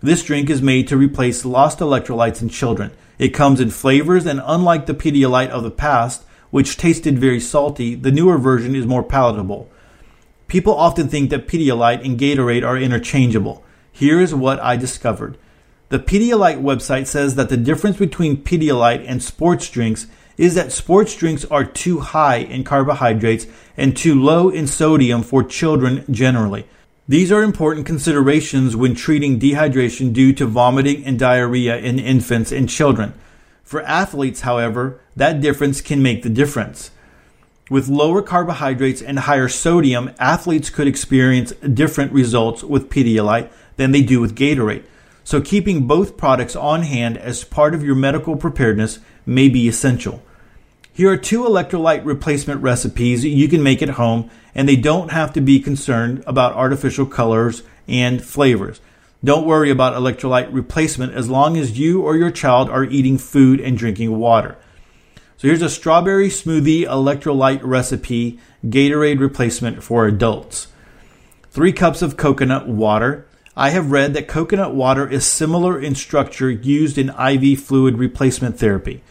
This 0.01 0.23
drink 0.23 0.49
is 0.49 0.63
made 0.63 0.89
to 0.89 0.97
replace 0.97 1.45
lost 1.45 1.81
electrolytes 1.81 2.41
in 2.41 2.49
children. 2.49 2.91
It 3.19 3.35
comes 3.35 3.61
in 3.61 3.69
flavors, 3.69 4.25
and 4.25 4.41
unlike 4.43 4.87
the 4.87 4.95
Pedialyte 4.95 5.51
of 5.51 5.65
the 5.65 5.71
past, 5.71 6.23
which 6.51 6.79
tasted 6.79 7.19
very 7.19 7.41
salty, 7.41 7.95
the 7.95 8.11
newer 8.11 8.39
version 8.39 8.75
is 8.75 8.87
more 8.87 9.03
palatable. 9.03 9.69
People 10.49 10.75
often 10.75 11.09
think 11.09 11.29
that 11.29 11.47
Pedialyte 11.47 12.03
and 12.03 12.19
Gatorade 12.19 12.67
are 12.67 12.79
interchangeable. 12.79 13.63
Here 13.93 14.19
is 14.19 14.35
what 14.35 14.59
I 14.61 14.79
discovered. 14.79 15.37
The 15.95 16.01
Pedialyte 16.01 16.61
website 16.61 17.07
says 17.07 17.37
that 17.37 17.51
the 17.51 17.57
difference 17.57 17.99
between 17.99 18.39
Pedialyte 18.39 19.05
and 19.07 19.23
sports 19.23 19.71
drinks 19.71 20.09
is 20.37 20.57
that 20.57 20.73
sports 20.73 21.15
drinks 21.15 21.45
are 21.45 21.65
too 21.65 22.01
high 22.01 22.39
in 22.39 22.65
carbohydrates 22.65 23.47
and 23.77 23.97
too 23.97 24.21
low 24.21 24.49
in 24.49 24.67
sodium 24.67 25.23
for 25.23 25.45
children 25.45 26.05
generally. 26.11 26.67
These 27.07 27.31
are 27.31 27.45
important 27.45 27.87
considerations 27.87 28.75
when 28.75 28.97
treating 28.97 29.39
dehydration 29.39 30.13
due 30.13 30.33
to 30.33 30.47
vomiting 30.47 31.05
and 31.05 31.17
diarrhea 31.17 31.77
in 31.77 32.01
infants 32.01 32.51
and 32.51 32.69
children. 32.69 33.15
For 33.63 33.81
athletes, 33.83 34.41
however, 34.41 34.99
that 35.15 35.41
difference 35.41 35.81
can 35.81 36.03
make 36.03 36.25
the 36.25 36.29
difference. 36.29 36.91
With 37.71 37.87
lower 37.87 38.21
carbohydrates 38.21 39.01
and 39.01 39.21
higher 39.21 39.49
sodium, 39.49 40.11
athletes 40.19 40.71
could 40.71 40.89
experience 40.89 41.53
different 41.53 42.11
results 42.11 42.65
with 42.65 42.91
Pedialyte 42.91 43.49
than 43.77 43.93
they 43.93 44.03
do 44.03 44.21
with 44.21 44.35
Gatorade. 44.35 44.83
So 45.25 45.41
keeping 45.41 45.87
both 45.87 46.17
products 46.17 46.55
on 46.55 46.83
hand 46.83 47.17
as 47.17 47.45
part 47.45 47.75
of 47.75 47.83
your 47.83 47.95
medical 47.95 48.37
preparedness 48.37 48.99
may 49.25 49.49
be 49.49 49.67
essential. 49.67 50.23
Here 50.93 51.11
are 51.11 51.17
two 51.17 51.43
electrolyte 51.43 52.05
replacement 52.05 52.63
recipes 52.63 53.25
you 53.25 53.49
can 53.49 53.63
make 53.63 53.83
at 53.83 53.89
home, 53.89 54.31
and 54.55 54.69
they 54.69 54.77
don't 54.77 55.11
have 55.11 55.33
to 55.33 55.41
be 55.41 55.59
concerned 55.59 56.23
about 56.27 56.53
artificial 56.53 57.07
colors 57.07 57.65
and 57.89 58.23
flavors. 58.23 58.81
Don't 59.25 59.47
worry 59.47 59.71
about 59.71 59.95
electrolyte 59.95 60.53
replacement 60.53 61.15
as 61.15 61.31
long 61.31 61.57
as 61.57 61.79
you 61.79 62.03
or 62.03 62.15
your 62.15 62.31
child 62.31 62.69
are 62.69 62.85
eating 62.85 63.17
food 63.17 63.59
and 63.61 63.77
drinking 63.77 64.17
water. 64.19 64.57
So 65.39 65.49
here's 65.49 65.63
a 65.63 65.71
strawberry 65.71 66.29
smoothie 66.29 66.85
electrolyte 66.85 67.63
recipe, 67.65 68.39
Gatorade 68.65 69.19
replacement 69.19 69.83
for 69.83 70.07
adults. 70.07 70.69
Three 71.51 71.73
cups 71.73 72.03
of 72.03 72.17
coconut 72.17 72.69
water, 72.69 73.27
I 73.57 73.71
have 73.71 73.93
read 73.93 74.15
that 74.15 74.27
coconut 74.27 74.75
water 74.75 75.09
is 75.09 75.25
similar 75.25 75.81
in 75.81 75.95
structure 75.95 76.51
used 76.51 76.99
in 76.99 77.11
IV 77.11 77.61
fluid 77.61 77.99
replacement 77.99 78.59
therapy. 78.59 79.03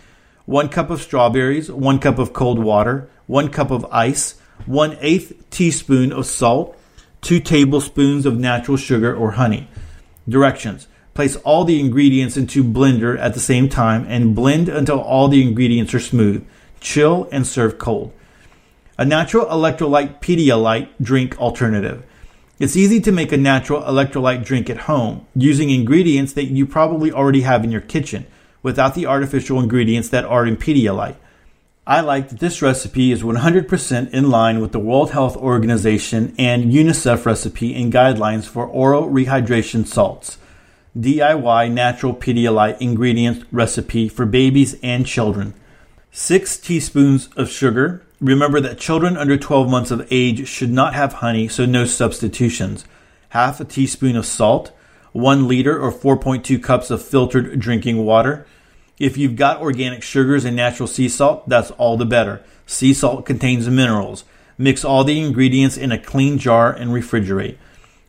One 0.46 0.68
cup 0.68 0.90
of 0.90 1.02
strawberries, 1.02 1.72
one 1.72 2.00
cup 2.00 2.20
of 2.20 2.34
cold 2.34 2.60
water, 2.60 3.10
one 3.26 3.48
cup 3.48 3.72
of 3.72 3.86
ice, 3.90 4.36
one 4.66 4.98
eighth 5.00 5.50
teaspoon 5.50 6.12
of 6.12 6.26
salt, 6.26 6.78
two 7.22 7.40
tablespoons 7.40 8.26
of 8.26 8.38
natural 8.38 8.76
sugar 8.76 9.16
or 9.16 9.32
honey. 9.32 9.70
Directions. 10.28 10.88
Place 11.14 11.38
all 11.38 11.64
the 11.64 11.80
ingredients 11.80 12.36
into 12.36 12.66
blender 12.66 13.18
at 13.18 13.36
the 13.36 13.40
same 13.40 13.70
time 13.70 14.06
and 14.10 14.36
blend 14.36 14.68
until 14.68 15.00
all 15.00 15.30
the 15.30 15.42
ingredients 15.42 15.94
are 15.94 16.02
smooth. 16.02 16.46
Chill 16.82 17.30
and 17.32 17.48
serve 17.48 17.78
cold. 17.78 18.12
A 18.98 19.06
natural 19.06 19.46
electrolyte 19.46 20.20
Pedialyte 20.20 20.90
drink 21.02 21.40
alternative. 21.40 22.04
It's 22.60 22.78
easy 22.78 23.02
to 23.02 23.12
make 23.12 23.32
a 23.32 23.38
natural 23.38 23.82
electrolyte 23.82 24.46
drink 24.46 24.70
at 24.70 24.86
home 24.86 25.26
using 25.36 25.72
ingredients 25.72 26.34
that 26.34 26.46
you 26.46 26.68
probably 26.68 27.12
already 27.12 27.42
have 27.42 27.64
in 27.64 27.72
your 27.72 27.82
kitchen 27.82 28.28
without 28.62 28.94
the 28.94 29.08
artificial 29.08 29.60
ingredients 29.60 30.10
that 30.10 30.24
are 30.24 30.46
in 30.46 30.56
Pedialyte. 30.56 31.16
I 31.88 32.02
like 32.02 32.30
that 32.30 32.40
this 32.40 32.62
recipe 32.62 33.12
is 33.12 33.24
100% 33.24 34.12
in 34.12 34.30
line 34.30 34.62
with 34.62 34.72
the 34.72 34.80
World 34.80 35.12
Health 35.12 35.36
Organization 35.36 36.36
and 36.38 36.72
UNICEF 36.72 37.26
recipe 37.26 37.74
and 37.74 37.92
guidelines 37.92 38.46
for 38.46 38.68
oral 38.68 39.10
rehydration 39.10 39.86
salts. 39.88 40.38
DIY 40.98 41.72
natural 41.72 42.14
Pedialyte 42.14 42.80
ingredients 42.80 43.46
recipe 43.52 44.08
for 44.08 44.28
babies 44.28 44.78
and 44.84 45.08
children. 45.08 45.56
6 46.16 46.58
teaspoons 46.58 47.28
of 47.36 47.50
sugar. 47.50 48.06
Remember 48.22 48.62
that 48.62 48.78
children 48.78 49.18
under 49.18 49.36
12 49.36 49.68
months 49.68 49.90
of 49.90 50.08
age 50.12 50.48
should 50.48 50.70
not 50.70 50.94
have 50.94 51.14
honey, 51.14 51.48
so 51.48 51.66
no 51.66 51.86
substitutions. 51.86 52.86
Half 53.30 53.60
a 53.60 53.66
teaspoon 53.66 54.16
of 54.16 54.28
salt, 54.28 54.72
1 55.14 55.48
liter 55.48 55.76
or 55.82 55.92
4.2 55.92 56.62
cups 56.62 56.92
of 56.92 57.02
filtered 57.02 57.60
drinking 57.60 58.06
water. 58.06 58.46
If 59.00 59.18
you've 59.18 59.36
got 59.36 59.60
organic 59.60 60.04
sugars 60.04 60.46
and 60.46 60.56
natural 60.56 60.86
sea 60.86 61.10
salt, 61.10 61.50
that's 61.50 61.72
all 61.72 61.98
the 61.98 62.06
better. 62.06 62.44
Sea 62.68 62.94
salt 62.94 63.26
contains 63.26 63.68
minerals. 63.68 64.24
Mix 64.56 64.86
all 64.86 65.04
the 65.04 65.20
ingredients 65.20 65.78
in 65.78 65.92
a 65.92 65.98
clean 65.98 66.38
jar 66.38 66.72
and 66.72 66.92
refrigerate. 66.92 67.58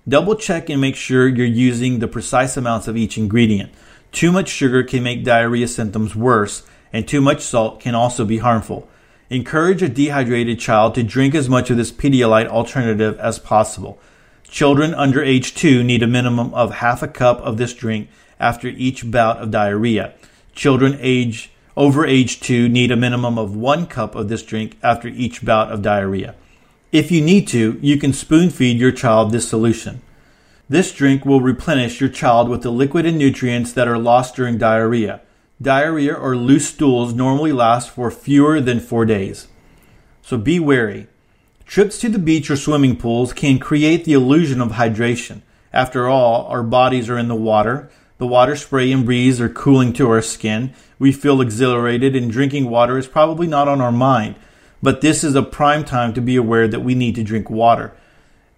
Double 0.06 0.34
check 0.34 0.68
and 0.68 0.78
make 0.78 0.94
sure 0.94 1.26
you're 1.26 1.46
using 1.46 2.00
the 2.00 2.06
precise 2.06 2.58
amounts 2.58 2.86
of 2.86 2.98
each 2.98 3.16
ingredient. 3.16 3.72
Too 4.12 4.30
much 4.30 4.50
sugar 4.50 4.82
can 4.82 5.02
make 5.02 5.24
diarrhea 5.24 5.66
symptoms 5.66 6.14
worse, 6.14 6.64
and 6.94 7.08
too 7.08 7.20
much 7.20 7.42
salt 7.42 7.80
can 7.80 7.96
also 7.96 8.24
be 8.24 8.38
harmful. 8.38 8.88
Encourage 9.28 9.82
a 9.82 9.88
dehydrated 9.88 10.60
child 10.60 10.94
to 10.94 11.02
drink 11.02 11.34
as 11.34 11.48
much 11.48 11.68
of 11.68 11.76
this 11.76 11.90
Pedialyte 11.90 12.46
alternative 12.46 13.18
as 13.18 13.40
possible. 13.40 13.98
Children 14.44 14.94
under 14.94 15.20
age 15.20 15.56
2 15.56 15.82
need 15.82 16.04
a 16.04 16.06
minimum 16.06 16.54
of 16.54 16.74
half 16.74 17.02
a 17.02 17.08
cup 17.08 17.40
of 17.40 17.56
this 17.56 17.74
drink 17.74 18.08
after 18.38 18.68
each 18.68 19.10
bout 19.10 19.38
of 19.38 19.50
diarrhea. 19.50 20.14
Children 20.54 20.96
age 21.00 21.50
over 21.76 22.06
age 22.06 22.38
2 22.38 22.68
need 22.68 22.92
a 22.92 22.96
minimum 22.96 23.38
of 23.38 23.56
1 23.56 23.86
cup 23.88 24.14
of 24.14 24.28
this 24.28 24.44
drink 24.44 24.78
after 24.80 25.08
each 25.08 25.44
bout 25.44 25.72
of 25.72 25.82
diarrhea. 25.82 26.36
If 26.92 27.10
you 27.10 27.20
need 27.20 27.48
to, 27.48 27.76
you 27.82 27.98
can 27.98 28.12
spoon 28.12 28.50
feed 28.50 28.78
your 28.78 28.92
child 28.92 29.32
this 29.32 29.48
solution. 29.48 30.00
This 30.68 30.94
drink 30.94 31.26
will 31.26 31.40
replenish 31.40 32.00
your 32.00 32.08
child 32.08 32.48
with 32.48 32.62
the 32.62 32.70
liquid 32.70 33.04
and 33.04 33.18
nutrients 33.18 33.72
that 33.72 33.88
are 33.88 33.98
lost 33.98 34.36
during 34.36 34.58
diarrhea. 34.58 35.22
Diarrhea 35.62 36.14
or 36.14 36.36
loose 36.36 36.68
stools 36.68 37.14
normally 37.14 37.52
last 37.52 37.90
for 37.90 38.10
fewer 38.10 38.60
than 38.60 38.80
four 38.80 39.04
days. 39.04 39.46
So 40.22 40.36
be 40.36 40.58
wary. 40.58 41.06
Trips 41.64 41.98
to 42.00 42.08
the 42.08 42.18
beach 42.18 42.50
or 42.50 42.56
swimming 42.56 42.96
pools 42.96 43.32
can 43.32 43.58
create 43.58 44.04
the 44.04 44.12
illusion 44.12 44.60
of 44.60 44.72
hydration. 44.72 45.42
After 45.72 46.08
all, 46.08 46.46
our 46.46 46.62
bodies 46.62 47.08
are 47.08 47.18
in 47.18 47.28
the 47.28 47.34
water. 47.34 47.90
The 48.18 48.26
water 48.26 48.56
spray 48.56 48.92
and 48.92 49.04
breeze 49.04 49.40
are 49.40 49.48
cooling 49.48 49.92
to 49.94 50.08
our 50.10 50.22
skin. 50.22 50.74
We 50.98 51.12
feel 51.12 51.40
exhilarated, 51.40 52.14
and 52.14 52.30
drinking 52.30 52.70
water 52.70 52.98
is 52.98 53.06
probably 53.06 53.46
not 53.46 53.68
on 53.68 53.80
our 53.80 53.92
mind. 53.92 54.36
But 54.82 55.00
this 55.00 55.24
is 55.24 55.34
a 55.34 55.42
prime 55.42 55.84
time 55.84 56.14
to 56.14 56.20
be 56.20 56.36
aware 56.36 56.68
that 56.68 56.80
we 56.80 56.94
need 56.94 57.14
to 57.14 57.24
drink 57.24 57.48
water. 57.48 57.92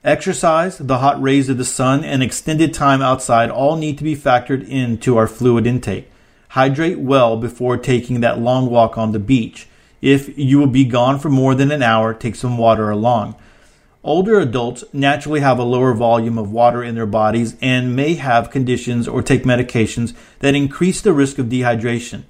Exercise, 0.03 0.78
the 0.78 0.99
hot 0.99 1.20
rays 1.20 1.49
of 1.49 1.59
the 1.59 1.64
sun, 1.64 2.05
and 2.05 2.22
extended 2.22 2.74
time 2.74 3.03
outside 3.03 3.51
all 3.51 3.76
need 3.76 3.99
to 3.99 4.05
be 4.05 4.16
factored 4.16 4.66
into 4.68 5.16
our 5.16 5.26
fluid 5.26 5.66
intake. 5.66 6.11
Hydrate 6.57 6.98
well 6.98 7.36
before 7.36 7.76
taking 7.76 8.20
that 8.20 8.38
long 8.38 8.70
walk 8.70 8.96
on 8.96 9.12
the 9.12 9.18
beach. 9.18 9.68
If 10.00 10.38
you 10.38 10.59
will 10.59 10.66
be 10.66 10.86
gone 10.86 11.18
for 11.18 11.28
more 11.28 11.54
than 11.54 11.70
an 11.70 11.82
hour, 11.82 12.14
take 12.14 12.34
some 12.34 12.57
water 12.57 12.88
along. 12.88 13.34
Older 14.02 14.40
adults 14.40 14.82
naturally 14.90 15.40
have 15.40 15.59
a 15.59 15.64
lower 15.64 15.92
volume 15.92 16.38
of 16.38 16.50
water 16.50 16.82
in 16.82 16.94
their 16.94 17.04
bodies 17.04 17.59
and 17.61 17.94
may 17.94 18.14
have 18.14 18.50
conditions 18.50 19.07
or 19.07 19.20
take 19.20 19.42
medications 19.42 20.14
that 20.38 20.54
increase 20.54 21.02
the 21.02 21.12
risk 21.12 21.36
of 21.36 21.48
dehydration. 21.48 22.22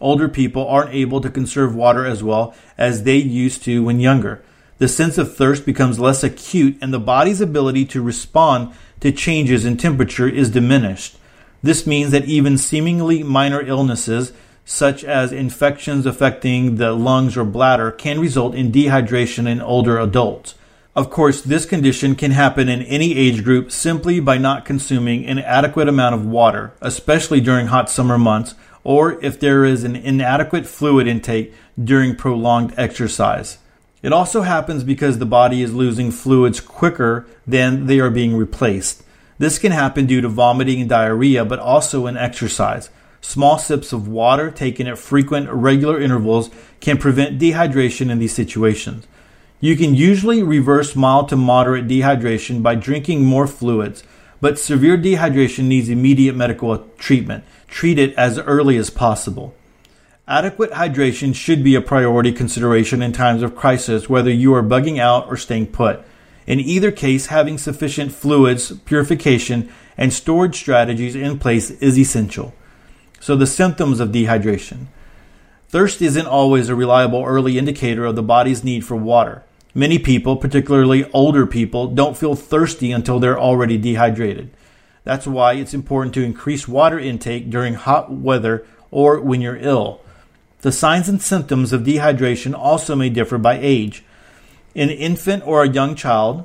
Older 0.00 0.28
people 0.28 0.66
aren't 0.66 0.92
able 0.92 1.20
to 1.20 1.30
conserve 1.30 1.72
water 1.72 2.04
as 2.04 2.20
well 2.20 2.56
as 2.76 3.04
they 3.04 3.18
used 3.18 3.62
to 3.62 3.84
when 3.84 4.00
younger. 4.00 4.42
The 4.78 4.88
sense 4.88 5.18
of 5.18 5.36
thirst 5.36 5.64
becomes 5.64 6.00
less 6.00 6.24
acute 6.24 6.76
and 6.82 6.92
the 6.92 6.98
body's 6.98 7.40
ability 7.40 7.84
to 7.84 8.02
respond 8.02 8.74
to 8.98 9.12
changes 9.12 9.64
in 9.64 9.76
temperature 9.76 10.28
is 10.28 10.50
diminished. 10.50 11.14
This 11.62 11.86
means 11.86 12.10
that 12.12 12.26
even 12.26 12.58
seemingly 12.58 13.22
minor 13.22 13.60
illnesses, 13.60 14.32
such 14.64 15.02
as 15.02 15.32
infections 15.32 16.06
affecting 16.06 16.76
the 16.76 16.92
lungs 16.92 17.36
or 17.36 17.44
bladder, 17.44 17.90
can 17.90 18.20
result 18.20 18.54
in 18.54 18.70
dehydration 18.70 19.48
in 19.48 19.60
older 19.60 19.98
adults. 19.98 20.54
Of 20.94 21.10
course, 21.10 21.42
this 21.42 21.64
condition 21.64 22.16
can 22.16 22.32
happen 22.32 22.68
in 22.68 22.82
any 22.82 23.16
age 23.16 23.44
group 23.44 23.70
simply 23.70 24.20
by 24.20 24.36
not 24.38 24.64
consuming 24.64 25.26
an 25.26 25.38
adequate 25.38 25.88
amount 25.88 26.14
of 26.14 26.26
water, 26.26 26.72
especially 26.80 27.40
during 27.40 27.68
hot 27.68 27.88
summer 27.88 28.18
months 28.18 28.54
or 28.84 29.22
if 29.22 29.38
there 29.38 29.64
is 29.64 29.84
an 29.84 29.94
inadequate 29.94 30.66
fluid 30.66 31.06
intake 31.06 31.52
during 31.82 32.16
prolonged 32.16 32.72
exercise. 32.76 33.58
It 34.02 34.12
also 34.12 34.42
happens 34.42 34.82
because 34.82 35.18
the 35.18 35.26
body 35.26 35.62
is 35.62 35.74
losing 35.74 36.10
fluids 36.10 36.58
quicker 36.60 37.26
than 37.46 37.86
they 37.86 38.00
are 38.00 38.10
being 38.10 38.34
replaced. 38.34 39.02
This 39.38 39.58
can 39.58 39.72
happen 39.72 40.06
due 40.06 40.20
to 40.20 40.28
vomiting 40.28 40.80
and 40.80 40.90
diarrhea, 40.90 41.44
but 41.44 41.58
also 41.58 42.06
in 42.06 42.16
exercise. 42.16 42.90
Small 43.20 43.58
sips 43.58 43.92
of 43.92 44.08
water 44.08 44.50
taken 44.50 44.86
at 44.86 44.98
frequent, 44.98 45.48
regular 45.50 46.00
intervals 46.00 46.50
can 46.80 46.98
prevent 46.98 47.40
dehydration 47.40 48.10
in 48.10 48.18
these 48.18 48.34
situations. 48.34 49.06
You 49.60 49.76
can 49.76 49.94
usually 49.94 50.42
reverse 50.42 50.94
mild 50.94 51.28
to 51.30 51.36
moderate 51.36 51.88
dehydration 51.88 52.62
by 52.62 52.76
drinking 52.76 53.24
more 53.24 53.46
fluids, 53.46 54.04
but 54.40 54.58
severe 54.58 54.96
dehydration 54.96 55.64
needs 55.64 55.88
immediate 55.88 56.36
medical 56.36 56.78
treatment 56.98 57.44
treat 57.68 57.98
it 57.98 58.14
as 58.14 58.38
early 58.38 58.76
as 58.76 58.90
possible. 58.90 59.54
Adequate 60.26 60.72
hydration 60.72 61.34
should 61.34 61.62
be 61.62 61.74
a 61.74 61.80
priority 61.80 62.32
consideration 62.32 63.02
in 63.02 63.12
times 63.12 63.42
of 63.42 63.56
crisis, 63.56 64.08
whether 64.08 64.30
you 64.30 64.54
are 64.54 64.62
bugging 64.62 64.98
out 64.98 65.26
or 65.28 65.36
staying 65.36 65.68
put. 65.68 66.00
In 66.48 66.60
either 66.60 66.90
case, 66.90 67.26
having 67.26 67.58
sufficient 67.58 68.10
fluids, 68.10 68.72
purification, 68.86 69.70
and 69.98 70.10
storage 70.10 70.56
strategies 70.56 71.14
in 71.14 71.38
place 71.38 71.70
is 71.72 71.98
essential. 71.98 72.54
So, 73.20 73.36
the 73.36 73.46
symptoms 73.46 74.00
of 74.00 74.12
dehydration. 74.12 74.86
Thirst 75.68 76.00
isn't 76.00 76.26
always 76.26 76.70
a 76.70 76.74
reliable 76.74 77.22
early 77.22 77.58
indicator 77.58 78.06
of 78.06 78.16
the 78.16 78.22
body's 78.22 78.64
need 78.64 78.82
for 78.82 78.96
water. 78.96 79.44
Many 79.74 79.98
people, 79.98 80.38
particularly 80.38 81.04
older 81.12 81.46
people, 81.46 81.88
don't 81.88 82.16
feel 82.16 82.34
thirsty 82.34 82.92
until 82.92 83.20
they're 83.20 83.38
already 83.38 83.76
dehydrated. 83.76 84.48
That's 85.04 85.26
why 85.26 85.52
it's 85.52 85.74
important 85.74 86.14
to 86.14 86.24
increase 86.24 86.66
water 86.66 86.98
intake 86.98 87.50
during 87.50 87.74
hot 87.74 88.10
weather 88.10 88.64
or 88.90 89.20
when 89.20 89.42
you're 89.42 89.58
ill. 89.58 90.00
The 90.62 90.72
signs 90.72 91.10
and 91.10 91.20
symptoms 91.20 91.74
of 91.74 91.82
dehydration 91.82 92.54
also 92.54 92.96
may 92.96 93.10
differ 93.10 93.36
by 93.36 93.58
age. 93.60 94.02
In 94.74 94.90
an 94.90 94.96
infant 94.96 95.46
or 95.46 95.62
a 95.62 95.68
young 95.68 95.94
child, 95.94 96.44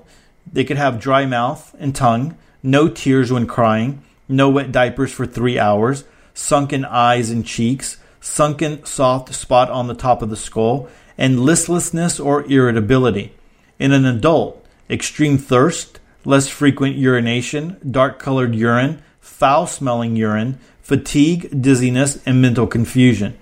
they 0.51 0.63
could 0.63 0.77
have 0.77 0.99
dry 0.99 1.25
mouth 1.25 1.75
and 1.79 1.95
tongue, 1.95 2.37
no 2.61 2.87
tears 2.87 3.31
when 3.31 3.47
crying, 3.47 4.01
no 4.27 4.49
wet 4.49 4.71
diapers 4.71 5.11
for 5.11 5.25
three 5.25 5.59
hours, 5.59 6.05
sunken 6.33 6.85
eyes 6.85 7.29
and 7.29 7.45
cheeks, 7.45 7.97
sunken 8.21 8.83
soft 8.85 9.33
spot 9.33 9.69
on 9.69 9.87
the 9.87 9.93
top 9.93 10.21
of 10.21 10.29
the 10.29 10.37
skull, 10.37 10.87
and 11.17 11.39
listlessness 11.39 12.19
or 12.19 12.49
irritability. 12.49 13.33
In 13.79 13.91
an 13.91 14.05
adult, 14.05 14.65
extreme 14.89 15.37
thirst, 15.37 15.99
less 16.25 16.47
frequent 16.47 16.95
urination, 16.95 17.77
dark 17.89 18.19
colored 18.19 18.55
urine, 18.55 19.03
foul 19.19 19.67
smelling 19.67 20.15
urine, 20.15 20.57
fatigue, 20.81 21.61
dizziness, 21.61 22.21
and 22.25 22.41
mental 22.41 22.67
confusion. 22.67 23.37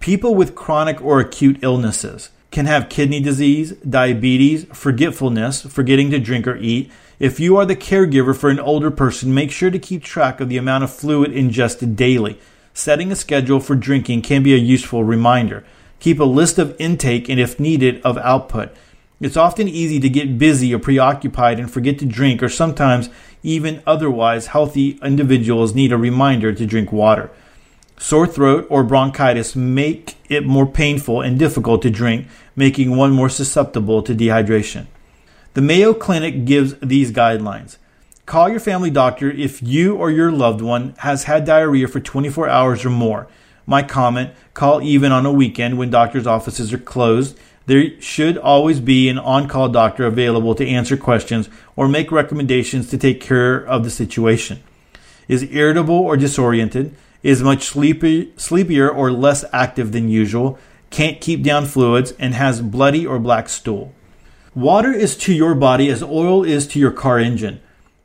People 0.00 0.34
with 0.34 0.54
chronic 0.54 1.00
or 1.02 1.20
acute 1.20 1.58
illnesses 1.62 2.30
can 2.52 2.66
have 2.66 2.88
kidney 2.88 3.18
disease, 3.18 3.72
diabetes, 3.88 4.66
forgetfulness, 4.72 5.62
forgetting 5.62 6.10
to 6.10 6.20
drink 6.20 6.46
or 6.46 6.56
eat. 6.56 6.92
If 7.18 7.40
you 7.40 7.56
are 7.56 7.64
the 7.64 7.74
caregiver 7.74 8.36
for 8.36 8.50
an 8.50 8.60
older 8.60 8.90
person, 8.90 9.34
make 9.34 9.50
sure 9.50 9.70
to 9.70 9.78
keep 9.78 10.04
track 10.04 10.40
of 10.40 10.48
the 10.48 10.58
amount 10.58 10.84
of 10.84 10.94
fluid 10.94 11.32
ingested 11.32 11.96
daily. 11.96 12.38
Setting 12.74 13.10
a 13.10 13.16
schedule 13.16 13.58
for 13.58 13.74
drinking 13.74 14.22
can 14.22 14.42
be 14.42 14.54
a 14.54 14.58
useful 14.58 15.02
reminder. 15.02 15.64
Keep 15.98 16.20
a 16.20 16.24
list 16.24 16.58
of 16.58 16.76
intake 16.78 17.28
and, 17.28 17.40
if 17.40 17.58
needed, 17.58 18.02
of 18.02 18.18
output. 18.18 18.74
It's 19.20 19.36
often 19.36 19.68
easy 19.68 20.00
to 20.00 20.08
get 20.08 20.36
busy 20.36 20.74
or 20.74 20.78
preoccupied 20.78 21.60
and 21.60 21.70
forget 21.70 21.98
to 22.00 22.06
drink, 22.06 22.42
or 22.42 22.48
sometimes 22.48 23.08
even 23.42 23.82
otherwise 23.86 24.48
healthy 24.48 24.98
individuals 25.02 25.74
need 25.74 25.92
a 25.92 25.96
reminder 25.96 26.52
to 26.52 26.66
drink 26.66 26.92
water. 26.92 27.30
Sore 27.98 28.26
throat 28.26 28.66
or 28.68 28.82
bronchitis 28.82 29.54
make 29.54 30.16
it 30.28 30.44
more 30.44 30.66
painful 30.66 31.20
and 31.20 31.38
difficult 31.38 31.82
to 31.82 31.90
drink, 31.90 32.26
making 32.56 32.96
one 32.96 33.12
more 33.12 33.28
susceptible 33.28 34.02
to 34.02 34.14
dehydration. 34.14 34.86
The 35.54 35.62
Mayo 35.62 35.94
Clinic 35.94 36.44
gives 36.44 36.74
these 36.80 37.12
guidelines. 37.12 37.76
Call 38.26 38.48
your 38.48 38.60
family 38.60 38.90
doctor 38.90 39.30
if 39.30 39.62
you 39.62 39.96
or 39.96 40.10
your 40.10 40.32
loved 40.32 40.62
one 40.62 40.94
has 40.98 41.24
had 41.24 41.44
diarrhea 41.44 41.88
for 41.88 42.00
24 42.00 42.48
hours 42.48 42.84
or 42.84 42.90
more. 42.90 43.28
My 43.66 43.82
comment 43.82 44.30
call 44.54 44.82
even 44.82 45.12
on 45.12 45.26
a 45.26 45.32
weekend 45.32 45.78
when 45.78 45.90
doctor's 45.90 46.26
offices 46.26 46.72
are 46.72 46.78
closed 46.78 47.38
There 47.66 48.00
should 48.00 48.36
always 48.38 48.80
be 48.80 49.08
an 49.08 49.18
on 49.18 49.48
call 49.48 49.68
doctor 49.68 50.04
available 50.04 50.54
to 50.56 50.66
answer 50.66 50.96
questions 50.96 51.48
or 51.76 51.88
make 51.88 52.10
recommendations 52.10 52.90
to 52.90 52.98
take 52.98 53.20
care 53.20 53.56
of 53.56 53.84
the 53.84 53.90
situation. 53.90 54.62
Is 55.28 55.44
irritable 55.44 55.94
or 55.94 56.16
disoriented, 56.16 56.94
is 57.22 57.42
much 57.42 57.64
sleepy, 57.64 58.32
sleepier 58.36 58.90
or 58.90 59.12
less 59.12 59.44
active 59.52 59.92
than 59.92 60.08
usual, 60.08 60.58
can't 60.90 61.20
keep 61.20 61.42
down 61.42 61.66
fluids, 61.66 62.12
and 62.18 62.34
has 62.34 62.60
bloody 62.60 63.06
or 63.06 63.18
black 63.18 63.48
stool. 63.48 63.92
Water 64.54 64.92
is 64.92 65.16
to 65.16 65.32
your 65.32 65.54
body 65.54 65.88
as 65.88 66.02
oil 66.02 66.44
is 66.44 66.66
to 66.68 66.78
your 66.78 66.90
car 66.90 67.18
engine. 67.18 67.60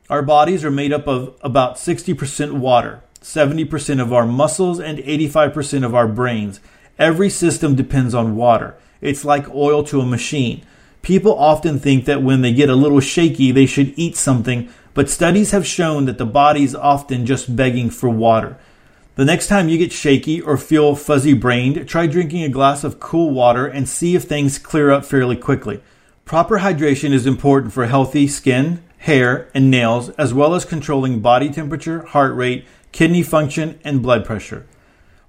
Our 0.08 0.22
bodies 0.22 0.64
are 0.64 0.70
made 0.70 0.92
up 0.92 1.06
of 1.06 1.36
about 1.42 1.76
60% 1.76 2.52
water, 2.52 3.02
70% 3.20 4.00
of 4.00 4.12
our 4.12 4.24
muscles, 4.24 4.80
and 4.80 4.98
85% 4.98 5.84
of 5.84 5.94
our 5.94 6.08
brains. 6.08 6.60
Every 6.98 7.28
system 7.28 7.74
depends 7.74 8.14
on 8.14 8.36
water. 8.36 8.76
It's 9.02 9.24
like 9.24 9.54
oil 9.54 9.84
to 9.84 10.00
a 10.00 10.06
machine. 10.06 10.64
People 11.02 11.38
often 11.38 11.78
think 11.78 12.06
that 12.06 12.22
when 12.22 12.40
they 12.40 12.52
get 12.52 12.70
a 12.70 12.74
little 12.74 13.00
shaky, 13.00 13.52
they 13.52 13.66
should 13.66 13.92
eat 13.96 14.16
something, 14.16 14.68
but 14.94 15.10
studies 15.10 15.50
have 15.50 15.66
shown 15.66 16.06
that 16.06 16.18
the 16.18 16.26
body 16.26 16.64
is 16.64 16.74
often 16.74 17.26
just 17.26 17.54
begging 17.54 17.90
for 17.90 18.08
water. 18.08 18.58
The 19.18 19.24
next 19.24 19.48
time 19.48 19.68
you 19.68 19.78
get 19.78 19.90
shaky 19.90 20.40
or 20.40 20.56
feel 20.56 20.94
fuzzy 20.94 21.32
brained, 21.32 21.88
try 21.88 22.06
drinking 22.06 22.44
a 22.44 22.48
glass 22.48 22.84
of 22.84 23.00
cool 23.00 23.32
water 23.32 23.66
and 23.66 23.88
see 23.88 24.14
if 24.14 24.22
things 24.22 24.60
clear 24.60 24.92
up 24.92 25.04
fairly 25.04 25.34
quickly. 25.34 25.80
Proper 26.24 26.60
hydration 26.60 27.10
is 27.10 27.26
important 27.26 27.72
for 27.72 27.86
healthy 27.86 28.28
skin, 28.28 28.80
hair, 28.98 29.50
and 29.54 29.72
nails, 29.72 30.10
as 30.10 30.32
well 30.32 30.54
as 30.54 30.64
controlling 30.64 31.18
body 31.18 31.50
temperature, 31.50 32.04
heart 32.04 32.32
rate, 32.36 32.64
kidney 32.92 33.24
function, 33.24 33.80
and 33.82 34.02
blood 34.02 34.24
pressure. 34.24 34.68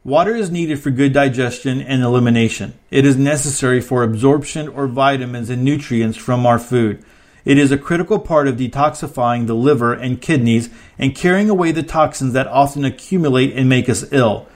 Water 0.04 0.36
is 0.36 0.52
needed 0.52 0.80
for 0.80 0.92
good 0.92 1.12
digestion 1.12 1.82
and 1.82 2.04
elimination. 2.04 2.76
It 2.92 3.06
is 3.06 3.18
necessary 3.18 3.82
for 3.82 4.04
absorption 4.04 4.68
or 4.68 4.86
vitamins 4.86 5.50
and 5.50 5.64
nutrients 5.64 6.16
from 6.16 6.46
our 6.46 6.60
food. 6.60 7.04
It 7.50 7.58
is 7.58 7.72
a 7.72 7.80
critical 7.80 8.20
part 8.20 8.48
of 8.48 8.58
detoxifying 8.58 9.48
the 9.48 9.56
liver 9.56 9.92
and 9.92 10.22
kidneys 10.22 10.70
and 11.00 11.16
carrying 11.16 11.50
away 11.50 11.72
the 11.72 11.82
toxins 11.82 12.34
that 12.34 12.46
often 12.46 12.86
accumulate 12.86 13.54
and 13.56 13.68
make 13.68 13.90
us 13.90 14.06
ill. 14.12 14.48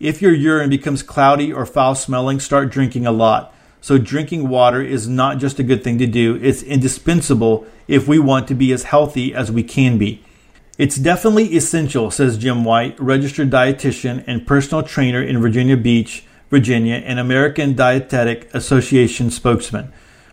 If 0.00 0.20
your 0.20 0.34
urine 0.34 0.68
becomes 0.68 1.04
cloudy 1.04 1.52
or 1.52 1.64
foul 1.64 1.94
smelling, 1.94 2.40
start 2.40 2.72
drinking 2.72 3.06
a 3.06 3.12
lot. 3.12 3.54
So 3.80 3.96
drinking 3.96 4.48
water 4.48 4.82
is 4.82 5.06
not 5.06 5.38
just 5.38 5.60
a 5.60 5.62
good 5.62 5.84
thing 5.84 5.98
to 5.98 6.06
do, 6.08 6.34
it's 6.42 6.64
indispensable 6.64 7.64
if 7.86 8.08
we 8.08 8.18
want 8.18 8.48
to 8.48 8.56
be 8.56 8.72
as 8.72 8.82
healthy 8.82 9.32
as 9.32 9.52
we 9.52 9.62
can 9.62 9.96
be. 9.96 10.24
It's 10.76 10.96
definitely 10.96 11.54
essential, 11.54 12.10
says 12.10 12.38
Jim 12.38 12.64
White, 12.64 12.98
registered 12.98 13.50
dietitian 13.50 14.24
and 14.26 14.48
personal 14.48 14.82
trainer 14.82 15.22
in 15.22 15.40
Virginia 15.40 15.76
Beach, 15.76 16.24
Virginia, 16.50 16.96
and 16.96 17.20
American 17.20 17.74
Dietetic 17.76 18.52
Association 18.52 19.30
spokesman. 19.30 19.92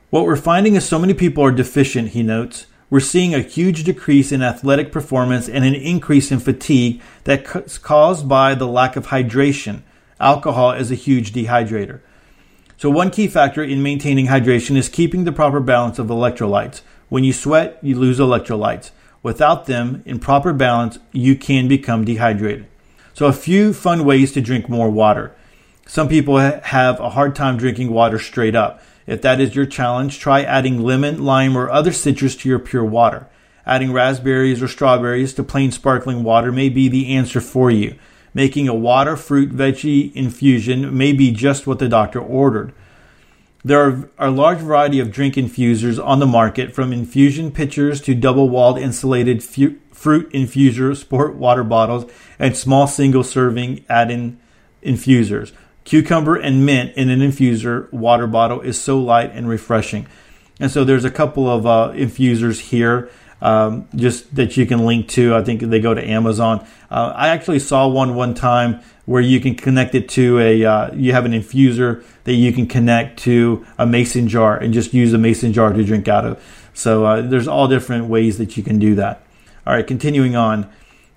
What 0.09 0.25
we're 0.25 0.37
finding 0.37 0.73
is 0.73 0.87
so 0.87 0.97
many 0.97 1.13
people 1.13 1.43
are 1.43 1.51
deficient, 1.51 2.09
he 2.09 2.23
notes. 2.23 2.65
We're 2.89 2.99
seeing 2.99 3.35
a 3.35 3.41
huge 3.41 3.83
decrease 3.83 4.31
in 4.31 4.41
athletic 4.41 4.91
performance 4.91 5.47
and 5.47 5.63
an 5.63 5.75
increase 5.75 6.31
in 6.31 6.39
fatigue 6.39 6.99
that's 7.25 7.77
caused 7.77 8.27
by 8.27 8.55
the 8.55 8.65
lack 8.65 8.95
of 8.95 9.07
hydration. 9.07 9.83
Alcohol 10.19 10.71
is 10.71 10.89
a 10.89 10.95
huge 10.95 11.31
dehydrator. 11.31 11.99
So, 12.77 12.89
one 12.89 13.11
key 13.11 13.27
factor 13.27 13.61
in 13.61 13.83
maintaining 13.83 14.27
hydration 14.27 14.77
is 14.77 14.89
keeping 14.89 15.25
the 15.25 15.31
proper 15.31 15.59
balance 15.59 15.99
of 15.99 16.07
electrolytes. 16.07 16.81
When 17.09 17.23
you 17.23 17.31
sweat, 17.31 17.77
you 17.83 17.95
lose 17.95 18.17
electrolytes. 18.17 18.89
Without 19.21 19.67
them 19.67 20.01
in 20.07 20.17
proper 20.17 20.53
balance, 20.53 20.97
you 21.11 21.35
can 21.35 21.67
become 21.67 22.03
dehydrated. 22.03 22.65
So, 23.13 23.27
a 23.27 23.33
few 23.33 23.73
fun 23.73 24.05
ways 24.05 24.31
to 24.31 24.41
drink 24.41 24.69
more 24.69 24.89
water. 24.89 25.35
Some 25.85 26.09
people 26.09 26.39
have 26.39 26.99
a 26.99 27.11
hard 27.11 27.35
time 27.35 27.57
drinking 27.57 27.91
water 27.91 28.17
straight 28.17 28.55
up. 28.55 28.81
If 29.09 29.23
that 29.23 29.41
is 29.41 29.55
your 29.55 29.65
challenge, 29.65 30.19
try 30.19 30.43
adding 30.43 30.83
lemon, 30.83 31.25
lime, 31.25 31.57
or 31.57 31.67
other 31.67 31.91
citrus 31.91 32.35
to 32.35 32.47
your 32.47 32.59
pure 32.59 32.85
water. 32.85 33.27
Adding 33.65 33.91
raspberries 33.91 34.61
or 34.61 34.67
strawberries 34.67 35.33
to 35.33 35.43
plain 35.43 35.71
sparkling 35.71 36.23
water 36.23 36.51
may 36.51 36.69
be 36.69 36.87
the 36.87 37.15
answer 37.15 37.41
for 37.41 37.71
you. 37.71 37.95
Making 38.35 38.67
a 38.67 38.75
water, 38.75 39.17
fruit, 39.17 39.49
veggie 39.49 40.13
infusion 40.13 40.95
may 40.95 41.11
be 41.11 41.31
just 41.31 41.65
what 41.65 41.79
the 41.79 41.89
doctor 41.89 42.19
ordered. 42.19 42.71
There 43.65 43.81
are 43.81 44.09
a 44.19 44.29
large 44.29 44.59
variety 44.59 44.99
of 44.99 45.11
drink 45.11 45.37
infusers 45.37 45.97
on 45.97 46.19
the 46.19 46.27
market, 46.27 46.75
from 46.75 46.93
infusion 46.93 47.51
pitchers 47.51 48.01
to 48.01 48.13
double 48.13 48.47
walled 48.47 48.77
insulated 48.77 49.43
fu- 49.43 49.79
fruit 49.91 50.31
infuser 50.33 50.95
sport 50.95 51.33
water 51.33 51.63
bottles 51.63 52.05
and 52.37 52.55
small 52.55 52.85
single 52.85 53.23
serving 53.23 53.83
add 53.89 54.11
in 54.11 54.39
infusers. 54.83 55.51
Cucumber 55.89 56.35
and 56.35 56.67
mint 56.67 56.93
in 56.95 57.09
an 57.09 57.19
infuser 57.19 57.91
water 57.91 58.27
bottle 58.27 58.61
is 58.61 58.79
so 58.79 58.99
light 58.99 59.31
and 59.33 59.49
refreshing. 59.49 60.05
And 60.59 60.69
so 60.69 60.83
there's 60.83 61.03
a 61.03 61.09
couple 61.09 61.49
of 61.49 61.65
uh, 61.65 61.93
infusers 61.95 62.59
here 62.59 63.09
um, 63.41 63.87
just 63.95 64.35
that 64.35 64.55
you 64.55 64.67
can 64.67 64.85
link 64.85 65.07
to. 65.09 65.33
I 65.33 65.43
think 65.43 65.61
they 65.61 65.79
go 65.79 65.95
to 65.95 66.07
Amazon. 66.07 66.63
Uh, 66.91 67.11
I 67.15 67.29
actually 67.29 67.57
saw 67.57 67.87
one 67.87 68.13
one 68.13 68.35
time 68.35 68.81
where 69.05 69.19
you 69.19 69.39
can 69.39 69.55
connect 69.55 69.95
it 69.95 70.07
to 70.09 70.37
a 70.37 70.63
uh, 70.63 70.93
you 70.93 71.11
have 71.13 71.25
an 71.25 71.31
infuser 71.31 72.03
that 72.25 72.35
you 72.35 72.53
can 72.53 72.67
connect 72.67 73.17
to 73.21 73.65
a 73.79 73.87
mason 73.87 74.27
jar 74.27 74.55
and 74.55 74.71
just 74.71 74.93
use 74.93 75.11
a 75.13 75.17
mason 75.17 75.53
jar 75.53 75.73
to 75.73 75.83
drink 75.83 76.07
out 76.07 76.23
of. 76.23 76.69
So 76.75 77.03
uh, 77.03 77.21
there's 77.23 77.47
all 77.47 77.67
different 77.67 78.05
ways 78.05 78.37
that 78.37 78.57
you 78.57 78.61
can 78.61 78.77
do 78.77 78.93
that. 78.93 79.23
All 79.65 79.73
right, 79.73 79.87
continuing 79.87 80.35
on. 80.35 80.69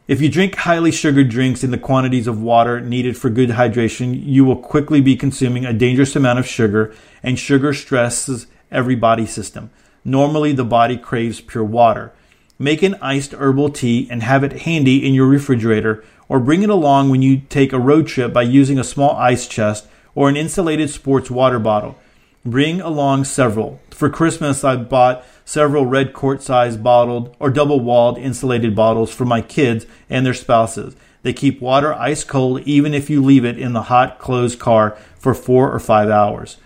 If 0.09 0.21
you 0.21 0.29
drink 0.29 0.57
highly 0.57 0.91
sugared 0.91 1.29
drinks 1.29 1.63
in 1.63 1.71
the 1.71 1.79
quantities 1.79 2.27
of 2.27 2.43
water 2.43 2.81
needed 2.81 3.17
for 3.17 3.31
good 3.31 3.51
hydration, 3.51 4.21
you 4.27 4.45
will 4.45 4.57
quickly 4.57 5.01
be 5.01 5.15
consuming 5.15 5.65
a 5.65 5.73
dangerous 5.73 6.17
amount 6.17 6.41
of 6.41 6.47
sugar, 6.47 6.93
and 7.23 7.39
sugar 7.39 7.73
stresses 7.73 8.49
every 8.73 8.97
body 8.97 9.27
system. 9.27 9.71
Normally, 10.05 10.53
the 10.53 10.65
body 10.65 10.97
craves 10.97 11.41
pure 11.41 11.63
water. 11.63 12.13
Make 12.59 12.83
an 12.83 12.97
iced 12.97 13.33
herbal 13.33 13.71
tea 13.71 14.09
and 14.11 14.25
have 14.25 14.43
it 14.43 14.63
handy 14.63 15.07
in 15.07 15.15
your 15.15 15.29
refrigerator, 15.29 16.03
or 16.29 16.41
bring 16.41 16.65
it 16.65 16.71
along 16.71 17.09
when 17.09 17.23
you 17.23 17.39
take 17.49 17.73
a 17.73 17.79
road 17.79 18.09
trip 18.09 18.33
by 18.33 18.43
using 18.43 18.81
a 18.81 18.85
small 18.85 19.15
ice 19.15 19.47
chest 19.47 19.87
or 20.17 20.29
an 20.29 20.37
insulated 20.37 20.91
sports 20.91 21.31
water 21.31 21.61
bottle. 21.61 21.97
Bring 22.45 22.81
along 22.81 23.25
several. 23.25 23.81
For 23.91 24.11
Christmas, 24.11 24.65
I 24.65 24.75
bought 24.75 25.25
several 25.45 25.87
red 25.87 26.13
quart 26.13 26.43
size 26.43 26.77
bottled 26.77 27.37
or 27.39 27.51
double 27.51 27.79
walled 27.79 28.19
insulated 28.19 28.75
bottles 28.75 29.15
for 29.15 29.25
my 29.25 29.41
kids 29.41 29.87
and 30.11 30.27
their 30.27 30.35
spouses. 30.35 30.97
They 31.23 31.33
keep 31.33 31.61
water 31.61 31.95
ice 31.95 32.25
cold 32.25 32.63
even 32.63 32.95
if 32.95 33.09
you 33.09 33.23
leave 33.23 33.45
it 33.45 33.59
in 33.59 33.75
the 33.75 33.83
hot, 33.83 34.19
closed 34.19 34.59
car 34.59 34.99
for 35.17 35.35
four 35.35 35.71
or 35.71 35.79
five 35.79 36.09
hours. 36.09 36.57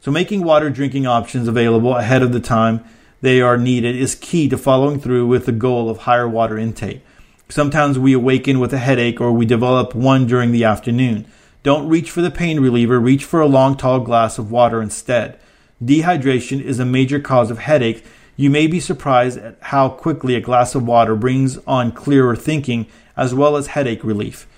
So 0.00 0.12
making 0.12 0.44
water 0.44 0.70
drinking 0.70 1.06
options 1.06 1.48
available 1.48 1.96
ahead 1.96 2.22
of 2.22 2.32
the 2.32 2.40
time 2.40 2.84
they 3.22 3.40
are 3.40 3.58
needed 3.58 3.96
is 3.96 4.14
key 4.14 4.48
to 4.50 4.58
following 4.58 5.00
through 5.00 5.26
with 5.26 5.46
the 5.46 5.52
goal 5.52 5.90
of 5.90 5.98
higher 5.98 6.28
water 6.28 6.56
intake. 6.56 7.02
Sometimes 7.48 7.98
we 7.98 8.12
awaken 8.12 8.60
with 8.60 8.72
a 8.72 8.78
headache 8.78 9.20
or 9.20 9.32
we 9.32 9.46
develop 9.46 9.96
one 9.96 10.28
during 10.28 10.52
the 10.52 10.64
afternoon. 10.64 11.26
Don't 11.62 11.88
reach 11.88 12.10
for 12.10 12.22
the 12.22 12.30
pain 12.30 12.58
reliever, 12.58 12.98
reach 12.98 13.24
for 13.24 13.40
a 13.40 13.46
long 13.46 13.76
tall 13.76 14.00
glass 14.00 14.36
of 14.36 14.50
water 14.50 14.82
instead. 14.82 15.38
Dehydration 15.82 16.60
is 16.60 16.80
a 16.80 16.84
major 16.84 17.20
cause 17.20 17.50
of 17.50 17.58
headache. 17.58 18.04
You 18.36 18.50
may 18.50 18.66
be 18.66 18.80
surprised 18.80 19.38
at 19.38 19.58
how 19.60 19.88
quickly 19.88 20.34
a 20.34 20.40
glass 20.40 20.74
of 20.74 20.86
water 20.86 21.14
brings 21.14 21.58
on 21.58 21.92
clearer 21.92 22.34
thinking 22.34 22.86
as 23.16 23.32
well 23.32 23.56
as 23.56 23.68
headache 23.68 24.02
relief. 24.02 24.48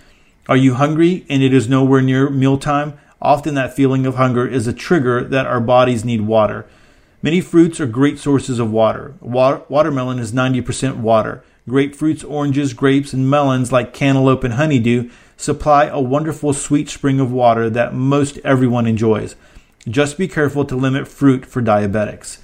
Are 0.48 0.56
you 0.56 0.74
hungry 0.74 1.26
and 1.28 1.42
it 1.42 1.52
is 1.52 1.68
nowhere 1.68 2.00
near 2.00 2.30
mealtime? 2.30 2.98
Often 3.20 3.54
that 3.54 3.76
feeling 3.76 4.06
of 4.06 4.16
hunger 4.16 4.46
is 4.46 4.66
a 4.66 4.72
trigger 4.72 5.24
that 5.24 5.46
our 5.46 5.60
bodies 5.60 6.04
need 6.04 6.22
water. 6.22 6.66
Many 7.22 7.40
fruits 7.40 7.80
are 7.80 7.86
great 7.86 8.18
sources 8.18 8.58
of 8.58 8.70
water. 8.70 9.14
water. 9.20 9.62
Watermelon 9.68 10.18
is 10.18 10.32
90% 10.32 10.98
water. 10.98 11.42
Grapefruits, 11.68 12.28
oranges, 12.28 12.74
grapes, 12.74 13.12
and 13.12 13.28
melons 13.28 13.72
like 13.72 13.94
cantaloupe 13.94 14.44
and 14.44 14.54
honeydew 14.54 15.10
supply 15.36 15.86
a 15.86 16.00
wonderful 16.00 16.52
sweet 16.52 16.88
spring 16.88 17.20
of 17.20 17.32
water 17.32 17.70
that 17.70 17.94
most 17.94 18.38
everyone 18.44 18.86
enjoys. 18.86 19.34
Just 19.88 20.18
be 20.18 20.28
careful 20.28 20.64
to 20.64 20.76
limit 20.76 21.08
fruit 21.08 21.44
for 21.46 21.62
diabetics. 21.62 22.38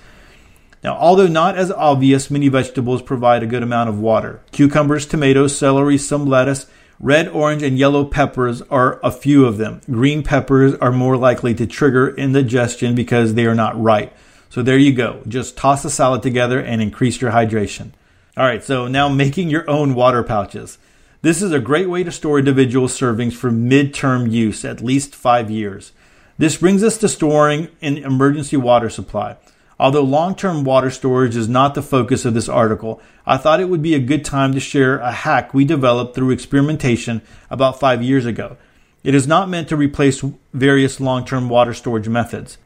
Now, 0.83 0.97
although 0.97 1.27
not 1.27 1.57
as 1.57 1.71
obvious, 1.71 2.31
many 2.31 2.49
vegetables 2.49 3.03
provide 3.03 3.43
a 3.43 3.47
good 3.47 3.63
amount 3.63 3.91
of 3.91 4.01
water. 4.01 4.41
Cucumbers, 4.53 5.07
tomatoes, 5.07 5.57
celery, 5.57 5.99
some 5.99 6.27
lettuce, 6.27 6.67
Red, 7.03 7.29
orange, 7.29 7.63
and 7.63 7.79
yellow 7.79 8.05
peppers 8.05 8.61
are 8.69 9.01
a 9.03 9.11
few 9.11 9.47
of 9.47 9.57
them. 9.57 9.81
Green 9.91 10.23
peppers 10.23 10.75
are 10.83 10.93
more 10.93 11.17
likely 11.17 11.55
to 11.55 11.67
trigger 11.67 12.15
indigestion 12.15 12.95
because 12.95 13.33
they 13.33 13.47
are 13.47 13.55
not 13.55 13.81
ripe. 13.81 14.15
So 14.51 14.63
there 14.63 14.77
you 14.77 14.93
go. 14.93 15.23
Just 15.27 15.57
toss 15.57 15.83
the 15.83 15.89
salad 15.89 16.23
together 16.23 16.61
and 16.61 16.83
increase 16.83 17.23
your 17.23 17.31
hydration. 17.31 17.93
All 18.41 18.47
right, 18.47 18.65
so 18.65 18.89
now 18.89 19.11
making 19.11 19.51
your 19.51 19.69
own 19.69 19.95
water 19.95 20.23
pouches. 20.23 20.79
This 21.21 21.43
is 21.43 21.53
a 21.53 21.61
great 21.61 21.91
way 21.91 22.03
to 22.05 22.11
store 22.11 22.39
individual 22.39 22.89
servings 22.89 23.35
for 23.35 23.51
midterm 23.51 24.31
use, 24.31 24.65
at 24.65 24.81
least 24.81 25.15
five 25.15 25.51
years. 25.51 25.93
This 26.39 26.57
brings 26.57 26.83
us 26.83 26.97
to 26.97 27.09
storing 27.11 27.69
an 27.83 27.99
emergency 27.99 28.57
water 28.57 28.89
supply. 28.89 29.37
Although 29.79 30.05
long 30.05 30.35
term 30.35 30.65
water 30.65 30.89
storage 30.89 31.37
is 31.37 31.51
not 31.51 31.75
the 31.75 31.83
focus 31.83 32.25
of 32.25 32.33
this 32.33 32.49
article, 32.49 33.03
I 33.27 33.37
thought 33.37 33.61
it 33.61 33.69
would 33.69 33.83
be 33.83 33.95
a 33.95 33.99
good 33.99 34.25
time 34.25 34.55
to 34.55 34.59
share 34.59 34.97
a 35.01 35.13
hack 35.13 35.53
we 35.53 35.67
developed 35.67 36.15
through 36.15 36.31
experimentation 36.31 37.21
about 37.51 37.79
five 37.79 38.03
years 38.03 38.25
ago. 38.25 38.57
It 39.05 39.15
is 39.15 39.27
not 39.27 39.51
meant 39.51 39.69
to 39.69 39.77
replace 39.77 40.25
various 40.55 40.99
long 40.99 41.27
term 41.27 41.51
water 41.51 41.75
storage 41.75 42.09
methods. 42.09 42.57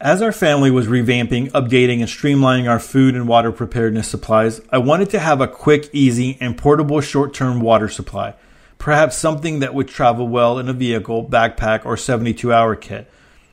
As 0.00 0.20
our 0.20 0.32
family 0.32 0.72
was 0.72 0.88
revamping, 0.88 1.50
updating, 1.52 2.00
and 2.00 2.08
streamlining 2.08 2.68
our 2.68 2.80
food 2.80 3.14
and 3.14 3.28
water 3.28 3.52
preparedness 3.52 4.08
supplies, 4.08 4.60
I 4.70 4.78
wanted 4.78 5.08
to 5.10 5.20
have 5.20 5.40
a 5.40 5.46
quick, 5.46 5.88
easy, 5.92 6.36
and 6.40 6.58
portable 6.58 7.00
short 7.00 7.32
term 7.32 7.60
water 7.60 7.88
supply. 7.88 8.34
Perhaps 8.76 9.16
something 9.16 9.60
that 9.60 9.72
would 9.72 9.86
travel 9.86 10.26
well 10.26 10.58
in 10.58 10.68
a 10.68 10.72
vehicle, 10.72 11.24
backpack, 11.24 11.86
or 11.86 11.96
72 11.96 12.52
hour 12.52 12.74
kit. 12.74 13.08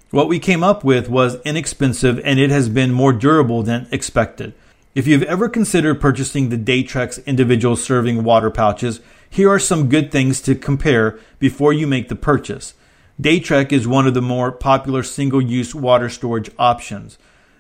What 0.10 0.28
we 0.28 0.40
came 0.40 0.64
up 0.64 0.84
with 0.84 1.08
was 1.08 1.40
inexpensive 1.46 2.20
and 2.26 2.40
it 2.40 2.50
has 2.50 2.70
been 2.70 2.92
more 2.92 3.14
durable 3.14 3.62
than 3.62 3.88
expected. 3.92 4.54
If 4.96 5.08
you've 5.08 5.24
ever 5.24 5.48
considered 5.48 6.02
purchasing 6.02 6.50
the 6.50 6.58
Datrex 6.58 7.24
individual 7.28 7.76
serving 7.76 8.24
water 8.24 8.50
pouches, 8.50 9.00
here 9.30 9.50
are 9.50 9.60
some 9.60 9.90
good 9.90 10.12
things 10.12 10.42
to 10.42 10.56
compare 10.56 11.20
before 11.38 11.72
you 11.72 11.86
make 11.86 12.10
the 12.10 12.16
purchase. 12.16 12.74
Datrex 13.22 13.72
is 13.72 13.88
one 13.88 14.08
of 14.08 14.16
the 14.16 14.22
more 14.22 14.52
popular 14.52 15.04
single 15.04 15.42
use 15.42 15.76
water 15.76 16.10
storage 16.10 16.50
options. 16.58 17.20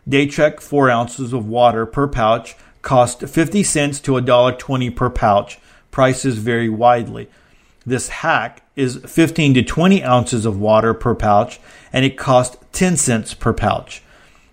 Datrex 0.09 0.59
4 0.61 0.89
ounces 0.89 1.33
of 1.33 1.45
water 1.47 1.85
per 1.85 2.07
pouch 2.07 2.55
cost 2.81 3.27
50 3.27 3.61
cents 3.61 3.99
to 3.99 4.13
$1.20 4.13 4.95
per 4.95 5.11
pouch. 5.11 5.59
Prices 5.91 6.39
vary 6.39 6.67
widely. 6.67 7.29
This 7.85 8.09
hack 8.09 8.63
is 8.75 9.01
15 9.05 9.53
to 9.53 9.61
20 9.61 10.03
ounces 10.03 10.47
of 10.47 10.59
water 10.59 10.95
per 10.95 11.13
pouch 11.13 11.59
and 11.93 12.03
it 12.05 12.17
costs 12.17 12.57
10 12.71 12.97
cents 12.97 13.35
per 13.35 13.53
pouch. 13.53 14.01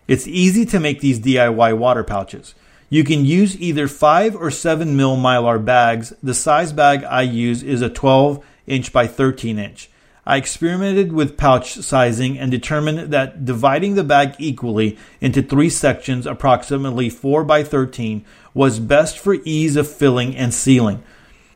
It's 0.09 0.27
easy 0.27 0.67
to 0.67 0.79
make 0.79 1.01
these 1.01 1.21
DIY 1.21 1.79
water 1.79 2.05
pouches. 2.05 2.55
You 2.91 3.03
can 3.03 3.25
use 3.25 3.59
either 3.59 3.89
5 3.89 4.37
or 4.37 4.51
7 4.51 4.95
mil 4.95 5.17
mylar 5.17 5.65
bags. 5.65 6.13
The 6.23 6.35
size 6.35 6.75
bag 6.75 7.03
I 7.05 7.23
use 7.23 7.63
is 7.63 7.81
a 7.81 7.89
12 7.89 8.45
inch 8.67 8.93
by 8.93 9.07
13 9.07 9.59
inch. 9.59 9.89
I 10.29 10.37
experimented 10.37 11.11
with 11.11 11.39
pouch 11.39 11.77
sizing 11.77 12.39
and 12.39 12.51
determined 12.51 13.15
that 13.15 13.47
dividing 13.47 13.95
the 13.95 14.05
bag 14.05 14.35
equally 14.39 14.99
into 15.23 15.41
three 15.41 15.71
sections, 15.71 16.27
approximately 16.27 17.09
4 17.09 17.45
by 17.45 17.65
13, 17.65 18.27
was 18.53 18.79
best 18.79 19.19
for 19.19 19.39
ease 19.47 19.75
of 19.75 19.91
filling 19.91 20.37
and 20.37 20.53
sealing. 20.53 21.03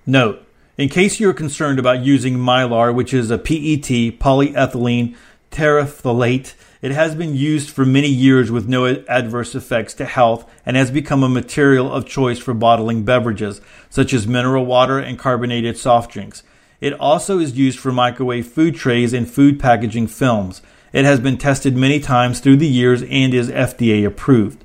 Note, 0.07 0.47
in 0.79 0.89
case 0.89 1.21
you're 1.21 1.35
concerned 1.35 1.79
about 1.79 2.03
using 2.03 2.39
mylar, 2.39 2.95
which 2.95 3.13
is 3.13 3.31
a 3.31 3.37
PET, 3.37 4.19
polyethylene 4.19 5.17
terephthalate, 5.51 6.55
it 6.81 6.93
has 6.93 7.15
been 7.15 7.37
used 7.37 7.69
for 7.69 7.85
many 7.85 8.09
years 8.09 8.51
with 8.51 8.71
no 8.71 8.87
adverse 8.87 9.55
effects 9.55 9.93
to 9.95 10.07
health 10.07 10.51
and 10.65 10.79
has 10.79 10.91
become 10.91 11.23
a 11.23 11.29
material 11.29 11.93
of 11.93 12.07
choice 12.07 12.39
for 12.39 12.55
bottling 12.55 13.05
beverages, 13.05 13.61
such 13.91 14.15
as 14.15 14.27
mineral 14.27 14.65
water 14.65 14.99
and 14.99 15.19
carbonated 15.19 15.77
soft 15.77 16.11
drinks. 16.11 16.43
It 16.83 16.95
also 16.95 17.39
is 17.39 17.57
used 17.57 17.79
for 17.79 17.93
microwave 17.93 18.49
food 18.49 18.75
trays 18.75 19.13
and 19.13 19.31
food 19.31 19.61
packaging 19.61 20.09
films. 20.09 20.63
It 20.93 21.05
has 21.05 21.21
been 21.21 21.39
tested 21.39 21.77
many 21.77 22.01
times 22.01 22.41
through 22.41 22.57
the 22.57 22.67
years 22.67 23.05
and 23.05 23.33
is 23.33 23.49
FDA 23.49 24.05
approved. 24.05 24.65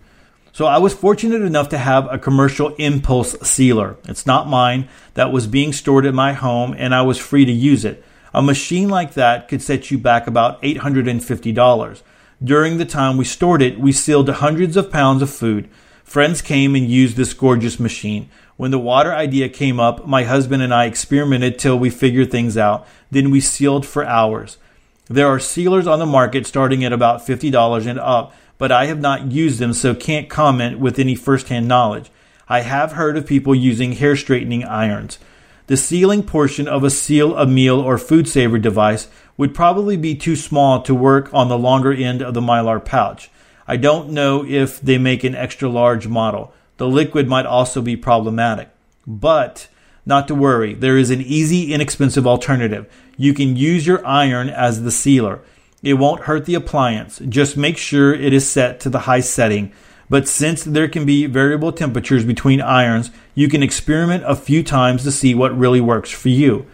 So 0.51 0.65
I 0.65 0.79
was 0.79 0.95
fortunate 0.95 1.43
enough 1.43 1.69
to 1.69 1.77
have 1.77 2.11
a 2.11 2.17
commercial 2.17 2.73
impulse 2.77 3.39
sealer. 3.47 3.97
It's 4.05 4.25
not 4.25 4.49
mine 4.49 4.89
that 5.13 5.31
was 5.31 5.45
being 5.45 5.71
stored 5.71 6.07
at 6.07 6.15
my 6.15 6.33
home 6.33 6.73
and 6.75 6.95
I 6.95 7.03
was 7.03 7.19
free 7.19 7.45
to 7.45 7.51
use 7.51 7.85
it. 7.85 8.03
A 8.33 8.41
machine 8.41 8.89
like 8.89 9.13
that 9.13 9.47
could 9.47 9.61
set 9.61 9.91
you 9.91 9.99
back 9.99 10.25
about 10.25 10.59
$850. 10.63 12.01
During 12.43 12.79
the 12.79 12.85
time 12.85 13.17
we 13.17 13.25
stored 13.25 13.61
it, 13.61 13.79
we 13.79 13.91
sealed 13.91 14.27
hundreds 14.27 14.75
of 14.75 14.91
pounds 14.91 15.21
of 15.21 15.29
food. 15.29 15.69
Friends 16.03 16.41
came 16.41 16.73
and 16.73 16.89
used 16.89 17.15
this 17.15 17.35
gorgeous 17.35 17.79
machine. 17.79 18.27
When 18.57 18.71
the 18.71 18.79
water 18.79 19.13
idea 19.13 19.49
came 19.49 19.79
up, 19.79 20.07
my 20.07 20.23
husband 20.23 20.63
and 20.63 20.73
I 20.73 20.85
experimented 20.85 21.59
till 21.59 21.77
we 21.77 21.91
figured 21.91 22.31
things 22.31 22.57
out. 22.57 22.87
Then 23.11 23.29
we 23.29 23.39
sealed 23.39 23.85
for 23.85 24.03
hours. 24.03 24.57
There 25.05 25.27
are 25.27 25.39
sealers 25.39 25.85
on 25.87 25.99
the 25.99 26.05
market 26.07 26.47
starting 26.47 26.83
at 26.83 26.91
about 26.91 27.25
$50 27.25 27.87
and 27.87 27.99
up, 27.99 28.33
but 28.57 28.71
I 28.71 28.87
have 28.87 28.99
not 28.99 29.31
used 29.31 29.59
them 29.59 29.73
so 29.73 29.93
can't 29.93 30.27
comment 30.27 30.79
with 30.79 30.97
any 30.97 31.13
firsthand 31.13 31.67
knowledge. 31.67 32.09
I 32.49 32.61
have 32.61 32.93
heard 32.93 33.15
of 33.15 33.27
people 33.27 33.53
using 33.53 33.91
hair 33.91 34.15
straightening 34.15 34.65
irons. 34.65 35.19
The 35.67 35.77
sealing 35.77 36.23
portion 36.23 36.67
of 36.67 36.83
a 36.83 36.89
seal 36.89 37.37
a 37.37 37.45
meal 37.45 37.79
or 37.79 37.97
food 37.97 38.27
saver 38.27 38.57
device 38.57 39.07
would 39.37 39.53
probably 39.53 39.97
be 39.97 40.15
too 40.15 40.35
small 40.35 40.81
to 40.81 40.95
work 40.95 41.31
on 41.31 41.47
the 41.47 41.57
longer 41.59 41.93
end 41.93 42.23
of 42.23 42.33
the 42.33 42.41
mylar 42.41 42.83
pouch. 42.83 43.29
I 43.67 43.77
don't 43.77 44.09
know 44.09 44.43
if 44.43 44.81
they 44.81 44.97
make 44.97 45.23
an 45.23 45.35
extra 45.35 45.69
large 45.69 46.07
model. 46.07 46.53
The 46.77 46.87
liquid 46.87 47.27
might 47.27 47.45
also 47.45 47.81
be 47.81 47.97
problematic. 47.97 48.69
But 49.05 49.67
not 50.05 50.27
to 50.27 50.35
worry, 50.35 50.73
there 50.73 50.97
is 50.97 51.09
an 51.09 51.21
easy, 51.21 51.73
inexpensive 51.73 52.25
alternative. 52.25 52.87
You 53.17 53.33
can 53.33 53.55
use 53.55 53.85
your 53.85 54.05
iron 54.05 54.49
as 54.49 54.83
the 54.83 54.91
sealer. 54.91 55.41
It 55.83 55.95
won't 55.95 56.23
hurt 56.23 56.45
the 56.45 56.55
appliance. 56.55 57.19
Just 57.27 57.57
make 57.57 57.77
sure 57.77 58.13
it 58.13 58.33
is 58.33 58.49
set 58.49 58.79
to 58.81 58.89
the 58.89 58.99
high 58.99 59.19
setting. 59.19 59.71
But 60.09 60.27
since 60.27 60.63
there 60.63 60.87
can 60.87 61.05
be 61.05 61.25
variable 61.25 61.71
temperatures 61.71 62.23
between 62.23 62.61
irons, 62.61 63.11
you 63.35 63.49
can 63.49 63.61
experiment 63.61 64.23
a 64.25 64.35
few 64.35 64.63
times 64.63 65.03
to 65.03 65.11
see 65.11 65.35
what 65.35 65.57
really 65.57 65.81
works 65.81 66.09
for 66.09 66.29
you. 66.29 66.65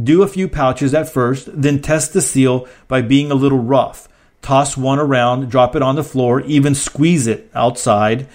Do 0.00 0.22
a 0.22 0.28
few 0.28 0.48
pouches 0.48 0.94
at 0.94 1.08
first, 1.08 1.48
then 1.52 1.82
test 1.82 2.12
the 2.12 2.22
seal 2.22 2.68
by 2.88 3.02
being 3.02 3.30
a 3.30 3.34
little 3.34 3.58
rough. 3.58 4.08
Toss 4.42 4.76
one 4.76 4.98
around, 4.98 5.50
drop 5.50 5.74
it 5.74 5.82
on 5.82 5.96
the 5.96 6.04
floor, 6.04 6.40
even 6.42 6.74
squeeze 6.74 7.26
it 7.26 7.50
outside 7.54 8.26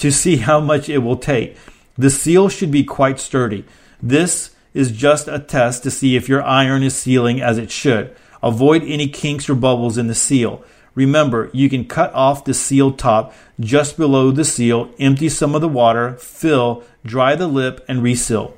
to 0.00 0.10
see 0.10 0.38
how 0.38 0.60
much 0.60 0.88
it 0.88 0.98
will 0.98 1.16
take. 1.16 1.56
The 1.96 2.10
seal 2.10 2.48
should 2.48 2.70
be 2.70 2.84
quite 2.84 3.20
sturdy. 3.20 3.64
This 4.02 4.54
is 4.72 4.90
just 4.90 5.28
a 5.28 5.38
test 5.38 5.82
to 5.82 5.90
see 5.90 6.16
if 6.16 6.28
your 6.28 6.42
iron 6.42 6.82
is 6.82 6.96
sealing 6.96 7.40
as 7.40 7.58
it 7.58 7.70
should. 7.70 8.14
Avoid 8.42 8.82
any 8.84 9.08
kinks 9.08 9.48
or 9.48 9.54
bubbles 9.54 9.98
in 9.98 10.06
the 10.06 10.14
seal. 10.14 10.64
Remember, 10.94 11.50
you 11.52 11.68
can 11.68 11.84
cut 11.84 12.12
off 12.14 12.44
the 12.44 12.54
sealed 12.54 12.98
top 12.98 13.34
just 13.60 13.96
below 13.96 14.30
the 14.30 14.44
seal, 14.44 14.92
empty 14.98 15.28
some 15.28 15.54
of 15.54 15.60
the 15.60 15.68
water, 15.68 16.14
fill, 16.14 16.82
dry 17.04 17.36
the 17.36 17.46
lip, 17.46 17.84
and 17.86 18.02
reseal. 18.02 18.56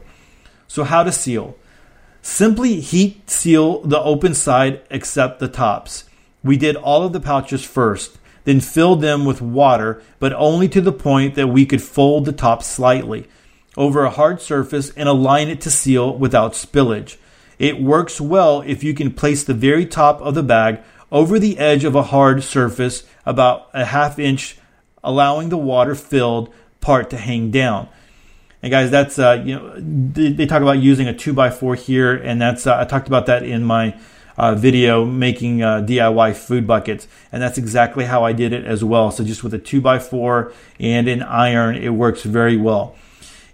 So, 0.68 0.84
how 0.84 1.02
to 1.02 1.12
seal? 1.12 1.56
Simply 2.22 2.80
heat 2.80 3.28
seal 3.28 3.80
the 3.80 4.00
open 4.00 4.34
side 4.34 4.80
except 4.90 5.40
the 5.40 5.48
tops. 5.48 6.04
We 6.44 6.56
did 6.56 6.76
all 6.76 7.04
of 7.04 7.12
the 7.12 7.20
pouches 7.20 7.64
first 7.64 8.18
then 8.44 8.60
filled 8.60 9.00
them 9.00 9.24
with 9.24 9.40
water, 9.40 10.02
but 10.18 10.32
only 10.34 10.68
to 10.68 10.80
the 10.80 10.92
point 10.92 11.34
that 11.34 11.48
we 11.48 11.66
could 11.66 11.82
fold 11.82 12.24
the 12.24 12.32
top 12.32 12.62
slightly 12.62 13.28
over 13.76 14.04
a 14.04 14.10
hard 14.10 14.40
surface 14.40 14.90
and 14.90 15.08
align 15.08 15.48
it 15.48 15.60
to 15.60 15.70
seal 15.70 16.16
without 16.16 16.52
spillage. 16.52 17.16
It 17.58 17.80
works 17.80 18.20
well 18.20 18.62
if 18.62 18.82
you 18.82 18.94
can 18.94 19.12
place 19.12 19.44
the 19.44 19.54
very 19.54 19.86
top 19.86 20.20
of 20.20 20.34
the 20.34 20.42
bag 20.42 20.80
over 21.10 21.38
the 21.38 21.58
edge 21.58 21.84
of 21.84 21.94
a 21.94 22.02
hard 22.02 22.42
surface 22.42 23.04
about 23.24 23.68
a 23.72 23.84
half 23.84 24.18
inch, 24.18 24.58
allowing 25.04 25.48
the 25.48 25.58
water 25.58 25.94
filled 25.94 26.52
part 26.80 27.10
to 27.10 27.16
hang 27.16 27.50
down. 27.50 27.88
And 28.62 28.70
guys, 28.70 28.90
that's 28.90 29.18
uh, 29.18 29.42
you 29.44 29.56
know 29.56 29.74
they, 29.78 30.46
talk 30.46 30.62
about 30.62 30.78
using 30.78 31.08
a 31.08 31.14
two 31.14 31.32
by 31.32 31.50
four 31.50 31.74
here, 31.74 32.14
and 32.14 32.40
that's 32.40 32.66
uh, 32.66 32.78
I 32.78 32.84
talked 32.84 33.08
about 33.08 33.26
that 33.26 33.42
in 33.42 33.64
my 33.64 33.98
uh, 34.36 34.54
video 34.54 35.04
making 35.04 35.62
uh, 35.62 35.80
DIY 35.80 36.34
food 36.34 36.66
buckets, 36.66 37.06
and 37.30 37.42
that's 37.42 37.58
exactly 37.58 38.04
how 38.04 38.24
I 38.24 38.32
did 38.32 38.52
it 38.52 38.64
as 38.64 38.82
well. 38.82 39.10
So 39.10 39.24
just 39.24 39.44
with 39.44 39.54
a 39.54 39.58
two 39.58 39.80
by 39.80 39.98
four 39.98 40.52
and 40.78 41.08
an 41.08 41.22
iron, 41.22 41.76
it 41.76 41.90
works 41.90 42.22
very 42.22 42.56
well. 42.56 42.96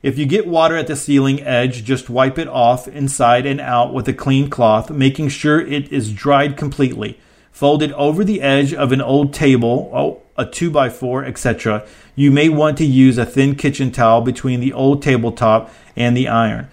If 0.01 0.17
you 0.17 0.27
get 0.27 0.47
water 0.47 0.77
at 0.77 0.87
the 0.87 0.95
sealing 0.95 1.43
edge, 1.43 1.83
just 1.83 2.09
wipe 2.09 2.39
it 2.39 2.47
off 2.47 2.87
inside 2.87 3.47
and 3.47 3.61
out 3.61 3.93
with 3.93 4.07
a 4.07 4.13
clean 4.13 4.49
cloth, 4.49 4.91
making 4.91 5.31
sure 5.31 5.61
it 5.61 5.91
is 5.93 6.13
dried 6.13 6.57
completely. 6.57 7.19
Fold 7.51 7.83
it 7.83 7.93
over 7.95 8.23
the 8.23 8.41
edge 8.41 8.73
of 8.73 8.93
an 8.93 9.01
old 9.01 9.35
table, 9.35 9.91
oh, 9.93 10.23
a 10.37 10.47
2x4, 10.47 11.27
etc. 11.27 11.85
You 12.15 12.31
may 12.31 12.49
want 12.49 12.79
to 12.79 12.85
use 12.85 13.19
a 13.19 13.27
thin 13.27 13.57
kitchen 13.57 13.91
towel 13.91 14.21
between 14.21 14.61
the 14.61 14.73
old 14.73 15.03
tabletop 15.03 15.75
and 15.97 16.17
the 16.17 16.29
iron. 16.29 16.69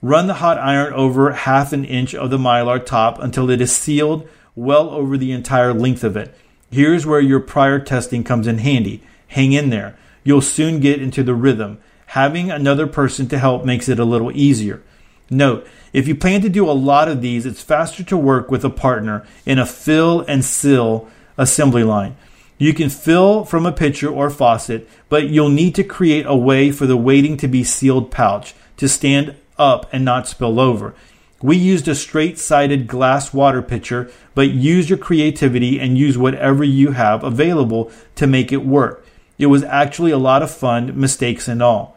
Run 0.00 0.28
the 0.28 0.34
hot 0.34 0.58
iron 0.58 0.92
over 0.92 1.32
half 1.32 1.72
an 1.72 1.84
inch 1.84 2.14
of 2.14 2.30
the 2.30 2.38
mylar 2.38 2.84
top 2.84 3.18
until 3.18 3.50
it 3.50 3.60
is 3.60 3.76
sealed 3.76 4.28
well 4.54 4.90
over 4.90 5.16
the 5.16 5.32
entire 5.32 5.74
length 5.74 6.04
of 6.04 6.16
it. 6.16 6.34
Here's 6.70 7.04
where 7.04 7.20
your 7.20 7.40
prior 7.40 7.78
testing 7.78 8.22
comes 8.22 8.46
in 8.46 8.58
handy. 8.58 9.02
Hang 9.28 9.52
in 9.52 9.70
there. 9.70 9.96
You'll 10.22 10.40
soon 10.40 10.80
get 10.80 11.02
into 11.02 11.22
the 11.22 11.34
rhythm. 11.34 11.78
Having 12.06 12.50
another 12.50 12.86
person 12.86 13.28
to 13.28 13.38
help 13.38 13.64
makes 13.64 13.88
it 13.88 13.98
a 13.98 14.04
little 14.04 14.30
easier. 14.32 14.82
Note, 15.30 15.66
if 15.92 16.06
you 16.06 16.14
plan 16.14 16.42
to 16.42 16.48
do 16.48 16.68
a 16.68 16.72
lot 16.72 17.08
of 17.08 17.20
these, 17.20 17.44
it's 17.44 17.62
faster 17.62 18.02
to 18.04 18.16
work 18.16 18.50
with 18.50 18.64
a 18.64 18.70
partner 18.70 19.26
in 19.44 19.58
a 19.58 19.66
fill 19.66 20.20
and 20.22 20.44
seal 20.44 21.08
assembly 21.36 21.82
line. 21.84 22.16
You 22.56 22.72
can 22.72 22.88
fill 22.88 23.44
from 23.44 23.66
a 23.66 23.72
pitcher 23.72 24.08
or 24.08 24.30
faucet, 24.30 24.88
but 25.08 25.28
you'll 25.28 25.48
need 25.48 25.74
to 25.74 25.84
create 25.84 26.24
a 26.26 26.36
way 26.36 26.70
for 26.70 26.86
the 26.86 26.96
waiting 26.96 27.36
to 27.38 27.48
be 27.48 27.64
sealed 27.64 28.10
pouch 28.10 28.54
to 28.76 28.88
stand 28.88 29.34
up 29.58 29.88
and 29.92 30.04
not 30.04 30.28
spill 30.28 30.60
over. 30.60 30.94
We 31.40 31.56
used 31.56 31.86
a 31.86 31.94
straight 31.94 32.38
sided 32.38 32.88
glass 32.88 33.32
water 33.32 33.62
pitcher, 33.62 34.10
but 34.34 34.50
use 34.50 34.90
your 34.90 34.98
creativity 34.98 35.78
and 35.78 35.96
use 35.96 36.18
whatever 36.18 36.64
you 36.64 36.92
have 36.92 37.22
available 37.22 37.92
to 38.16 38.26
make 38.26 38.50
it 38.52 38.64
work. 38.64 39.06
It 39.38 39.46
was 39.46 39.62
actually 39.62 40.10
a 40.10 40.18
lot 40.18 40.42
of 40.42 40.50
fun, 40.50 40.98
mistakes 40.98 41.46
and 41.46 41.62
all. 41.62 41.96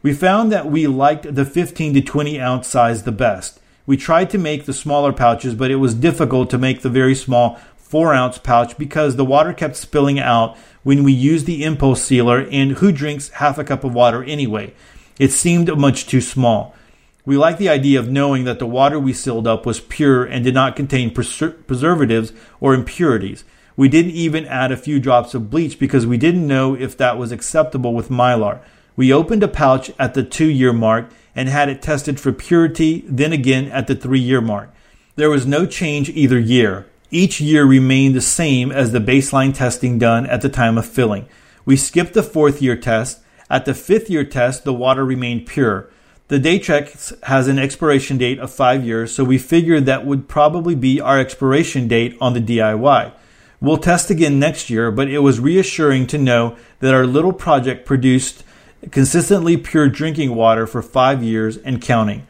We 0.00 0.12
found 0.12 0.52
that 0.52 0.70
we 0.70 0.86
liked 0.86 1.34
the 1.34 1.44
15 1.44 1.94
to 1.94 2.00
20 2.00 2.40
ounce 2.40 2.68
size 2.68 3.02
the 3.02 3.12
best. 3.12 3.60
We 3.84 3.96
tried 3.96 4.30
to 4.30 4.38
make 4.38 4.64
the 4.64 4.72
smaller 4.72 5.12
pouches, 5.12 5.56
but 5.56 5.72
it 5.72 5.76
was 5.76 5.94
difficult 5.94 6.50
to 6.50 6.58
make 6.58 6.82
the 6.82 6.88
very 6.88 7.16
small 7.16 7.58
4 7.76 8.14
ounce 8.14 8.38
pouch 8.38 8.78
because 8.78 9.16
the 9.16 9.24
water 9.24 9.52
kept 9.52 9.76
spilling 9.76 10.20
out 10.20 10.56
when 10.84 11.02
we 11.02 11.12
used 11.12 11.46
the 11.46 11.64
impulse 11.64 12.02
sealer, 12.02 12.46
and 12.50 12.72
who 12.78 12.90
drinks 12.90 13.28
half 13.30 13.58
a 13.58 13.64
cup 13.64 13.84
of 13.84 13.92
water 13.92 14.22
anyway? 14.24 14.72
It 15.18 15.32
seemed 15.32 15.76
much 15.76 16.06
too 16.06 16.20
small. 16.20 16.74
We 17.24 17.36
liked 17.36 17.58
the 17.58 17.68
idea 17.68 18.00
of 18.00 18.10
knowing 18.10 18.44
that 18.44 18.58
the 18.58 18.66
water 18.66 18.98
we 18.98 19.12
sealed 19.12 19.46
up 19.46 19.64
was 19.64 19.80
pure 19.80 20.24
and 20.24 20.44
did 20.44 20.54
not 20.54 20.74
contain 20.74 21.12
preservatives 21.12 22.32
or 22.60 22.74
impurities. 22.74 23.44
We 23.76 23.88
didn't 23.88 24.12
even 24.12 24.44
add 24.46 24.72
a 24.72 24.76
few 24.76 25.00
drops 25.00 25.34
of 25.34 25.48
bleach 25.48 25.78
because 25.78 26.06
we 26.06 26.18
didn't 26.18 26.46
know 26.46 26.74
if 26.74 26.96
that 26.96 27.18
was 27.18 27.32
acceptable 27.32 27.94
with 27.94 28.08
mylar. 28.08 28.60
We 28.96 29.12
opened 29.12 29.42
a 29.42 29.48
pouch 29.48 29.90
at 29.98 30.14
the 30.14 30.22
two 30.22 30.50
year 30.50 30.72
mark 30.72 31.10
and 31.34 31.48
had 31.48 31.68
it 31.68 31.80
tested 31.80 32.20
for 32.20 32.32
purity, 32.32 33.04
then 33.06 33.32
again 33.32 33.68
at 33.68 33.86
the 33.86 33.94
three 33.94 34.20
year 34.20 34.40
mark. 34.40 34.74
There 35.16 35.30
was 35.30 35.46
no 35.46 35.64
change 35.64 36.10
either 36.10 36.38
year. 36.38 36.86
Each 37.10 37.40
year 37.40 37.64
remained 37.64 38.14
the 38.14 38.20
same 38.20 38.72
as 38.72 38.92
the 38.92 38.98
baseline 38.98 39.54
testing 39.54 39.98
done 39.98 40.26
at 40.26 40.42
the 40.42 40.48
time 40.48 40.76
of 40.76 40.86
filling. 40.86 41.26
We 41.64 41.76
skipped 41.76 42.14
the 42.14 42.22
fourth 42.22 42.60
year 42.60 42.76
test. 42.76 43.21
At 43.52 43.66
the 43.66 43.74
fifth 43.74 44.08
year 44.08 44.24
test, 44.24 44.64
the 44.64 44.72
water 44.72 45.04
remained 45.04 45.46
pure. 45.46 45.90
The 46.28 46.40
Datrex 46.40 47.22
has 47.24 47.48
an 47.48 47.58
expiration 47.58 48.16
date 48.16 48.38
of 48.38 48.50
five 48.50 48.82
years, 48.82 49.14
so 49.14 49.24
we 49.24 49.36
figured 49.36 49.84
that 49.84 50.06
would 50.06 50.26
probably 50.26 50.74
be 50.74 51.02
our 51.02 51.20
expiration 51.20 51.86
date 51.86 52.16
on 52.18 52.32
the 52.32 52.40
DIY. 52.40 53.12
We'll 53.60 53.76
test 53.76 54.08
again 54.08 54.38
next 54.38 54.70
year, 54.70 54.90
but 54.90 55.08
it 55.08 55.18
was 55.18 55.38
reassuring 55.38 56.06
to 56.06 56.18
know 56.18 56.56
that 56.80 56.94
our 56.94 57.06
little 57.06 57.34
project 57.34 57.84
produced 57.84 58.42
consistently 58.90 59.58
pure 59.58 59.90
drinking 59.90 60.34
water 60.34 60.66
for 60.66 60.80
five 60.80 61.22
years 61.22 61.58
and 61.58 61.82
counting. 61.82 62.26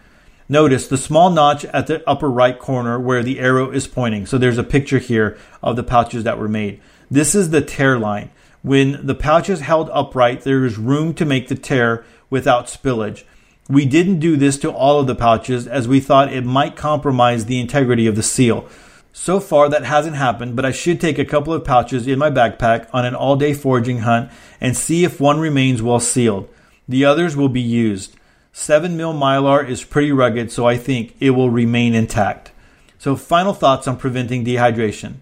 Notice 0.49 0.89
the 0.89 0.99
small 0.99 1.31
notch 1.31 1.65
at 1.67 1.87
the 1.87 2.03
upper 2.05 2.29
right 2.29 2.59
corner 2.59 2.99
where 2.99 3.23
the 3.23 3.39
arrow 3.39 3.71
is 3.71 3.87
pointing. 3.87 4.27
So 4.27 4.39
there's 4.39 4.59
a 4.59 4.65
picture 4.65 4.99
here 4.99 5.39
of 5.63 5.77
the 5.77 5.85
pouches 5.85 6.25
that 6.25 6.39
were 6.39 6.49
made. 6.49 6.81
This 7.09 7.37
is 7.37 7.51
the 7.51 7.61
tear 7.61 7.97
line. 7.97 8.31
When 8.63 9.05
the 9.05 9.15
pouch 9.15 9.49
is 9.49 9.61
held 9.61 9.91
upright, 9.93 10.43
there 10.43 10.65
is 10.65 10.79
room 10.79 11.15
to 11.15 11.25
make 11.25 11.49
the 11.49 11.57
tear 11.57 12.05
without 12.31 12.67
spillage. 12.67 13.25
We 13.69 13.87
didn't 13.87 14.21
do 14.21 14.37
this 14.37 14.57
to 14.59 14.71
all 14.71 15.01
of 15.01 15.07
the 15.07 15.15
pouches 15.15 15.67
as 15.67 15.89
we 15.89 15.99
thought 16.01 16.33
it 16.33 16.45
might 16.45 16.77
compromise 16.77 17.45
the 17.45 17.61
integrity 17.61 18.07
of 18.07 18.17
the 18.17 18.23
seal. 18.23 18.69
So 19.13 19.41
far, 19.41 19.69
that 19.69 19.85
hasn't 19.85 20.17
happened, 20.17 20.57
but 20.57 20.65
I 20.65 20.71
should 20.71 21.01
take 21.01 21.19
a 21.19 21.25
couple 21.25 21.53
of 21.53 21.65
pouches 21.65 22.07
in 22.07 22.19
my 22.19 22.31
backpack 22.31 22.89
on 22.93 23.05
an 23.05 23.15
all 23.15 23.37
day 23.37 23.53
foraging 23.53 23.99
hunt 23.99 24.31
and 24.61 24.77
see 24.77 25.05
if 25.05 25.21
one 25.21 25.39
remains 25.39 25.83
well 25.83 26.01
sealed. 26.01 26.49
The 26.89 27.05
others 27.05 27.37
will 27.37 27.49
be 27.49 27.61
used. 27.61 28.17
7 28.53 28.97
mil 28.97 29.13
mylar 29.13 29.67
is 29.69 29.85
pretty 29.85 30.13
rugged, 30.13 30.53
so 30.53 30.67
I 30.67 30.77
think 30.77 31.15
it 31.21 31.31
will 31.31 31.51
remain 31.51 31.95
intact. 31.95 32.53
So, 32.99 33.17
final 33.17 33.53
thoughts 33.53 33.89
on 33.89 33.97
preventing 33.97 34.45
dehydration. 34.45 35.15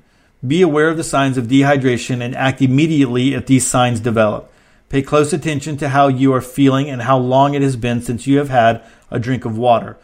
Be 0.46 0.62
aware 0.62 0.88
of 0.88 0.96
the 0.96 1.04
signs 1.04 1.36
of 1.36 1.48
dehydration 1.48 2.22
and 2.22 2.34
act 2.34 2.62
immediately 2.62 3.34
if 3.34 3.44
these 3.44 3.66
signs 3.66 4.00
develop. 4.00 4.50
Pay 4.88 5.02
close 5.02 5.32
attention 5.32 5.76
to 5.76 5.90
how 5.90 6.08
you 6.08 6.32
are 6.32 6.40
feeling 6.40 6.88
and 6.88 7.02
how 7.02 7.18
long 7.18 7.54
it 7.54 7.62
has 7.62 7.76
been 7.76 8.00
since 8.00 8.26
you 8.26 8.38
have 8.38 8.48
had 8.48 8.82
a 9.10 9.18
drink 9.18 9.44
of 9.44 9.58
water. 9.58 9.98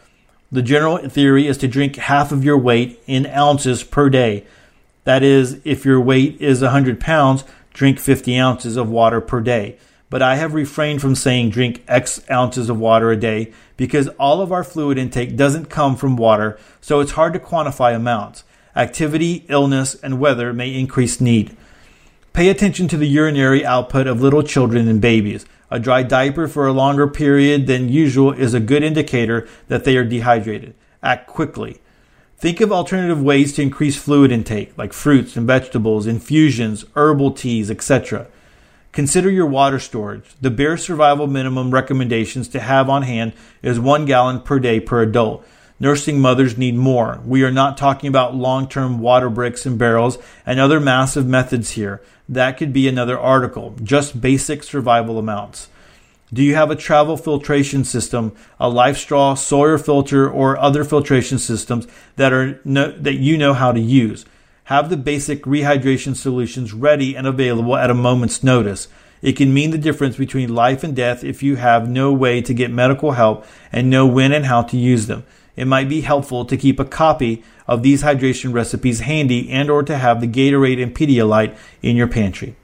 The 0.51 0.61
general 0.61 0.97
theory 1.09 1.47
is 1.47 1.57
to 1.57 1.67
drink 1.67 1.95
half 1.95 2.31
of 2.31 2.43
your 2.43 2.57
weight 2.57 3.01
in 3.07 3.25
ounces 3.25 3.83
per 3.83 4.09
day. 4.09 4.45
That 5.03 5.23
is, 5.23 5.59
if 5.65 5.83
your 5.83 5.99
weight 5.99 6.39
is 6.39 6.61
100 6.61 6.99
pounds, 6.99 7.43
drink 7.73 7.99
50 7.99 8.37
ounces 8.37 8.77
of 8.77 8.89
water 8.89 9.19
per 9.19 9.41
day. 9.41 9.77
But 10.09 10.21
I 10.21 10.35
have 10.35 10.53
refrained 10.53 11.01
from 11.01 11.15
saying 11.15 11.49
drink 11.49 11.83
X 11.87 12.21
ounces 12.31 12.69
of 12.69 12.79
water 12.79 13.11
a 13.11 13.17
day 13.17 13.51
because 13.75 14.07
all 14.19 14.39
of 14.39 14.51
our 14.51 14.63
fluid 14.63 14.97
intake 14.97 15.35
doesn't 15.35 15.65
come 15.65 15.95
from 15.97 16.15
water, 16.15 16.57
so 16.79 16.99
it's 17.01 17.11
hard 17.11 17.33
to 17.33 17.39
quantify 17.39 17.93
amounts. 17.93 18.43
Activity, 18.77 19.43
illness, 19.49 19.95
and 19.95 20.19
weather 20.19 20.53
may 20.53 20.71
increase 20.71 21.19
need. 21.19 21.57
Pay 22.33 22.47
attention 22.47 22.87
to 22.89 22.97
the 22.97 23.07
urinary 23.07 23.65
output 23.65 24.05
of 24.05 24.21
little 24.21 24.43
children 24.43 24.87
and 24.87 25.01
babies. 25.01 25.47
A 25.71 25.79
dry 25.79 26.03
diaper 26.03 26.47
for 26.47 26.67
a 26.67 26.71
longer 26.71 27.07
period 27.07 27.65
than 27.65 27.89
usual 27.89 28.31
is 28.31 28.53
a 28.53 28.59
good 28.59 28.83
indicator 28.83 29.47
that 29.67 29.83
they 29.83 29.97
are 29.97 30.05
dehydrated. 30.05 30.75
Act 31.01 31.25
quickly. 31.25 31.79
Think 32.37 32.61
of 32.61 32.71
alternative 32.71 33.19
ways 33.19 33.53
to 33.53 33.63
increase 33.63 33.97
fluid 33.97 34.31
intake, 34.31 34.77
like 34.77 34.93
fruits 34.93 35.35
and 35.35 35.47
vegetables, 35.47 36.05
infusions, 36.05 36.85
herbal 36.95 37.31
teas, 37.31 37.71
etc. 37.71 38.27
Consider 38.91 39.31
your 39.31 39.47
water 39.47 39.79
storage. 39.79 40.35
The 40.39 40.51
bare 40.51 40.77
survival 40.77 41.25
minimum 41.25 41.71
recommendations 41.71 42.47
to 42.49 42.59
have 42.59 42.91
on 42.91 43.01
hand 43.01 43.33
is 43.63 43.79
one 43.79 44.05
gallon 44.05 44.41
per 44.41 44.59
day 44.59 44.79
per 44.79 45.01
adult. 45.01 45.43
Nursing 45.79 46.19
mothers 46.19 46.57
need 46.57 46.75
more. 46.75 47.21
We 47.23 47.43
are 47.43 47.51
not 47.51 47.77
talking 47.77 48.07
about 48.07 48.35
long 48.35 48.67
term 48.67 48.99
water 48.99 49.29
bricks 49.29 49.65
and 49.65 49.77
barrels 49.77 50.17
and 50.45 50.59
other 50.59 50.79
massive 50.79 51.27
methods 51.27 51.71
here. 51.71 52.01
That 52.27 52.57
could 52.57 52.73
be 52.73 52.87
another 52.87 53.19
article. 53.19 53.75
Just 53.83 54.19
basic 54.19 54.63
survival 54.63 55.19
amounts. 55.19 55.69
Do 56.33 56.43
you 56.43 56.55
have 56.55 56.71
a 56.71 56.75
travel 56.75 57.15
filtration 57.15 57.85
system, 57.85 58.35
a 58.59 58.69
LifeStraw, 58.69 59.37
Sawyer 59.37 59.77
filter, 59.77 60.29
or 60.29 60.57
other 60.57 60.83
filtration 60.83 61.37
systems 61.37 61.87
that 62.17 62.33
are 62.33 62.59
no, 62.65 62.91
that 62.91 63.15
you 63.15 63.37
know 63.37 63.53
how 63.53 63.71
to 63.71 63.79
use? 63.79 64.25
Have 64.65 64.89
the 64.89 64.97
basic 64.97 65.43
rehydration 65.43 66.15
solutions 66.15 66.73
ready 66.73 67.15
and 67.15 67.25
available 67.25 67.77
at 67.77 67.91
a 67.91 67.93
moment's 67.93 68.43
notice. 68.43 68.89
It 69.21 69.37
can 69.37 69.53
mean 69.53 69.71
the 69.71 69.77
difference 69.77 70.17
between 70.17 70.53
life 70.53 70.83
and 70.83 70.95
death 70.95 71.23
if 71.23 71.41
you 71.41 71.55
have 71.55 71.87
no 71.87 72.11
way 72.11 72.41
to 72.41 72.53
get 72.53 72.71
medical 72.71 73.11
help 73.11 73.45
and 73.71 73.89
know 73.89 74.05
when 74.05 74.33
and 74.33 74.45
how 74.45 74.63
to 74.63 74.77
use 74.77 75.07
them 75.07 75.23
it 75.57 75.67
might 75.67 75.89
be 75.89 76.01
helpful 76.01 76.45
to 76.45 76.55
keep 76.55 76.79
a 76.79 76.85
copy 76.85 77.43
of 77.67 77.83
these 77.83 78.03
hydration 78.03 78.53
recipes 78.53 79.01
handy 79.01 79.49
and 79.49 79.69
or 79.69 79.83
to 79.83 79.97
have 79.97 80.21
the 80.21 80.27
Gatorade 80.27 80.81
and 80.81 80.95
Pedialyte 80.95 81.57
in 81.81 81.97
your 81.97 82.07
pantry. 82.07 82.55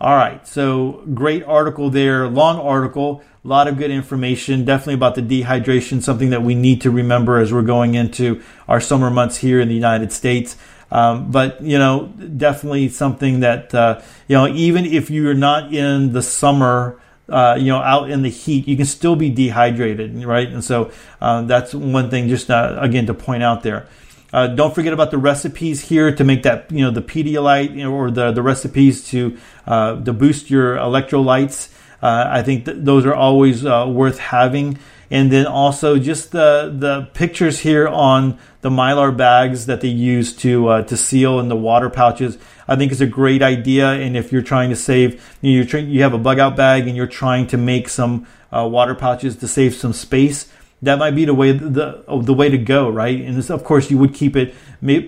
All 0.00 0.16
right, 0.16 0.46
so 0.46 1.02
great 1.14 1.44
article 1.44 1.90
there, 1.90 2.26
long 2.26 2.58
article, 2.58 3.22
a 3.44 3.48
lot 3.48 3.68
of 3.68 3.78
good 3.78 3.90
information, 3.90 4.64
definitely 4.64 4.94
about 4.94 5.14
the 5.14 5.22
dehydration, 5.22 6.02
something 6.02 6.30
that 6.30 6.42
we 6.42 6.54
need 6.54 6.80
to 6.82 6.90
remember 6.90 7.38
as 7.38 7.52
we're 7.52 7.62
going 7.62 7.94
into 7.94 8.42
our 8.68 8.80
summer 8.80 9.10
months 9.10 9.36
here 9.38 9.60
in 9.60 9.68
the 9.68 9.74
United 9.74 10.12
States. 10.12 10.56
Um, 10.90 11.30
but 11.30 11.62
you 11.62 11.78
know, 11.78 12.06
definitely 12.06 12.88
something 12.88 13.40
that 13.40 13.74
uh, 13.74 14.00
you 14.26 14.36
know, 14.36 14.48
even 14.48 14.84
if 14.84 15.10
you're 15.10 15.34
not 15.34 15.72
in 15.72 16.12
the 16.12 16.22
summer 16.22 16.99
uh, 17.30 17.56
you 17.58 17.66
know, 17.66 17.78
out 17.78 18.10
in 18.10 18.22
the 18.22 18.28
heat, 18.28 18.68
you 18.68 18.76
can 18.76 18.86
still 18.86 19.16
be 19.16 19.30
dehydrated, 19.30 20.24
right? 20.24 20.48
And 20.48 20.64
so 20.64 20.90
uh, 21.20 21.42
that's 21.42 21.74
one 21.74 22.10
thing, 22.10 22.28
just 22.28 22.50
uh, 22.50 22.76
again 22.80 23.06
to 23.06 23.14
point 23.14 23.42
out 23.42 23.62
there. 23.62 23.86
Uh, 24.32 24.46
don't 24.46 24.74
forget 24.74 24.92
about 24.92 25.10
the 25.10 25.18
recipes 25.18 25.80
here 25.80 26.14
to 26.14 26.22
make 26.22 26.44
that, 26.44 26.70
you 26.70 26.84
know, 26.84 26.90
the 26.90 27.02
Pedialyte 27.02 27.74
you 27.74 27.82
know, 27.82 27.92
or 27.92 28.10
the, 28.10 28.30
the 28.30 28.42
recipes 28.42 29.08
to 29.10 29.36
uh, 29.66 30.00
to 30.04 30.12
boost 30.12 30.50
your 30.50 30.76
electrolytes. 30.76 31.72
Uh, 32.02 32.28
I 32.30 32.42
think 32.42 32.64
th- 32.64 32.78
those 32.80 33.06
are 33.06 33.14
always 33.14 33.64
worth 33.64 34.18
having. 34.18 34.78
And 35.10 35.32
then 35.32 35.46
also 35.46 35.98
just 35.98 36.30
the 36.30 36.72
the 36.72 37.08
pictures 37.14 37.60
here 37.60 37.88
on 37.88 38.38
the 38.60 38.70
mylar 38.70 39.16
bags 39.16 39.66
that 39.66 39.80
they 39.80 39.88
use 39.88 40.34
to 40.36 40.68
uh, 40.68 40.82
to 40.82 40.96
seal 40.96 41.40
in 41.40 41.48
the 41.48 41.56
water 41.56 41.90
pouches. 41.90 42.38
I 42.68 42.76
think 42.76 42.92
is 42.92 43.00
a 43.00 43.06
great 43.06 43.42
idea. 43.42 43.90
And 43.90 44.16
if 44.16 44.30
you're 44.30 44.42
trying 44.42 44.70
to 44.70 44.76
save, 44.76 45.36
you 45.40 45.64
know, 45.64 45.78
you 45.78 46.02
have 46.02 46.14
a 46.14 46.18
bug 46.18 46.38
out 46.38 46.54
bag 46.54 46.86
and 46.86 46.96
you're 46.96 47.08
trying 47.08 47.48
to 47.48 47.56
make 47.56 47.88
some 47.88 48.28
uh, 48.52 48.68
water 48.70 48.94
pouches 48.94 49.36
to 49.38 49.48
save 49.48 49.74
some 49.74 49.92
space. 49.92 50.52
That 50.82 50.98
might 50.98 51.14
be 51.16 51.24
the 51.24 51.34
way 51.34 51.52
the 51.52 52.04
the 52.22 52.32
way 52.32 52.48
to 52.48 52.58
go, 52.58 52.88
right? 52.88 53.20
And 53.20 53.36
this, 53.36 53.50
of 53.50 53.64
course, 53.64 53.90
you 53.90 53.98
would 53.98 54.14
keep 54.14 54.36
it 54.36 54.54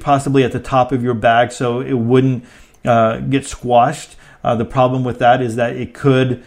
possibly 0.00 0.44
at 0.44 0.52
the 0.52 0.60
top 0.60 0.92
of 0.92 1.02
your 1.02 1.14
bag 1.14 1.52
so 1.52 1.80
it 1.80 1.94
wouldn't 1.94 2.44
uh, 2.84 3.18
get 3.18 3.46
squashed. 3.46 4.16
Uh, 4.44 4.56
the 4.56 4.64
problem 4.64 5.04
with 5.04 5.18
that 5.20 5.40
is 5.40 5.56
that 5.56 5.76
it 5.76 5.94
could 5.94 6.42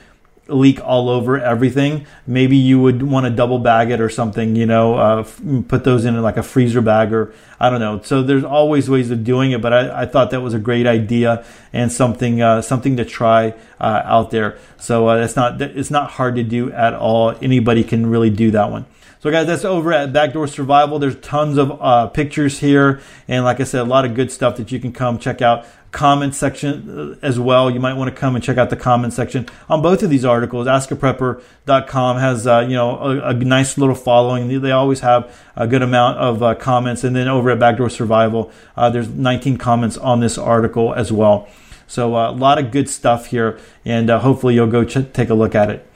leak 0.48 0.80
all 0.84 1.10
over 1.10 1.40
everything, 1.40 2.06
maybe 2.28 2.56
you 2.56 2.80
would 2.80 3.02
want 3.02 3.26
to 3.26 3.30
double 3.30 3.58
bag 3.58 3.90
it 3.90 4.00
or 4.00 4.10
something, 4.10 4.56
you 4.56 4.66
know, 4.66 4.96
uh, 4.96 5.20
f- 5.20 5.42
put 5.68 5.84
those 5.84 6.06
in 6.06 6.22
like 6.22 6.38
a 6.38 6.44
freezer 6.44 6.82
bag 6.82 7.12
or 7.14 7.34
I 7.60 7.70
don't 7.70 7.80
know. 7.80 8.02
So 8.04 8.22
there's 8.22 8.44
always 8.44 8.90
ways 8.90 9.10
of 9.10 9.24
doing 9.24 9.52
it, 9.52 9.62
but 9.62 9.74
I, 9.74 10.04
I 10.04 10.06
thought 10.06 10.32
that 10.32 10.42
was 10.42 10.54
a 10.54 10.60
great 10.60 10.86
idea 10.86 11.44
and 11.74 11.92
something 11.92 12.42
uh, 12.42 12.62
something 12.62 12.98
to 12.98 13.06
try 13.06 13.54
uh, 13.80 14.02
out 14.06 14.32
there. 14.32 14.58
So 14.78 15.10
uh, 15.10 15.18
it's 15.18 15.36
not 15.36 15.62
it's 15.62 15.92
not 15.92 16.12
hard 16.12 16.36
to 16.36 16.44
do 16.44 16.72
at 16.72 16.94
all. 16.94 17.36
Anybody 17.42 17.84
can 17.84 18.06
really 18.08 18.30
do 18.30 18.52
that 18.52 18.70
one. 18.70 18.86
So, 19.26 19.32
guys, 19.32 19.48
that's 19.48 19.66
over 19.66 19.92
at 19.92 20.14
Backdoor 20.14 20.46
Survival. 20.46 21.00
There's 21.00 21.16
tons 21.16 21.58
of 21.58 21.82
uh, 21.82 22.06
pictures 22.10 22.60
here, 22.60 23.02
and 23.28 23.44
like 23.44 23.60
I 23.60 23.64
said, 23.64 23.82
a 23.82 23.84
lot 23.84 24.06
of 24.06 24.14
good 24.14 24.32
stuff 24.32 24.58
that 24.58 24.72
you 24.72 24.80
can 24.80 24.94
come 24.94 25.18
check 25.18 25.42
out. 25.42 25.66
Comment 25.90 26.36
section 26.36 27.16
uh, 27.24 27.26
as 27.26 27.40
well. 27.40 27.72
You 27.72 27.80
might 27.80 27.96
want 27.96 28.14
to 28.14 28.16
come 28.16 28.36
and 28.36 28.44
check 28.44 28.60
out 28.60 28.70
the 28.70 28.76
comment 28.76 29.14
section 29.14 29.48
on 29.68 29.82
both 29.82 30.04
of 30.04 30.12
these 30.12 30.26
articles. 30.26 30.68
AskAPrepper.com 30.68 32.18
has 32.18 32.46
uh, 32.46 32.68
you 32.70 32.76
know 32.76 33.00
a, 33.00 33.30
a, 33.30 33.34
nice 33.34 33.80
little 33.80 33.96
following. 33.96 34.62
They 34.62 34.70
always 34.70 35.00
have 35.00 35.36
a 35.56 35.66
good 35.66 35.82
amount 35.82 36.20
of 36.20 36.44
uh, 36.44 36.54
comments, 36.54 37.04
and 37.04 37.16
then 37.16 37.28
over 37.28 37.50
at 37.50 37.58
Backdoor 37.58 37.90
Survival, 37.90 38.52
uh, 38.78 38.92
there's 38.92 39.10
19 39.10 39.58
comments 39.58 39.98
on 39.98 40.20
this 40.20 40.38
article 40.38 40.94
as 40.94 41.12
well. 41.12 41.48
So 41.88 42.16
uh, 42.16 42.30
a 42.30 42.32
lot 42.32 42.60
of 42.60 42.70
good 42.70 42.88
stuff 42.88 43.26
here, 43.26 43.60
and 43.84 44.08
hopefully 44.08 44.54
you'll 44.54 44.68
go 44.68 44.84
ch- 44.84 45.12
take 45.14 45.32
a 45.32 45.34
look 45.34 45.56
at 45.56 45.72
it. 45.72 45.90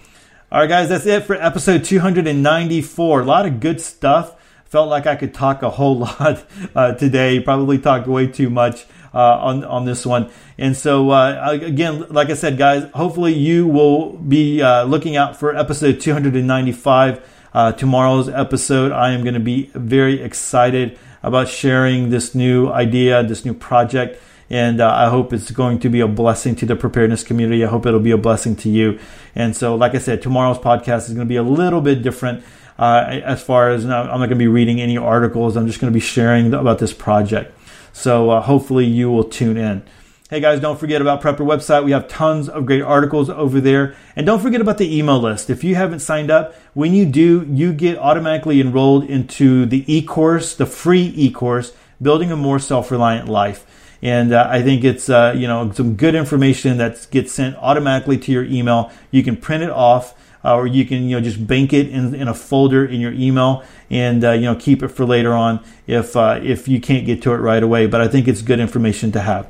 All 0.52 0.62
right, 0.62 0.68
guys, 0.68 0.90
that's 0.90 1.06
it 1.06 1.26
for 1.26 1.36
episode 1.36 1.84
294. 1.84 3.22
A 3.22 3.24
lot 3.24 3.46
of 3.46 3.60
good 3.60 3.80
stuff. 3.80 4.36
Felt 4.66 4.90
like 4.90 5.06
I 5.06 5.16
could 5.16 5.34
talk 5.34 5.62
a 5.62 5.70
whole 5.70 6.00
lot 6.00 6.44
uh, 6.76 6.94
today. 6.94 7.40
Probably 7.40 7.78
talked 7.78 8.08
way 8.08 8.28
too 8.28 8.50
much. 8.50 8.86
uh, 9.14 9.18
on 9.18 9.64
on 9.64 9.86
this 9.86 10.06
one. 10.06 10.30
And 10.58 10.76
so 10.76 11.10
uh, 11.12 11.58
again, 11.62 12.06
like 12.10 12.30
I 12.30 12.34
said, 12.34 12.58
guys, 12.58 12.90
hopefully 12.94 13.34
you 13.34 13.68
will 13.68 14.14
be 14.14 14.62
uh, 14.62 14.84
looking 14.84 15.16
out 15.16 15.36
for 15.36 15.56
episode 15.56 16.00
295. 16.00 17.28
Uh, 17.52 17.72
tomorrow's 17.72 18.30
episode, 18.30 18.92
I 18.92 19.12
am 19.12 19.24
going 19.24 19.34
to 19.34 19.40
be 19.40 19.72
very 19.74 20.22
excited 20.22 21.00
about 21.24 21.48
sharing 21.48 22.10
this 22.12 22.36
new 22.36 22.70
idea, 22.70 23.24
this 23.24 23.44
new 23.44 23.54
project. 23.54 24.22
And 24.50 24.82
uh, 24.82 24.92
I 24.92 25.10
hope 25.10 25.32
it's 25.32 25.52
going 25.52 25.80
to 25.80 25.90
be 25.90 26.00
a 26.00 26.08
blessing 26.08 26.56
to 26.56 26.66
the 26.66 26.76
preparedness 26.76 27.24
community. 27.24 27.64
I 27.64 27.68
hope 27.68 27.86
it'll 27.86 28.00
be 28.00 28.12
a 28.12 28.18
blessing 28.18 28.56
to 28.58 28.70
you. 28.70 29.00
And 29.36 29.56
so, 29.56 29.76
like 29.76 29.94
I 29.94 30.00
said, 30.00 30.22
tomorrow's 30.22 30.58
podcast 30.58 31.08
is 31.08 31.14
going 31.14 31.20
to 31.20 31.26
be 31.26 31.36
a 31.36 31.44
little 31.44 31.82
bit 31.82 32.02
different. 32.02 32.44
Uh, 32.78 33.22
as 33.24 33.44
far 33.44 33.70
as 33.72 33.84
I'm 33.84 33.90
not 33.90 34.18
going 34.18 34.30
to 34.30 34.36
be 34.36 34.48
reading 34.48 34.82
any 34.82 34.98
articles, 34.98 35.56
I'm 35.56 35.68
just 35.68 35.80
going 35.80 35.92
to 35.92 35.94
be 35.94 36.00
sharing 36.00 36.54
about 36.54 36.80
this 36.80 36.94
project. 36.94 37.54
So 37.94 38.30
uh, 38.30 38.42
hopefully 38.42 38.86
you 38.86 39.12
will 39.12 39.26
tune 39.26 39.58
in. 39.58 39.84
Hey 40.30 40.40
guys, 40.40 40.60
don't 40.60 40.80
forget 40.80 41.02
about 41.02 41.22
Prepper 41.22 41.40
website. 41.40 41.84
We 41.84 41.92
have 41.92 42.08
tons 42.08 42.48
of 42.48 42.68
great 42.68 42.84
articles 42.84 43.32
over 43.32 43.60
there. 43.60 43.96
And 44.16 44.28
don't 44.28 44.40
forget 44.40 44.62
about 44.62 44.78
the 44.78 44.98
email 44.98 45.20
list. 45.20 45.50
If 45.50 45.64
you 45.64 45.74
haven't 45.74 46.02
signed 46.02 46.30
up, 46.30 46.56
when 46.76 46.94
you 46.94 47.06
do, 47.06 47.46
you 47.50 47.74
get 47.74 47.98
automatically 47.98 48.62
enrolled 48.62 49.06
into 49.06 49.66
the 49.66 49.84
e-course, 49.92 50.56
the 50.56 50.68
free 50.68 51.12
e-course, 51.16 51.74
Building 52.00 52.32
a 52.32 52.38
More 52.38 52.60
Self-Reliant 52.60 53.28
Life. 53.28 53.66
And 54.02 54.34
uh, 54.34 54.48
I 54.50 54.62
think 54.62 54.84
it's 54.84 55.10
uh, 55.10 55.34
you 55.36 55.48
know 55.48 55.72
some 55.72 55.96
good 55.96 56.16
information 56.16 56.78
that 56.78 57.08
gets 57.12 57.32
sent 57.34 57.56
automatically 57.58 58.18
to 58.18 58.32
your 58.32 58.46
email. 58.46 58.92
You 59.12 59.24
can 59.24 59.36
print 59.36 59.64
it 59.64 59.70
off 59.70 60.16
uh, 60.44 60.56
or 60.56 60.68
you 60.68 60.86
can 60.86 61.04
you 61.04 61.18
know 61.18 61.22
just 61.22 61.46
bank 61.46 61.74
it 61.74 61.90
in, 61.90 62.16
in 62.16 62.28
a 62.28 62.34
folder 62.34 62.86
in 62.86 63.02
your 63.02 63.14
email 63.14 63.64
and 63.90 64.24
uh, 64.24 64.32
you 64.32 64.44
know 64.44 64.56
keep 64.56 64.82
it 64.84 64.90
for 64.90 65.06
later 65.06 65.34
on 65.34 65.64
if 65.88 66.16
uh, 66.16 66.40
if 66.42 66.68
you 66.68 66.80
can't 66.80 67.06
get 67.06 67.22
to 67.24 67.34
it 67.34 67.38
right 67.38 67.64
away. 67.64 67.88
But 67.88 68.02
I 68.02 68.08
think 68.08 68.28
it's 68.28 68.42
good 68.42 68.60
information 68.60 69.12
to 69.14 69.22
have. 69.22 69.48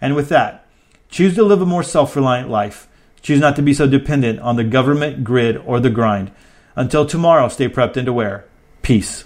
And 0.00 0.16
with 0.16 0.28
that, 0.30 0.66
choose 1.08 1.34
to 1.36 1.44
live 1.44 1.62
a 1.62 1.66
more 1.66 1.82
self-reliant 1.82 2.50
life. 2.50 2.88
Choose 3.20 3.40
not 3.40 3.54
to 3.56 3.62
be 3.62 3.72
so 3.72 3.86
dependent 3.86 4.40
on 4.40 4.56
the 4.56 4.64
government, 4.64 5.22
grid, 5.22 5.56
or 5.58 5.78
the 5.78 5.90
grind. 5.90 6.32
Until 6.74 7.06
tomorrow, 7.06 7.48
stay 7.48 7.68
prepped 7.68 7.96
and 7.96 8.08
aware. 8.08 8.46
Peace. 8.82 9.24